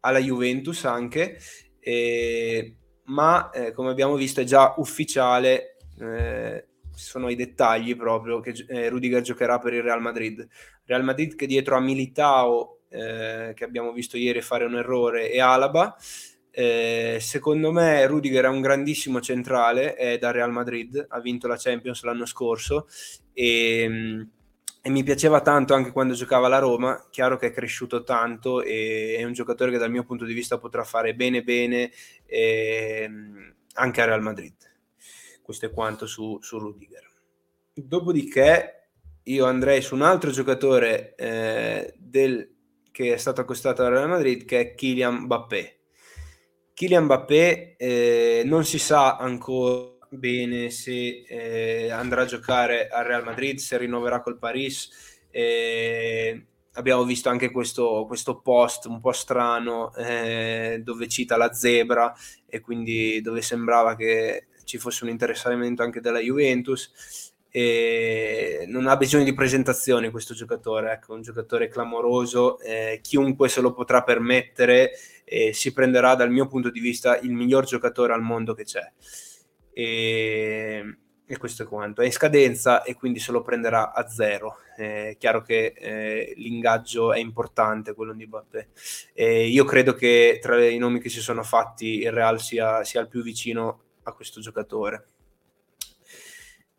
[0.00, 1.38] alla Juventus anche,
[1.78, 8.88] eh, ma come abbiamo visto è già ufficiale, eh, sono i dettagli proprio, che eh,
[8.88, 10.46] Rudiger giocherà per il Real Madrid.
[10.86, 15.40] Real Madrid che dietro a Militao, eh, che abbiamo visto ieri fare un errore, e
[15.40, 15.96] Alaba.
[17.18, 22.02] secondo me Rudiger è un grandissimo centrale, è da Real Madrid, ha vinto la Champions
[22.04, 22.86] l'anno scorso
[23.32, 24.26] e
[24.86, 29.16] e mi piaceva tanto anche quando giocava alla Roma, chiaro che è cresciuto tanto e
[29.18, 31.90] è un giocatore che dal mio punto di vista potrà fare bene bene
[32.26, 33.10] eh,
[33.76, 34.52] anche a Real Madrid.
[35.40, 37.10] questo è quanto su, su Rudiger.
[37.72, 38.90] Dopodiché
[39.22, 42.54] io andrei su un altro giocatore eh, del,
[42.90, 45.78] che è stato accostato al Real Madrid che è Kylian Mbappé.
[46.74, 53.24] Kylian Mbappé eh, non si sa ancora bene se eh, andrà a giocare al Real
[53.24, 55.22] Madrid, se rinnoverà col Paris.
[55.30, 62.14] Eh, abbiamo visto anche questo, questo, post un po' strano eh, dove cita la zebra
[62.46, 67.32] e quindi dove sembrava che ci fosse un interessamento anche della Juventus.
[67.56, 73.60] E non ha bisogno di presentazioni questo giocatore, ecco, un giocatore clamoroso, eh, chiunque se
[73.60, 74.90] lo potrà permettere
[75.24, 78.90] e si prenderà dal mio punto di vista il miglior giocatore al mondo che c'è.
[79.74, 80.96] E,
[81.26, 82.00] e questo è quanto.
[82.00, 84.58] È in scadenza e quindi se lo prenderà a zero.
[84.76, 88.68] È chiaro che eh, l'ingaggio è importante, quello di Mbappé.
[89.14, 93.08] Io credo che tra i nomi che si sono fatti il Real sia, sia il
[93.08, 95.06] più vicino a questo giocatore.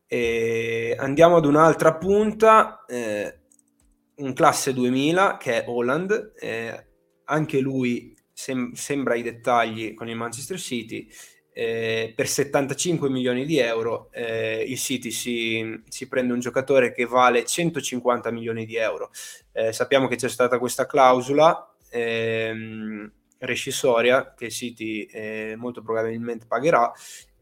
[0.07, 3.39] E andiamo ad un'altra punta, eh,
[4.15, 6.88] un classe 2000 che è Holland, eh,
[7.26, 11.09] anche lui sem- sembra i dettagli con il Manchester City
[11.57, 17.06] eh, per 75 milioni di euro eh, il City si, si, prende un giocatore che
[17.06, 19.10] vale 150 milioni di euro.
[19.53, 26.45] Eh, sappiamo che c'è stata questa clausola ehm, rescissoria che il City eh, molto probabilmente
[26.45, 26.91] pagherà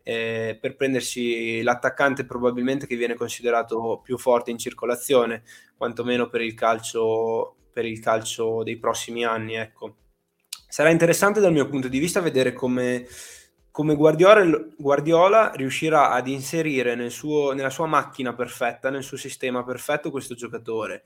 [0.03, 5.41] eh, per prendersi l'attaccante probabilmente che viene considerato più forte in circolazione,
[5.75, 9.55] quantomeno per il calcio, per il calcio dei prossimi anni.
[9.55, 9.95] Ecco.
[10.67, 13.07] Sarà interessante dal mio punto di vista vedere come
[13.73, 20.11] come Guardiola, riuscirà ad inserire nel suo, nella sua macchina perfetta, nel suo sistema perfetto
[20.11, 21.03] questo giocatore.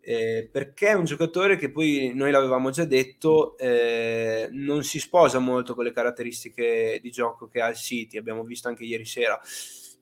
[0.00, 5.40] Eh, perché è un giocatore che poi noi l'avevamo già detto, eh, non si sposa
[5.40, 9.38] molto con le caratteristiche di gioco che ha il City, abbiamo visto anche ieri sera,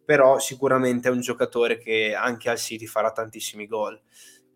[0.04, 4.00] però sicuramente è un giocatore che anche al City farà tantissimi gol.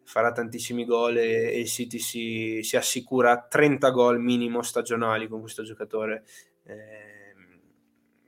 [0.04, 5.40] Farà tantissimi gol e, e il City si, si, assicura 30 gol minimo stagionali con
[5.40, 6.22] questo giocatore.
[6.64, 7.17] Eh,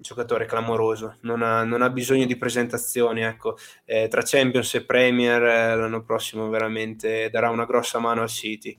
[0.01, 5.43] giocatore clamoroso, non ha, non ha, bisogno di presentazioni, ecco, eh, tra Champions e Premier
[5.43, 8.77] eh, l'anno prossimo veramente darà una grossa mano al City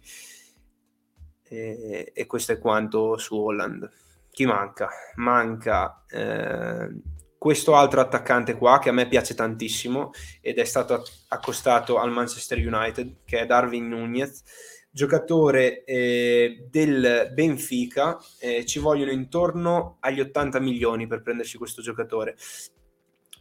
[1.44, 3.90] e, e questo è quanto su Holland.
[4.32, 4.90] Chi manca?
[5.16, 6.90] Manca eh,
[7.38, 10.12] questo altro attaccante qua che a me piace tantissimo
[10.42, 14.44] ed è stato accostato al Manchester United che è Darwin Nunez
[14.92, 22.36] giocatore eh, del Benfica, eh, ci vogliono intorno agli 80 milioni per prendersi questo giocatore.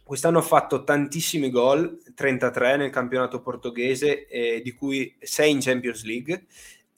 [0.03, 6.03] Quest'anno ha fatto tantissimi gol, 33 nel campionato portoghese, eh, di cui 6 in Champions
[6.03, 6.45] League.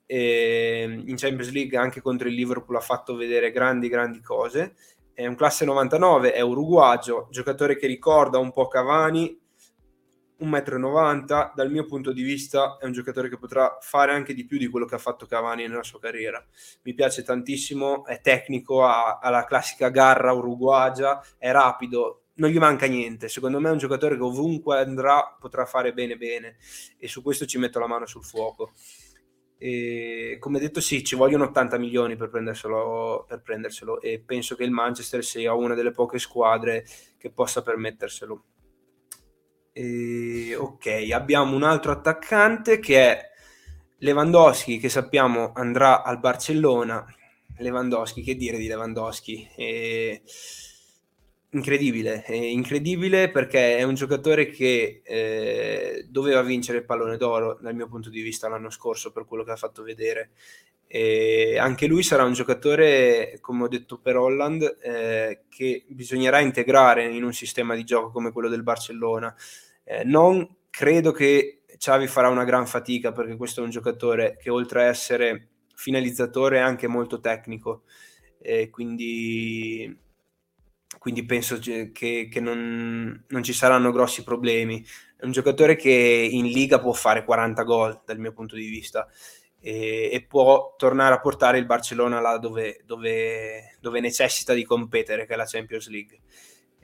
[0.06, 4.76] in Champions League anche contro il Liverpool ha fatto vedere grandi, grandi cose.
[5.14, 9.40] È un classe 99, è uruguagio, giocatore che ricorda un po' Cavani,
[10.44, 14.46] 1,90 m, dal mio punto di vista è un giocatore che potrà fare anche di
[14.46, 16.44] più di quello che ha fatto Cavani nella sua carriera.
[16.84, 22.58] Mi piace tantissimo, è tecnico, ha, ha la classica garra uruguagia, è rapido, non gli
[22.58, 23.30] manca niente.
[23.30, 26.58] Secondo me è un giocatore che ovunque andrà potrà fare bene bene
[26.98, 28.72] e su questo ci metto la mano sul fuoco.
[29.58, 34.64] E, come detto, sì, ci vogliono 80 milioni per prenderselo, per prenderselo e penso che
[34.66, 36.86] il Manchester sia una delle poche squadre
[37.18, 38.44] che possa permetterselo.
[39.74, 43.32] E, ok, abbiamo un altro attaccante che è
[43.98, 47.06] Lewandowski, che sappiamo andrà al Barcellona.
[47.58, 49.50] Lewandowski, che dire di Lewandowski?
[49.56, 50.22] E,
[51.54, 57.76] incredibile, è incredibile perché è un giocatore che eh, doveva vincere il pallone d'oro dal
[57.76, 60.32] mio punto di vista l'anno scorso per quello che ha fatto vedere.
[60.88, 67.06] E anche lui sarà un giocatore, come ho detto per Holland, eh, che bisognerà integrare
[67.06, 69.36] in un sistema di gioco come quello del Barcellona.
[69.84, 74.50] Eh, non credo che Xavi farà una gran fatica perché questo è un giocatore che
[74.50, 77.84] oltre a essere finalizzatore è anche molto tecnico,
[78.70, 79.98] quindi,
[81.00, 84.86] quindi penso che, che non, non, ci saranno grossi problemi.
[85.18, 89.08] È un giocatore che in Liga può fare 40 gol dal mio punto di vista
[89.66, 95.26] e, e, può tornare a portare il Barcellona là dove, dove, dove, necessita di competere,
[95.26, 96.20] che è la Champions League.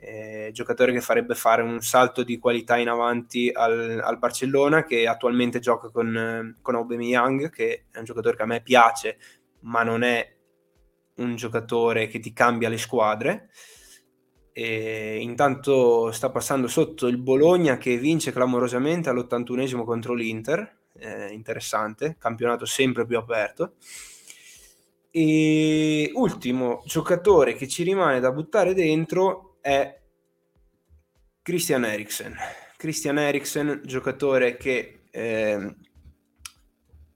[0.02, 5.06] Eh, giocatore che farebbe fare un salto di qualità in avanti al, al Barcellona, che
[5.06, 9.18] attualmente gioca con, con Aubameyang, che è un giocatore che a me piace,
[9.60, 10.36] ma non è
[11.16, 13.50] un giocatore che ti cambia le squadre.
[14.52, 22.16] E intanto sta passando sotto il Bologna che vince clamorosamente all'81esimo contro l'Inter eh, interessante,
[22.18, 23.74] campionato sempre più aperto.
[25.10, 29.98] E ultimo giocatore che ci rimane da buttare dentro è
[31.42, 32.36] Christian Eriksen.
[32.76, 35.74] Christian Eriksen, giocatore che eh,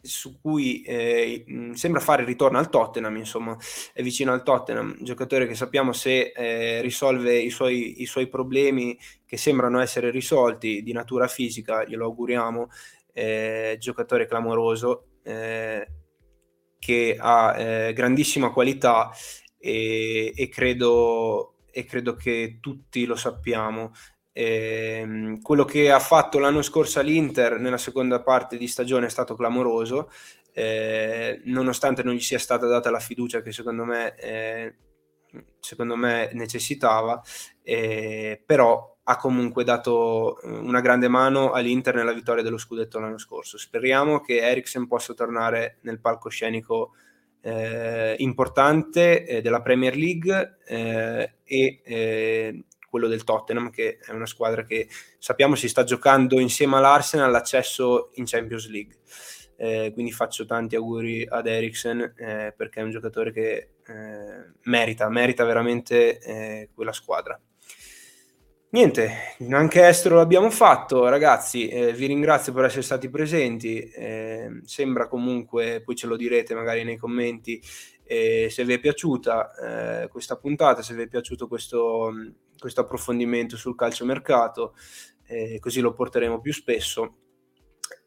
[0.05, 3.57] su cui eh, sembra fare ritorno al Tottenham, insomma,
[3.93, 8.99] è vicino al Tottenham, giocatore che sappiamo se eh, risolve i suoi, i suoi, problemi
[9.25, 12.69] che sembrano essere risolti di natura fisica, glielo auguriamo,
[13.13, 15.89] eh, giocatore clamoroso eh,
[16.79, 19.11] che ha eh, grandissima qualità
[19.59, 23.93] e, e, credo, e credo che tutti lo sappiamo.
[24.36, 29.36] Eh, quello che ha fatto l'anno scorso all'Inter nella seconda parte di stagione è stato
[29.36, 30.11] clamoroso,
[30.52, 34.74] eh, nonostante non gli sia stata data la fiducia che secondo me, eh,
[35.61, 37.23] secondo me necessitava,
[37.62, 43.56] eh, però ha comunque dato una grande mano all'Inter nella vittoria dello scudetto l'anno scorso.
[43.56, 46.94] Speriamo che Eriksen possa tornare nel palcoscenico
[47.40, 52.65] eh, importante eh, della Premier League eh, e eh,
[52.95, 54.87] quello del Tottenham, che è una squadra che
[55.19, 58.99] sappiamo si sta giocando insieme all'Arsenal l'accesso in Champions League.
[59.57, 65.09] Eh, quindi faccio tanti auguri ad Eriksen eh, perché è un giocatore che eh, merita,
[65.09, 67.37] merita veramente eh, quella squadra.
[68.71, 71.66] Niente, anche estero l'abbiamo fatto, ragazzi.
[71.66, 73.81] Eh, vi ringrazio per essere stati presenti.
[73.81, 77.61] Eh, sembra comunque, poi ce lo direte magari nei commenti,
[78.07, 82.12] se vi è piaciuta questa puntata, se vi è piaciuto questo,
[82.59, 84.75] questo approfondimento sul calciomercato,
[85.27, 87.19] eh, così lo porteremo più spesso.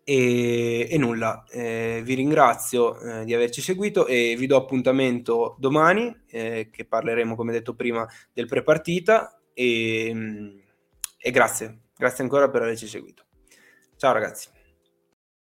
[0.03, 6.23] E, e nulla, eh, vi ringrazio eh, di averci seguito e vi do appuntamento domani,
[6.27, 9.41] eh, che parleremo, come detto prima, del prepartita.
[9.53, 10.63] E,
[11.17, 13.25] e grazie, grazie ancora per averci seguito.
[13.97, 14.56] Ciao ragazzi.